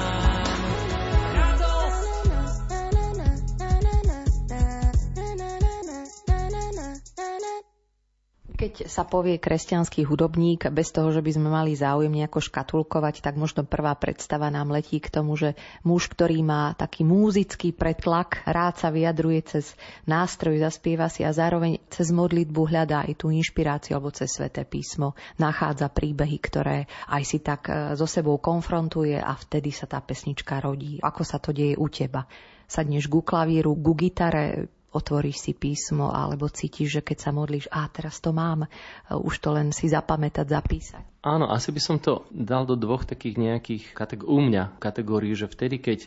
Keď 8.63 8.87
sa 8.87 9.03
povie 9.03 9.43
kresťanský 9.43 10.07
hudobník, 10.07 10.71
bez 10.71 10.95
toho, 10.95 11.11
že 11.11 11.19
by 11.19 11.35
sme 11.35 11.51
mali 11.51 11.75
záujem 11.75 12.07
nejako 12.07 12.39
škatulkovať, 12.47 13.19
tak 13.19 13.35
možno 13.35 13.67
prvá 13.67 13.91
predstava 13.91 14.47
nám 14.47 14.71
letí 14.71 15.03
k 15.03 15.11
tomu, 15.11 15.35
že 15.35 15.59
muž, 15.83 16.07
ktorý 16.07 16.39
má 16.47 16.71
taký 16.71 17.03
múzický 17.03 17.75
pretlak, 17.75 18.39
rád 18.47 18.79
sa 18.79 18.87
vyjadruje 18.87 19.43
cez 19.43 19.75
nástroj, 20.07 20.63
zaspieva 20.63 21.11
si 21.11 21.27
a 21.27 21.35
zároveň 21.35 21.83
cez 21.91 22.15
modlitbu 22.15 22.61
hľadá 22.71 23.03
aj 23.03 23.19
tú 23.19 23.35
inšpiráciu 23.35 23.99
alebo 23.99 24.15
cez 24.15 24.31
sveté 24.31 24.63
písmo, 24.63 25.11
nachádza 25.35 25.91
príbehy, 25.91 26.39
ktoré 26.39 26.87
aj 27.11 27.23
si 27.27 27.43
tak 27.43 27.67
e, 27.67 27.99
so 27.99 28.07
sebou 28.07 28.39
konfrontuje 28.39 29.19
a 29.19 29.35
vtedy 29.35 29.75
sa 29.75 29.91
tá 29.91 29.99
pesnička 29.99 30.63
rodí. 30.63 31.03
Ako 31.03 31.27
sa 31.27 31.35
to 31.35 31.51
deje 31.51 31.75
u 31.75 31.91
teba? 31.91 32.23
Sadneš 32.63 33.11
ku 33.11 33.27
klavíru, 33.27 33.75
ku 33.75 33.91
gitare, 33.91 34.71
otvoríš 34.93 35.49
si 35.49 35.51
písmo 35.57 36.13
alebo 36.13 36.45
cítiš, 36.47 36.97
že 36.97 37.01
keď 37.01 37.17
sa 37.17 37.31
modlíš, 37.33 37.67
a 37.73 37.89
teraz 37.89 38.21
to 38.21 38.29
mám, 38.29 38.69
už 39.09 39.35
to 39.41 39.49
len 39.51 39.73
si 39.73 39.89
zapamätať, 39.89 40.45
zapísať. 40.45 41.03
Áno, 41.25 41.49
asi 41.49 41.73
by 41.73 41.81
som 41.81 41.97
to 41.97 42.29
dal 42.29 42.69
do 42.69 42.77
dvoch 42.77 43.03
takých 43.03 43.41
nejakých 43.41 43.83
kategórií, 43.97 44.29
u 44.29 44.39
mňa 44.39 44.63
kategórií, 44.77 45.33
že 45.33 45.49
vtedy, 45.49 45.81
keď 45.81 46.05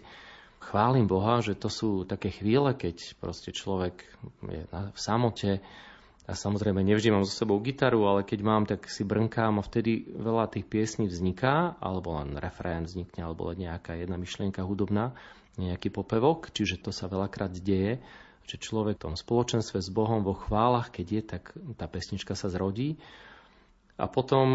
chválim 0.62 1.06
Boha, 1.06 1.42
že 1.42 1.58
to 1.58 1.66
sú 1.66 2.06
také 2.06 2.30
chvíle, 2.30 2.74
keď 2.74 3.18
proste 3.18 3.50
človek 3.50 4.02
je 4.46 4.62
v 4.70 4.98
samote 4.98 5.62
A 6.26 6.34
samozrejme, 6.34 6.82
nevždy 6.82 7.14
mám 7.14 7.22
so 7.22 7.30
sebou 7.30 7.62
gitaru, 7.62 8.02
ale 8.10 8.26
keď 8.26 8.40
mám, 8.42 8.66
tak 8.66 8.90
si 8.90 9.06
brnkám 9.06 9.62
a 9.62 9.66
vtedy 9.66 10.10
veľa 10.10 10.50
tých 10.50 10.66
piesní 10.66 11.06
vzniká, 11.06 11.78
alebo 11.78 12.18
len 12.18 12.34
refrén 12.34 12.82
vznikne, 12.82 13.22
alebo 13.22 13.46
len 13.54 13.62
nejaká 13.70 13.94
jedna 13.94 14.18
myšlienka 14.18 14.66
hudobná, 14.66 15.14
nejaký 15.54 15.94
popevok, 15.94 16.50
čiže 16.50 16.82
to 16.82 16.90
sa 16.90 17.06
veľakrát 17.06 17.54
deje, 17.54 18.02
že 18.46 18.62
človek 18.62 18.96
v 18.96 19.04
tom 19.10 19.14
spoločenstve 19.18 19.82
s 19.82 19.90
Bohom 19.90 20.22
vo 20.22 20.38
chválach, 20.38 20.94
keď 20.94 21.06
je, 21.06 21.22
tak 21.22 21.42
tá 21.74 21.90
pesnička 21.90 22.38
sa 22.38 22.46
zrodí. 22.46 22.96
A 23.96 24.12
potom 24.12 24.46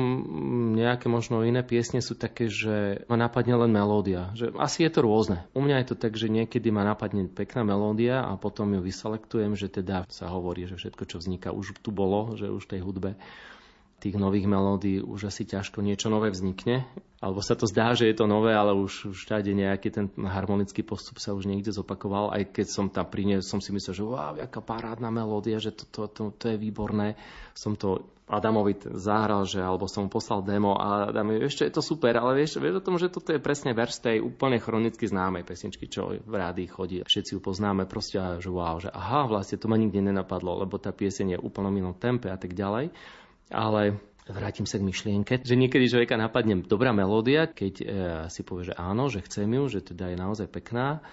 nejaké 0.78 1.10
možno 1.10 1.42
iné 1.42 1.66
piesne 1.66 1.98
sú 1.98 2.14
také, 2.14 2.46
že 2.46 3.02
ma 3.10 3.18
napadne 3.18 3.58
len 3.58 3.74
melódia. 3.74 4.30
Že 4.38 4.54
asi 4.62 4.86
je 4.86 4.92
to 4.94 5.02
rôzne. 5.02 5.42
U 5.58 5.66
mňa 5.66 5.82
je 5.82 5.88
to 5.90 5.96
tak, 5.98 6.14
že 6.14 6.30
niekedy 6.30 6.70
ma 6.70 6.86
napadne 6.86 7.26
pekná 7.26 7.66
melódia 7.66 8.22
a 8.22 8.38
potom 8.38 8.70
ju 8.70 8.86
vyselektujem, 8.86 9.58
že 9.58 9.74
teda 9.74 10.06
sa 10.14 10.30
hovorí, 10.30 10.70
že 10.70 10.78
všetko, 10.78 11.04
čo 11.10 11.18
vzniká, 11.18 11.50
už 11.50 11.74
tu 11.82 11.90
bolo, 11.90 12.38
že 12.38 12.54
už 12.54 12.70
v 12.70 12.72
tej 12.78 12.82
hudbe 12.86 13.12
tých 14.02 14.18
nových 14.18 14.50
melódií 14.50 14.98
už 14.98 15.30
asi 15.30 15.46
ťažko 15.46 15.86
niečo 15.86 16.10
nové 16.10 16.34
vznikne. 16.34 16.90
Alebo 17.22 17.46
sa 17.46 17.54
to 17.54 17.70
zdá, 17.70 17.94
že 17.94 18.10
je 18.10 18.18
to 18.18 18.26
nové, 18.26 18.50
ale 18.50 18.74
už, 18.74 19.14
všade 19.14 19.54
nejaký 19.54 19.94
ten 19.94 20.10
harmonický 20.18 20.82
postup 20.82 21.22
sa 21.22 21.38
už 21.38 21.46
niekde 21.46 21.70
zopakoval. 21.70 22.34
Aj 22.34 22.42
keď 22.42 22.66
som 22.66 22.90
tam 22.90 23.06
pri 23.06 23.30
nej, 23.30 23.40
som 23.46 23.62
si 23.62 23.70
myslel, 23.70 23.94
že 23.94 24.02
wow, 24.02 24.34
aká 24.42 24.58
parádna 24.58 25.14
melódia, 25.14 25.62
že 25.62 25.70
to, 25.70 25.86
to, 25.86 26.02
to, 26.10 26.24
to 26.34 26.46
je 26.50 26.58
výborné. 26.58 27.14
Som 27.54 27.78
to 27.78 28.10
Adamovi 28.26 28.74
zahral, 28.96 29.44
že, 29.44 29.60
alebo 29.60 29.92
som 29.92 30.08
mu 30.08 30.10
poslal 30.10 30.42
demo 30.42 30.74
a 30.80 31.12
Adam 31.12 31.36
ešte 31.36 31.68
je 31.68 31.76
to 31.76 31.84
super, 31.84 32.16
ale 32.16 32.40
vieš, 32.40 32.64
vieš 32.64 32.80
o 32.80 32.86
tom, 32.90 32.96
že 32.96 33.12
toto 33.12 33.36
je 33.36 33.44
presne 33.44 33.76
verš 33.76 34.00
tej 34.00 34.18
úplne 34.24 34.56
chronicky 34.56 35.04
známej 35.04 35.44
pesničky, 35.44 35.92
čo 35.92 36.16
v 36.16 36.34
rádi 36.34 36.64
chodí. 36.66 37.04
Všetci 37.04 37.36
ju 37.36 37.40
poznáme 37.44 37.86
proste, 37.92 38.18
že 38.40 38.48
wow, 38.48 38.80
že 38.80 38.88
aha, 38.88 39.28
vlastne 39.28 39.60
to 39.60 39.68
ma 39.68 39.76
nikde 39.76 40.00
nenapadlo, 40.00 40.64
lebo 40.64 40.80
tá 40.80 40.96
pieseň 40.96 41.38
je 41.38 41.44
úplne 41.44 41.76
mimo 41.76 41.92
tempe 41.94 42.32
a 42.32 42.40
tak 42.40 42.56
ďalej. 42.56 42.96
Ale 43.52 44.00
vrátim 44.32 44.64
sa 44.64 44.80
k 44.80 44.88
myšlienke, 44.88 45.44
že 45.44 45.60
niekedy 45.60 45.92
človeka 45.92 46.16
napadne 46.16 46.64
dobrá 46.64 46.96
melódia, 46.96 47.46
keď 47.52 47.74
e, 47.82 47.86
si 48.32 48.42
povie, 48.48 48.72
že 48.72 48.76
áno, 48.80 49.12
že 49.12 49.22
chcem 49.22 49.48
ju, 49.52 49.64
že 49.68 49.84
teda 49.84 50.14
je 50.14 50.18
naozaj 50.18 50.48
pekná, 50.48 51.04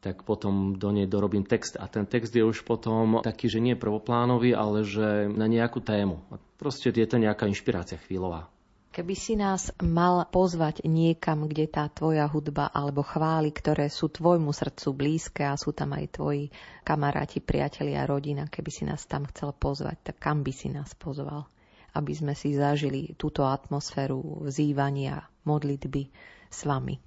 tak 0.00 0.24
potom 0.24 0.80
do 0.80 0.88
nej 0.92 1.04
dorobím 1.04 1.44
text. 1.44 1.76
A 1.76 1.84
ten 1.88 2.08
text 2.08 2.32
je 2.32 2.40
už 2.40 2.64
potom 2.64 3.20
taký, 3.20 3.52
že 3.52 3.60
nie 3.60 3.76
prvoplánový, 3.76 4.56
ale 4.56 4.84
že 4.84 5.28
na 5.28 5.44
nejakú 5.44 5.84
tému. 5.84 6.24
Proste 6.56 6.88
je 6.92 7.08
to 7.08 7.20
nejaká 7.20 7.44
inšpirácia 7.44 8.00
chvíľová. 8.00 8.48
Keby 8.90 9.14
si 9.14 9.38
nás 9.38 9.70
mal 9.78 10.26
pozvať 10.34 10.82
niekam, 10.82 11.46
kde 11.46 11.70
tá 11.70 11.86
tvoja 11.86 12.26
hudba 12.26 12.66
alebo 12.74 13.06
chvály, 13.06 13.54
ktoré 13.54 13.86
sú 13.86 14.10
tvojmu 14.10 14.50
srdcu 14.50 14.88
blízke 14.90 15.46
a 15.46 15.54
sú 15.54 15.70
tam 15.70 15.94
aj 15.94 16.18
tvoji 16.18 16.50
kamaráti, 16.82 17.38
priatelia, 17.38 18.02
rodina, 18.02 18.50
keby 18.50 18.70
si 18.74 18.82
nás 18.82 19.06
tam 19.06 19.30
chcel 19.30 19.54
pozvať, 19.54 20.10
tak 20.10 20.16
kam 20.18 20.42
by 20.42 20.50
si 20.50 20.74
nás 20.74 20.90
pozval? 20.98 21.46
Aby 21.94 22.12
sme 22.14 22.32
si 22.38 22.54
zažili 22.54 23.14
túto 23.18 23.46
atmosféru 23.46 24.46
vzývania, 24.46 25.26
modlitby 25.46 26.02
s 26.50 26.66
vami. 26.66 26.98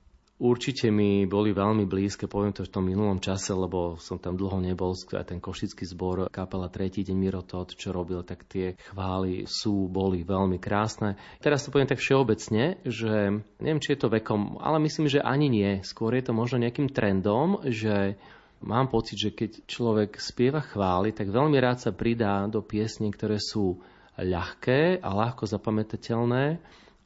Určite 0.43 0.91
mi 0.91 1.23
boli 1.23 1.55
veľmi 1.55 1.87
blízke, 1.87 2.27
poviem 2.27 2.51
to 2.51 2.65
v 2.65 2.73
tom 2.73 2.83
minulom 2.83 3.21
čase, 3.21 3.55
lebo 3.55 3.95
som 4.01 4.19
tam 4.19 4.35
dlho 4.35 4.59
nebol, 4.59 4.91
aj 4.91 5.29
ten 5.29 5.39
košický 5.39 5.87
zbor, 5.87 6.27
kapela 6.33 6.67
Tretí 6.67 7.05
deň 7.05 7.15
Mirotod, 7.15 7.77
čo 7.77 7.95
robil, 7.95 8.25
tak 8.27 8.43
tie 8.49 8.75
chvály 8.91 9.47
sú, 9.47 9.87
boli 9.87 10.25
veľmi 10.25 10.59
krásne. 10.59 11.15
Teraz 11.39 11.63
to 11.63 11.71
poviem 11.71 11.87
tak 11.87 12.03
všeobecne, 12.03 12.81
že 12.83 13.39
neviem, 13.61 13.79
či 13.79 13.95
je 13.95 14.03
to 14.03 14.11
vekom, 14.11 14.59
ale 14.59 14.83
myslím, 14.83 15.07
že 15.07 15.23
ani 15.23 15.47
nie. 15.47 15.79
Skôr 15.85 16.11
je 16.17 16.27
to 16.27 16.35
možno 16.35 16.59
nejakým 16.59 16.91
trendom, 16.91 17.61
že 17.69 18.19
mám 18.59 18.91
pocit, 18.91 19.21
že 19.21 19.31
keď 19.31 19.63
človek 19.63 20.17
spieva 20.17 20.59
chvály, 20.59 21.15
tak 21.15 21.31
veľmi 21.31 21.55
rád 21.61 21.87
sa 21.87 21.95
pridá 21.95 22.49
do 22.51 22.59
piesní, 22.59 23.15
ktoré 23.15 23.39
sú 23.39 23.79
ľahké 24.17 25.01
a 25.01 25.09
ľahko 25.09 25.49
zapamätateľné. 25.49 26.61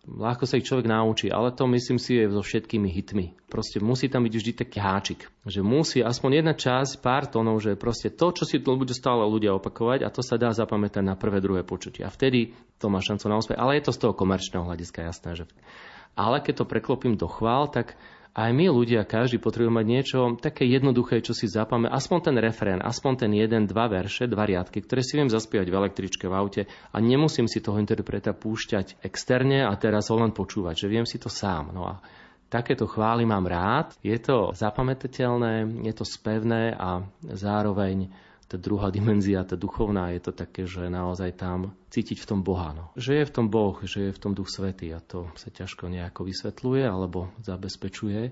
Ľahko 0.08 0.48
sa 0.48 0.56
ich 0.56 0.64
človek 0.64 0.88
naučí, 0.88 1.28
ale 1.28 1.52
to 1.52 1.68
myslím 1.68 2.00
si 2.00 2.16
je 2.16 2.32
so 2.32 2.40
všetkými 2.40 2.88
hitmi. 2.88 3.36
Proste 3.52 3.84
musí 3.84 4.08
tam 4.08 4.24
byť 4.24 4.34
vždy 4.40 4.52
taký 4.56 4.80
háčik, 4.80 5.28
že 5.44 5.60
musí 5.60 6.00
aspoň 6.00 6.40
jedna 6.40 6.56
časť, 6.56 7.04
pár 7.04 7.28
tónov, 7.28 7.60
že 7.60 7.76
proste 7.76 8.16
to, 8.16 8.32
čo 8.32 8.48
si 8.48 8.64
budú 8.64 8.96
stále 8.96 9.28
ľudia 9.28 9.52
opakovať 9.60 10.08
a 10.08 10.12
to 10.12 10.24
sa 10.24 10.40
dá 10.40 10.56
zapamätať 10.56 11.04
na 11.04 11.20
prvé, 11.20 11.44
druhé 11.44 11.68
počutie. 11.68 12.08
A 12.08 12.12
vtedy 12.12 12.56
to 12.80 12.88
má 12.88 13.04
šancu 13.04 13.28
na 13.28 13.36
úspech. 13.36 13.60
Ale 13.60 13.76
je 13.76 13.84
to 13.84 13.92
z 13.92 14.02
toho 14.08 14.14
komerčného 14.16 14.64
hľadiska 14.64 15.04
jasné. 15.04 15.44
Že... 15.44 15.46
Ale 16.16 16.40
keď 16.40 16.64
to 16.64 16.72
preklopím 16.72 17.20
do 17.20 17.28
chvál, 17.28 17.68
tak 17.68 18.00
aj 18.38 18.53
my 18.53 18.69
ľudia, 18.69 19.01
každý 19.01 19.41
potrebuje 19.41 19.73
mať 19.73 19.85
niečo 19.89 20.19
také 20.38 20.69
jednoduché, 20.69 21.26
čo 21.26 21.34
si 21.34 21.49
zapame, 21.49 21.89
aspoň 21.89 22.30
ten 22.30 22.38
refrén, 22.38 22.77
aspoň 22.85 23.26
ten 23.26 23.31
jeden, 23.34 23.65
dva 23.65 23.89
verše, 23.89 24.30
dva 24.30 24.45
riadky, 24.45 24.85
ktoré 24.85 25.01
si 25.01 25.18
viem 25.18 25.26
zaspievať 25.26 25.65
v 25.65 25.77
električke, 25.81 26.30
v 26.30 26.38
aute 26.38 26.61
a 26.69 26.97
nemusím 27.01 27.49
si 27.49 27.65
toho 27.65 27.81
interpreta 27.81 28.38
púšťať 28.38 29.01
externe 29.01 29.65
a 29.65 29.73
teraz 29.73 30.14
ho 30.14 30.22
len 30.22 30.38
počúvať, 30.38 30.85
že 30.85 30.88
viem 30.88 31.09
si 31.09 31.18
to 31.18 31.34
sám. 31.34 31.73
No 31.73 31.89
a 31.89 31.97
takéto 32.53 32.85
chvály 32.85 33.26
mám 33.26 33.49
rád, 33.49 33.97
je 34.05 34.15
to 34.22 34.53
zapamätateľné, 34.53 35.81
je 35.81 35.93
to 35.97 36.05
spevné 36.05 36.77
a 36.77 37.09
zároveň 37.26 38.14
tá 38.48 38.56
druhá 38.56 38.88
dimenzia, 38.88 39.44
tá 39.44 39.60
duchovná, 39.60 40.15
je 40.15 40.24
to 40.24 40.32
také, 40.32 40.64
že 40.64 40.88
naozaj 40.88 41.36
tam 41.36 41.76
cítiť 41.91 42.24
v 42.24 42.28
tom 42.32 42.40
Boha. 42.48 42.72
No. 42.72 42.95
Že 42.95 43.24
je 43.24 43.26
v 43.28 43.34
tom 43.36 43.48
Boh, 43.52 43.76
že 43.84 43.99
je 44.07 44.15
v 44.15 44.22
tom 44.24 44.32
Duch 44.32 44.48
Svetý 44.48 44.95
a 44.95 45.03
to 45.03 45.28
sa 45.36 45.52
ťažko 45.52 45.91
nejako 45.91 46.24
vysvetľuje 46.24 46.84
alebo 46.88 47.28
zabezpečuje. 47.44 48.32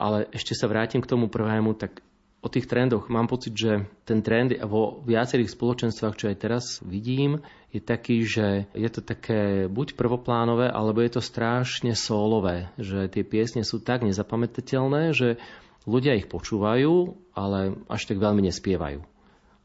Ale 0.00 0.28
ešte 0.32 0.52
sa 0.52 0.68
vrátim 0.68 1.00
k 1.00 1.08
tomu 1.08 1.32
prvému, 1.32 1.72
tak 1.76 2.04
o 2.40 2.48
tých 2.48 2.68
trendoch 2.68 3.08
mám 3.12 3.28
pocit, 3.28 3.52
že 3.52 3.84
ten 4.04 4.24
trend 4.24 4.56
vo 4.64 5.04
viacerých 5.04 5.52
spoločenstvách, 5.52 6.16
čo 6.16 6.28
aj 6.32 6.36
teraz 6.40 6.64
vidím, 6.84 7.44
je 7.72 7.80
taký, 7.80 8.24
že 8.24 8.68
je 8.72 8.88
to 8.88 9.04
také 9.04 9.68
buď 9.68 9.96
prvoplánové, 9.96 10.72
alebo 10.72 11.04
je 11.04 11.16
to 11.16 11.22
strašne 11.24 11.92
sólové, 11.92 12.72
že 12.80 13.08
tie 13.12 13.24
piesne 13.24 13.64
sú 13.64 13.80
tak 13.80 14.04
nezapamätateľné, 14.04 15.12
že 15.12 15.36
ľudia 15.84 16.16
ich 16.16 16.28
počúvajú, 16.28 17.16
ale 17.36 17.76
až 17.88 18.08
tak 18.08 18.20
veľmi 18.20 18.44
nespievajú. 18.48 19.09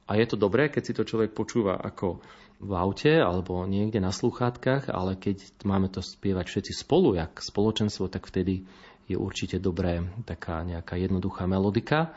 A 0.06 0.18
je 0.22 0.26
to 0.30 0.38
dobré, 0.38 0.70
keď 0.70 0.84
si 0.86 0.94
to 0.94 1.04
človek 1.08 1.34
počúva 1.34 1.82
ako 1.82 2.22
v 2.62 2.72
aute 2.72 3.14
alebo 3.20 3.66
niekde 3.68 4.00
na 4.00 4.14
sluchátkach, 4.14 4.88
ale 4.88 5.18
keď 5.20 5.66
máme 5.66 5.92
to 5.92 6.00
spievať 6.00 6.46
všetci 6.48 6.72
spolu, 6.86 7.18
jak 7.18 7.42
spoločenstvo, 7.42 8.08
tak 8.08 8.30
vtedy 8.30 8.64
je 9.06 9.18
určite 9.18 9.62
dobré 9.62 10.02
taká 10.26 10.66
nejaká 10.66 10.98
jednoduchá 10.98 11.46
melodika. 11.46 12.14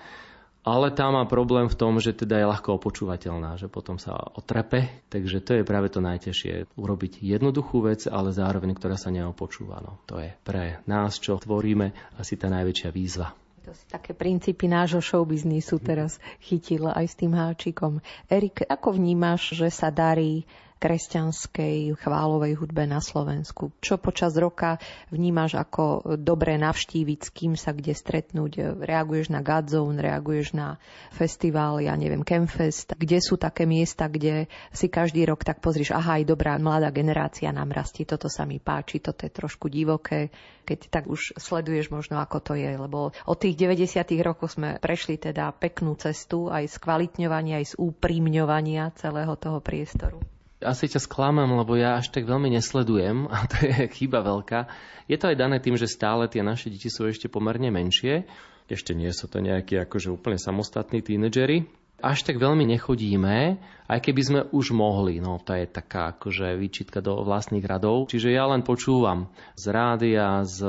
Ale 0.69 0.93
tá 0.93 1.09
má 1.09 1.25
problém 1.25 1.65
v 1.65 1.79
tom, 1.81 1.97
že 1.97 2.13
teda 2.13 2.45
je 2.45 2.51
ľahko 2.51 2.77
opočúvateľná, 2.77 3.57
že 3.57 3.73
potom 3.73 3.97
sa 3.97 4.13
otrepe. 4.37 4.85
Takže 5.09 5.41
to 5.41 5.57
je 5.57 5.63
práve 5.65 5.89
to 5.89 6.05
najťažšie. 6.05 6.77
Urobiť 6.77 7.25
jednoduchú 7.25 7.89
vec, 7.89 8.05
ale 8.05 8.37
zároveň, 8.37 8.77
ktorá 8.77 9.01
sa 9.01 9.09
neopočúva. 9.09 9.81
No, 9.81 9.97
to 10.05 10.21
je 10.21 10.29
pre 10.45 10.85
nás, 10.85 11.17
čo 11.17 11.41
tvoríme, 11.41 12.21
asi 12.21 12.37
tá 12.37 12.53
najväčšia 12.53 12.91
výzva. 12.93 13.33
To 13.69 13.77
si 13.77 13.85
také 13.85 14.17
princípy 14.17 14.65
nášho 14.65 15.05
showbiznisu 15.05 15.77
teraz 15.85 16.17
chytil 16.41 16.89
aj 16.89 17.05
s 17.05 17.15
tým 17.21 17.37
háčikom. 17.37 18.01
Erik, 18.33 18.65
ako 18.65 18.97
vnímaš, 18.97 19.61
že 19.61 19.69
sa 19.69 19.93
darí 19.93 20.49
kresťanskej 20.79 21.99
chválovej 21.99 22.55
hudbe 22.55 22.87
na 22.87 23.03
Slovensku. 23.03 23.75
Čo 23.83 23.99
počas 23.99 24.39
roka 24.39 24.79
vnímaš 25.11 25.59
ako 25.59 26.17
dobre 26.17 26.55
navštíviť, 26.57 27.19
s 27.21 27.31
kým 27.35 27.53
sa 27.59 27.75
kde 27.75 27.93
stretnúť? 27.93 28.79
Reaguješ 28.79 29.35
na 29.35 29.43
Godzone, 29.43 29.99
reaguješ 29.99 30.55
na 30.55 30.79
festival, 31.11 31.83
ja 31.83 31.99
neviem, 31.99 32.23
Campfest. 32.23 32.95
Kde 32.95 33.19
sú 33.19 33.35
také 33.37 33.67
miesta, 33.67 34.07
kde 34.07 34.47
si 34.71 34.87
každý 34.87 35.27
rok 35.27 35.43
tak 35.43 35.59
pozrieš, 35.59 35.93
aha, 35.93 36.23
aj 36.23 36.31
dobrá 36.31 36.55
mladá 36.57 36.95
generácia 36.95 37.51
nám 37.51 37.75
rastie, 37.75 38.07
toto 38.07 38.31
sa 38.31 38.47
mi 38.47 38.63
páči, 38.63 39.03
toto 39.03 39.27
je 39.27 39.35
trošku 39.35 39.67
divoké, 39.67 40.31
keď 40.63 40.79
tak 40.89 41.05
už 41.11 41.35
sleduješ 41.35 41.91
možno, 41.91 42.23
ako 42.23 42.39
to 42.39 42.53
je, 42.55 42.71
lebo 42.79 43.11
od 43.11 43.37
tých 43.37 43.59
90. 43.59 43.99
rokov 44.23 44.55
sme 44.55 44.79
prešli 44.79 45.19
teda 45.19 45.51
peknú 45.57 45.99
cestu 45.99 46.47
aj 46.47 46.71
z 46.71 46.77
kvalitňovania, 46.79 47.59
aj 47.59 47.67
z 47.73 47.79
úprimňovania 47.83 48.95
celého 48.95 49.35
toho 49.35 49.59
priestoru 49.59 50.38
asi 50.63 50.91
ťa 50.91 50.99
sklamám, 51.03 51.51
lebo 51.55 51.79
ja 51.79 51.99
až 51.99 52.11
tak 52.11 52.27
veľmi 52.27 52.51
nesledujem 52.51 53.31
a 53.31 53.47
to 53.47 53.57
je 53.63 53.87
chyba 54.03 54.23
veľká. 54.27 54.67
Je 55.07 55.17
to 55.17 55.31
aj 55.31 55.37
dané 55.39 55.63
tým, 55.63 55.79
že 55.79 55.91
stále 55.91 56.27
tie 56.27 56.43
naše 56.43 56.71
deti 56.71 56.91
sú 56.91 57.07
ešte 57.07 57.31
pomerne 57.31 57.71
menšie. 57.71 58.27
Ešte 58.69 58.93
nie 58.93 59.09
sú 59.17 59.31
to 59.33 59.41
nejakí 59.41 59.81
akože 59.81 60.13
úplne 60.13 60.37
samostatní 60.37 61.01
tínedžeri. 61.01 61.65
Až 61.99 62.23
tak 62.23 62.39
veľmi 62.39 62.63
nechodíme, 62.63 63.59
aj 63.91 63.99
keby 63.99 64.23
sme 64.23 64.41
už 64.55 64.71
mohli. 64.71 65.19
No 65.19 65.43
to 65.43 65.57
je 65.57 65.67
taká 65.67 66.15
akože 66.15 66.55
výčitka 66.55 67.03
do 67.03 67.27
vlastných 67.27 67.65
radov. 67.65 68.07
Čiže 68.07 68.31
ja 68.31 68.47
len 68.47 68.63
počúvam 68.63 69.33
z 69.59 69.65
rádia, 69.73 70.47
z 70.47 70.63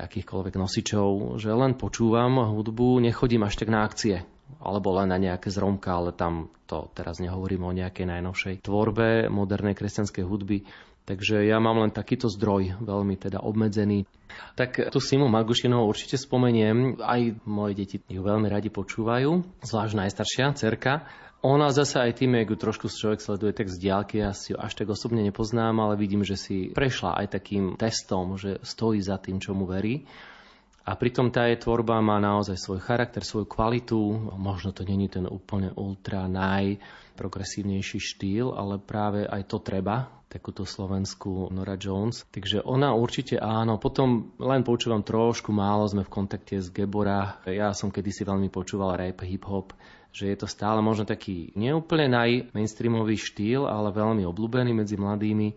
akýchkoľvek 0.00 0.54
nosičov, 0.56 1.36
že 1.36 1.52
len 1.52 1.76
počúvam 1.76 2.40
hudbu, 2.40 3.04
nechodím 3.04 3.44
až 3.44 3.60
tak 3.60 3.68
na 3.68 3.84
akcie 3.84 4.24
alebo 4.62 4.94
len 4.96 5.10
na 5.10 5.18
nejaké 5.18 5.50
zromka, 5.52 5.94
ale 5.94 6.10
tam 6.14 6.50
to 6.66 6.90
teraz 6.94 7.22
nehovorím 7.22 7.66
o 7.66 7.76
nejakej 7.76 8.06
najnovšej 8.06 8.54
tvorbe 8.66 9.30
modernej 9.30 9.74
kresťanskej 9.78 10.24
hudby. 10.26 10.66
Takže 11.06 11.46
ja 11.46 11.62
mám 11.62 11.86
len 11.86 11.94
takýto 11.94 12.26
zdroj, 12.26 12.82
veľmi 12.82 13.14
teda 13.14 13.38
obmedzený. 13.38 14.10
Tak 14.58 14.90
tu 14.90 14.98
Simu 14.98 15.30
Magušinovú 15.30 15.86
určite 15.86 16.18
spomeniem, 16.18 16.98
aj 16.98 17.46
moje 17.46 17.78
deti 17.78 17.96
ju 18.02 18.26
veľmi 18.26 18.50
radi 18.50 18.74
počúvajú, 18.74 19.62
zvlášť 19.62 19.94
najstaršia, 19.94 20.58
cerka. 20.58 21.06
Ona 21.46 21.70
zase 21.70 22.02
aj 22.02 22.18
tým, 22.18 22.34
ju 22.42 22.58
trošku 22.58 22.90
človek 22.90 23.22
sleduje 23.22 23.54
tak 23.54 23.70
z 23.70 23.86
diálky, 23.86 24.18
ja 24.18 24.34
si 24.34 24.50
ju 24.50 24.58
až 24.58 24.74
tak 24.74 24.90
osobne 24.90 25.22
nepoznám, 25.22 25.78
ale 25.78 25.94
vidím, 25.94 26.26
že 26.26 26.34
si 26.34 26.74
prešla 26.74 27.22
aj 27.22 27.38
takým 27.38 27.78
testom, 27.78 28.34
že 28.34 28.58
stojí 28.66 28.98
za 28.98 29.22
tým, 29.22 29.38
čo 29.38 29.54
mu 29.54 29.62
verí. 29.62 30.10
A 30.86 30.94
pritom 30.94 31.34
tá 31.34 31.50
jej 31.50 31.58
tvorba 31.58 31.98
má 31.98 32.22
naozaj 32.22 32.62
svoj 32.62 32.78
charakter, 32.78 33.26
svoju 33.26 33.50
kvalitu. 33.50 33.98
Možno 34.38 34.70
to 34.70 34.86
není 34.86 35.10
ten 35.10 35.26
úplne 35.26 35.74
ultra 35.74 36.30
najprogresívnejší 36.30 37.98
štýl, 37.98 38.54
ale 38.54 38.78
práve 38.78 39.26
aj 39.26 39.50
to 39.50 39.58
treba, 39.58 40.06
takúto 40.30 40.62
slovenskú 40.62 41.50
Nora 41.50 41.74
Jones. 41.74 42.22
Takže 42.30 42.62
ona 42.62 42.94
určite 42.94 43.34
áno. 43.34 43.82
Potom 43.82 44.30
len 44.38 44.62
počúvam 44.62 45.02
trošku 45.02 45.50
málo, 45.50 45.90
sme 45.90 46.06
v 46.06 46.14
kontakte 46.22 46.62
s 46.62 46.70
Gebora. 46.70 47.42
Ja 47.50 47.74
som 47.74 47.90
kedysi 47.90 48.22
veľmi 48.22 48.46
počúval 48.46 48.94
rap, 48.94 49.26
hip-hop, 49.26 49.74
že 50.14 50.30
je 50.30 50.38
to 50.38 50.46
stále 50.46 50.78
možno 50.86 51.02
taký 51.02 51.50
neúplne 51.58 52.06
najmainstreamový 52.14 53.18
štýl, 53.18 53.66
ale 53.66 53.90
veľmi 53.90 54.22
obľúbený 54.22 54.70
medzi 54.70 54.94
mladými. 54.94 55.50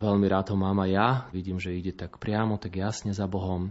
Veľmi 0.00 0.24
rád 0.24 0.50
ho 0.52 0.56
mám 0.56 0.80
aj 0.80 0.90
ja. 0.90 1.08
Vidím, 1.36 1.60
že 1.60 1.76
ide 1.76 1.92
tak 1.92 2.16
priamo, 2.16 2.56
tak 2.56 2.80
jasne 2.80 3.12
za 3.12 3.28
Bohom. 3.28 3.68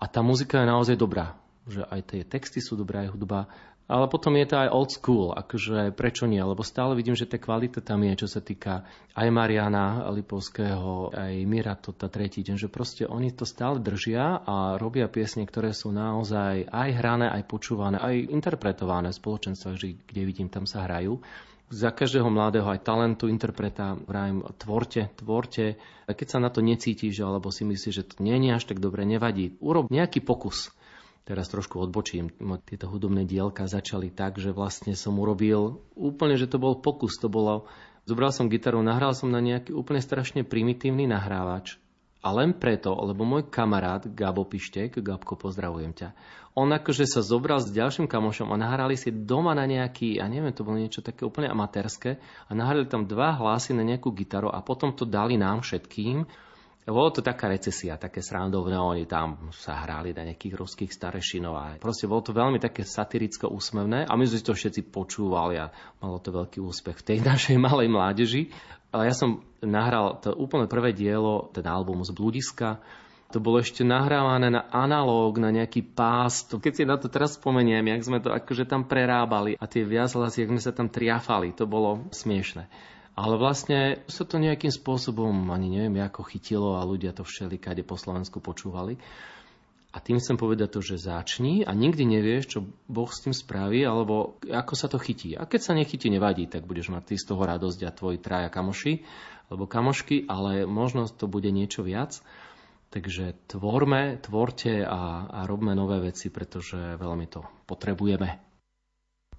A 0.00 0.08
tá 0.08 0.24
muzika 0.24 0.64
je 0.64 0.72
naozaj 0.72 0.96
dobrá. 0.96 1.36
Že 1.68 1.84
aj 1.86 2.00
tie 2.08 2.22
texty 2.24 2.58
sú 2.64 2.74
dobré, 2.74 3.04
aj 3.04 3.12
hudba. 3.12 3.52
Ale 3.90 4.06
potom 4.06 4.38
je 4.38 4.46
to 4.46 4.54
aj 4.54 4.70
old 4.70 4.90
school, 4.94 5.34
akože 5.34 5.90
prečo 5.98 6.30
nie? 6.30 6.38
Lebo 6.38 6.62
stále 6.62 6.94
vidím, 6.94 7.18
že 7.18 7.26
tá 7.26 7.42
kvalita 7.42 7.82
tam 7.82 8.06
je, 8.06 8.22
čo 8.22 8.30
sa 8.30 8.38
týka 8.38 8.86
aj 9.18 9.26
Mariana 9.34 10.06
Lipovského, 10.14 11.10
aj 11.10 11.34
Mira 11.42 11.74
Tota 11.74 12.06
tretí 12.06 12.46
deň, 12.46 12.54
že 12.54 12.70
proste 12.70 13.02
oni 13.02 13.34
to 13.34 13.42
stále 13.42 13.82
držia 13.82 14.46
a 14.46 14.78
robia 14.78 15.10
piesne, 15.10 15.42
ktoré 15.42 15.74
sú 15.74 15.90
naozaj 15.90 16.70
aj 16.70 16.88
hrané, 16.94 17.34
aj 17.34 17.50
počúvané, 17.50 17.98
aj 17.98 18.30
interpretované 18.30 19.10
v 19.10 19.18
spoločenstvách, 19.18 19.74
kde 20.06 20.22
vidím, 20.22 20.46
tam 20.46 20.70
sa 20.70 20.86
hrajú 20.86 21.18
za 21.70 21.94
každého 21.94 22.26
mladého 22.26 22.66
aj 22.66 22.82
talentu 22.82 23.30
interpreta 23.30 23.94
vrajem, 23.94 24.42
tvorte, 24.58 25.14
tvorte. 25.14 25.78
A 26.04 26.10
keď 26.10 26.26
sa 26.26 26.38
na 26.42 26.50
to 26.50 26.66
necítiš, 26.66 27.22
alebo 27.22 27.54
si 27.54 27.62
myslíš, 27.62 27.94
že 27.94 28.06
to 28.10 28.14
nie 28.26 28.34
je 28.42 28.50
až 28.50 28.66
tak 28.66 28.82
dobre, 28.82 29.06
nevadí. 29.06 29.54
Urob 29.62 29.86
nejaký 29.86 30.18
pokus. 30.26 30.74
Teraz 31.22 31.46
trošku 31.46 31.78
odbočím. 31.78 32.34
Tieto 32.66 32.90
hudobné 32.90 33.22
dielka 33.22 33.70
začali 33.70 34.10
tak, 34.10 34.42
že 34.42 34.50
vlastne 34.50 34.98
som 34.98 35.14
urobil 35.22 35.78
úplne, 35.94 36.34
že 36.34 36.50
to 36.50 36.58
bol 36.58 36.82
pokus. 36.82 37.22
To 37.22 37.30
bolo, 37.30 37.70
zobral 38.02 38.34
som 38.34 38.50
gitaru, 38.50 38.82
nahral 38.82 39.14
som 39.14 39.30
na 39.30 39.38
nejaký 39.38 39.70
úplne 39.70 40.02
strašne 40.02 40.42
primitívny 40.42 41.06
nahrávač. 41.06 41.78
A 42.20 42.34
len 42.36 42.52
preto, 42.52 42.92
lebo 42.92 43.24
môj 43.24 43.48
kamarát 43.48 44.04
Gabo 44.04 44.44
Pištek, 44.44 45.00
Gabko, 45.00 45.40
pozdravujem 45.40 45.96
ťa, 45.96 46.08
on 46.58 46.66
akože 46.74 47.06
sa 47.06 47.22
zobral 47.22 47.62
s 47.62 47.70
ďalším 47.70 48.10
kamošom 48.10 48.50
a 48.50 48.58
nahrali 48.58 48.98
si 48.98 49.14
doma 49.14 49.54
na 49.54 49.70
nejaký, 49.70 50.18
ja 50.18 50.26
neviem, 50.26 50.50
to 50.50 50.66
bolo 50.66 50.82
niečo 50.82 50.98
také 50.98 51.22
úplne 51.22 51.46
amatérske 51.46 52.18
a 52.20 52.50
nahrali 52.50 52.90
tam 52.90 53.06
dva 53.06 53.38
hlasy 53.38 53.70
na 53.70 53.86
nejakú 53.86 54.10
gitaru 54.10 54.50
a 54.50 54.58
potom 54.58 54.90
to 54.90 55.06
dali 55.06 55.38
nám 55.38 55.62
všetkým. 55.62 56.26
Bolo 56.90 57.14
to 57.14 57.22
taká 57.22 57.46
recesia, 57.46 57.94
také 58.00 58.18
srandovné, 58.18 58.74
oni 58.74 59.06
tam 59.06 59.52
sa 59.54 59.78
hrali 59.86 60.10
na 60.10 60.26
nejakých 60.26 60.58
ruských 60.58 60.90
starešinov 60.90 61.54
a 61.54 61.64
proste 61.78 62.10
bolo 62.10 62.26
to 62.26 62.34
veľmi 62.34 62.58
také 62.58 62.82
satiricko 62.82 63.46
úsmevné 63.46 64.10
a 64.10 64.12
my 64.18 64.24
sme 64.26 64.42
to 64.42 64.58
všetci 64.58 64.90
počúvali 64.90 65.54
a 65.60 65.70
malo 66.02 66.18
to 66.18 66.34
veľký 66.34 66.58
úspech 66.58 66.98
v 66.98 67.06
tej 67.14 67.18
našej 67.30 67.56
malej 67.62 67.86
mládeži. 67.86 68.42
Ale 68.90 69.06
ja 69.06 69.14
som 69.14 69.46
nahral 69.62 70.18
to 70.18 70.34
úplne 70.34 70.66
prvé 70.66 70.90
dielo, 70.90 71.46
ten 71.54 71.62
album 71.62 72.02
z 72.02 72.10
Bludiska, 72.10 72.82
to 73.30 73.38
bolo 73.38 73.62
ešte 73.62 73.86
nahrávané 73.86 74.50
na 74.50 74.66
analóg, 74.74 75.38
na 75.38 75.54
nejaký 75.54 75.86
pás. 75.86 76.42
To, 76.50 76.58
keď 76.58 76.72
si 76.74 76.82
na 76.82 76.98
to 76.98 77.06
teraz 77.06 77.38
spomeniem, 77.38 77.86
jak 77.86 78.02
sme 78.02 78.18
to 78.18 78.34
akože 78.34 78.66
tam 78.66 78.84
prerábali 78.84 79.54
a 79.54 79.64
tie 79.70 79.86
viazhlasy, 79.86 80.42
jak 80.42 80.52
sme 80.52 80.62
sa 80.62 80.74
tam 80.74 80.90
triafali, 80.90 81.54
to 81.54 81.70
bolo 81.70 82.10
smiešne. 82.10 82.66
Ale 83.14 83.34
vlastne 83.38 84.02
sa 84.06 84.26
to 84.26 84.42
nejakým 84.42 84.70
spôsobom, 84.70 85.30
ani 85.50 85.70
neviem, 85.70 86.02
ako 86.02 86.26
chytilo 86.26 86.78
a 86.78 86.86
ľudia 86.86 87.14
to 87.14 87.26
všelikade 87.26 87.86
po 87.86 87.98
Slovensku 87.98 88.42
počúvali. 88.42 88.98
A 89.90 89.98
tým 89.98 90.22
chcem 90.22 90.38
povedať 90.38 90.78
to, 90.78 90.80
že 90.86 91.02
začni 91.02 91.66
a 91.66 91.74
nikdy 91.74 92.06
nevieš, 92.06 92.44
čo 92.54 92.58
Boh 92.86 93.10
s 93.10 93.26
tým 93.26 93.34
spraví, 93.34 93.82
alebo 93.82 94.38
ako 94.46 94.74
sa 94.78 94.86
to 94.86 95.02
chytí. 95.02 95.34
A 95.34 95.50
keď 95.50 95.60
sa 95.66 95.72
nechytí, 95.74 96.06
nevadí, 96.06 96.46
tak 96.46 96.62
budeš 96.62 96.94
mať 96.94 97.10
ty 97.10 97.14
z 97.18 97.26
toho 97.26 97.42
radosť 97.42 97.80
a 97.82 97.90
tvoji 97.90 98.22
traja 98.22 98.46
kamoši, 98.46 99.02
alebo 99.50 99.66
kamošky, 99.66 100.30
ale 100.30 100.62
možno 100.62 101.10
to 101.10 101.26
bude 101.26 101.50
niečo 101.50 101.82
viac. 101.82 102.22
Takže 102.90 103.38
tvorme, 103.46 104.18
tvorte 104.18 104.82
a, 104.82 105.30
a 105.30 105.40
robme 105.46 105.78
nové 105.78 106.10
veci, 106.10 106.26
pretože 106.26 106.98
veľmi 106.98 107.26
to 107.30 107.46
potrebujeme. 107.70 108.50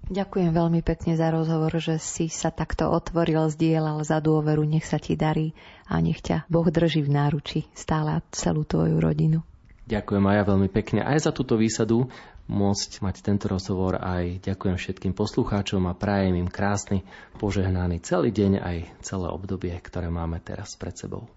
Ďakujem 0.02 0.50
veľmi 0.50 0.80
pekne 0.82 1.14
za 1.14 1.30
rozhovor, 1.30 1.70
že 1.78 2.00
si 2.02 2.26
sa 2.26 2.50
takto 2.50 2.90
otvoril, 2.90 3.46
zdieľal 3.52 4.02
za 4.02 4.18
dôveru, 4.18 4.66
nech 4.66 4.82
sa 4.82 4.98
ti 4.98 5.14
darí 5.14 5.54
a 5.86 6.02
nech 6.02 6.18
ťa 6.24 6.50
Boh 6.50 6.66
drží 6.66 7.06
v 7.06 7.14
náruči 7.14 7.60
stále 7.76 8.18
celú 8.34 8.66
tvoju 8.66 8.98
rodinu. 8.98 9.46
Ďakujem 9.86 10.24
aj 10.26 10.36
ja 10.40 10.44
veľmi 10.48 10.68
pekne 10.72 11.00
aj 11.04 11.28
za 11.28 11.30
túto 11.30 11.54
výsadu 11.54 12.10
môcť 12.50 13.04
mať 13.04 13.16
tento 13.22 13.46
rozhovor 13.46 13.98
aj 13.98 14.42
ďakujem 14.42 14.76
všetkým 14.78 15.12
poslucháčom 15.14 15.86
a 15.86 15.94
prajem 15.94 16.34
im 16.38 16.50
krásny, 16.50 17.06
požehnaný 17.38 18.02
celý 18.02 18.34
deň 18.34 18.52
aj 18.58 18.76
celé 19.04 19.28
obdobie, 19.30 19.74
ktoré 19.78 20.10
máme 20.10 20.42
teraz 20.42 20.74
pred 20.74 20.96
sebou. 20.98 21.30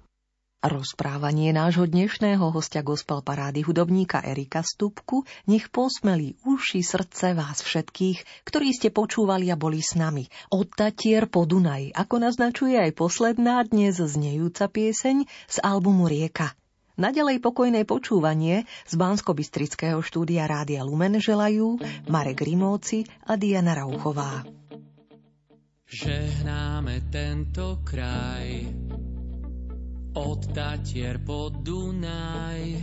Rozprávanie 0.65 1.53
nášho 1.53 1.83
dnešného 1.83 2.49
hostia 2.49 2.79
gospel 2.81 3.21
parády 3.21 3.61
hudobníka 3.61 4.23
Erika 4.25 4.65
Stupku 4.65 5.21
nech 5.45 5.67
posmelí 5.69 6.39
uši 6.41 6.81
srdce 6.81 7.37
vás 7.37 7.61
všetkých, 7.61 8.47
ktorí 8.47 8.73
ste 8.73 8.89
počúvali 8.89 9.51
a 9.51 9.59
boli 9.59 9.83
s 9.83 9.93
nami. 9.93 10.25
Od 10.49 10.65
Tatier 10.71 11.29
po 11.29 11.43
Dunaj, 11.43 11.93
ako 11.93 12.15
naznačuje 12.17 12.81
aj 12.81 12.97
posledná 12.97 13.61
dnes 13.67 14.01
znejúca 14.01 14.65
pieseň 14.65 15.29
z 15.29 15.57
albumu 15.61 16.09
Rieka. 16.09 16.57
Naďalej 16.95 17.43
pokojné 17.43 17.83
počúvanie 17.83 18.63
z 18.87 18.93
bansko 18.95 19.35
štúdia 20.01 20.47
Rádia 20.47 20.81
Lumen 20.81 21.19
želajú 21.19 21.77
Marek 22.07 22.41
Rimóci 22.41 23.03
a 23.27 23.35
Diana 23.35 23.75
Rauchová. 23.75 24.47
Žehnáme 25.85 27.05
tento 27.13 27.85
kraj 27.85 28.65
od 30.15 30.47
Tatier 30.55 31.19
po 31.19 31.51
Dunaj. 31.51 32.79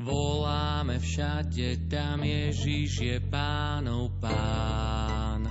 Voláme 0.00 1.00
všade, 1.00 1.88
tam 1.88 2.24
Ježiš 2.24 2.92
je 3.00 3.18
pánov 3.20 4.16
pán. 4.20 5.48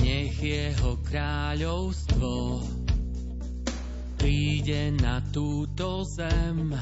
Nech 0.00 0.36
jeho 0.40 1.00
kráľovstvo 1.04 2.64
príde 4.16 4.92
na 4.96 5.20
túto 5.32 6.04
zem. 6.04 6.76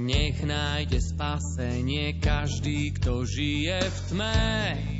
Nech 0.00 0.40
nájde 0.44 1.00
spasenie 1.00 2.16
každý, 2.20 2.96
kto 2.96 3.28
žije 3.28 3.80
v 3.80 3.98
tme. 4.08 4.99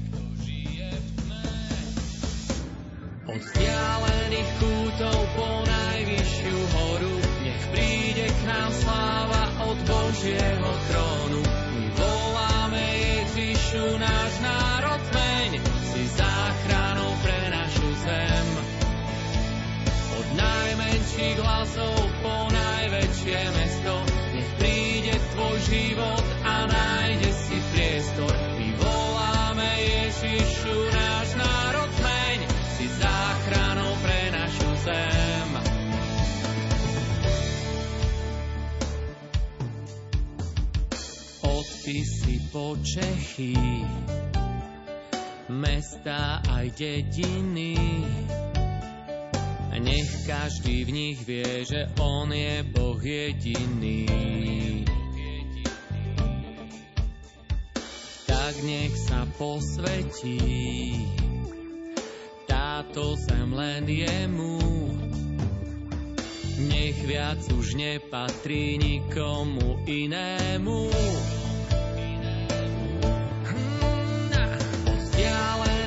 Od 3.31 3.39
vzdialených 3.39 4.51
kútov 4.59 5.19
po 5.39 5.63
najvyššiu 5.63 6.59
horu, 6.75 7.15
nech 7.47 7.63
príde 7.71 8.27
k 8.27 8.41
nám 8.43 8.75
sláva 8.75 9.45
od 9.71 9.79
Božieho 9.87 10.71
trónu. 10.91 11.39
My 11.47 11.85
voláme 11.95 12.83
Ježišu, 12.83 14.03
náš 14.03 14.33
národ 14.43 15.03
meň, 15.15 15.63
si 15.63 16.03
záchranou 16.11 17.15
pre 17.23 17.39
našu 17.55 17.89
zem. 18.03 18.49
Od 20.19 20.27
najmenších 20.35 21.39
hlasov 21.39 22.03
po 22.27 22.35
najväčšie 22.51 23.41
mesto, 23.55 23.95
nech 24.35 24.51
príde 24.59 25.15
tvoj 25.39 25.57
život 25.71 26.10
po 42.51 42.75
Čechy, 42.83 43.55
mesta 45.47 46.43
aj 46.51 46.67
dediny. 46.75 47.79
Nech 49.81 50.13
každý 50.29 50.85
v 50.85 50.91
nich 50.91 51.19
vie, 51.25 51.65
že 51.65 51.89
On 52.03 52.29
je 52.29 52.61
Boh 52.69 53.01
jediný. 53.01 54.05
Tak 58.29 58.55
nech 58.67 58.95
sa 59.09 59.25
posvetí 59.41 60.43
táto 62.45 63.17
zem 63.17 63.55
len 63.57 63.89
jemu. 63.89 64.59
Nech 66.67 66.99
viac 67.09 67.41
už 67.57 67.79
nepatrí 67.79 68.77
nikomu 68.77 69.81
inému. 69.89 70.93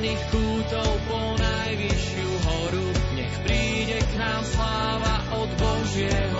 vzdialených 0.04 0.24
kútov 0.28 0.90
po 1.08 1.20
najvyššiu 1.40 2.30
horu. 2.44 2.88
Nech 3.16 3.36
príde 3.40 3.98
k 4.04 4.12
nám 4.20 4.42
sláva 4.52 5.16
od 5.32 5.48
Božieho 5.56 6.33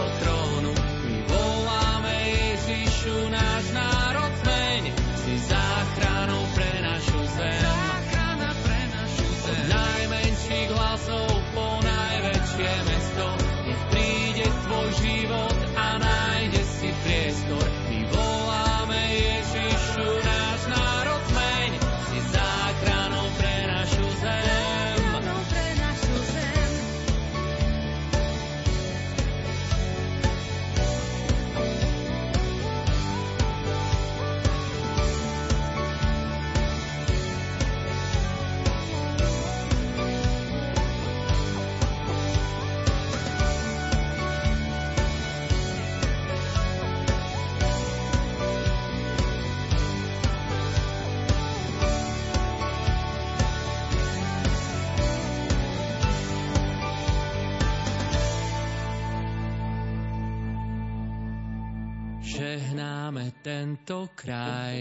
Máme 63.05 63.37
tento 63.45 64.09
kraj 64.17 64.81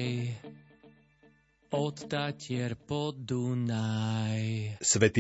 od 1.76 1.96
Tatier 2.08 2.80
po 2.80 3.12
Dunaj. 3.12 4.80
Svetý 4.80 5.20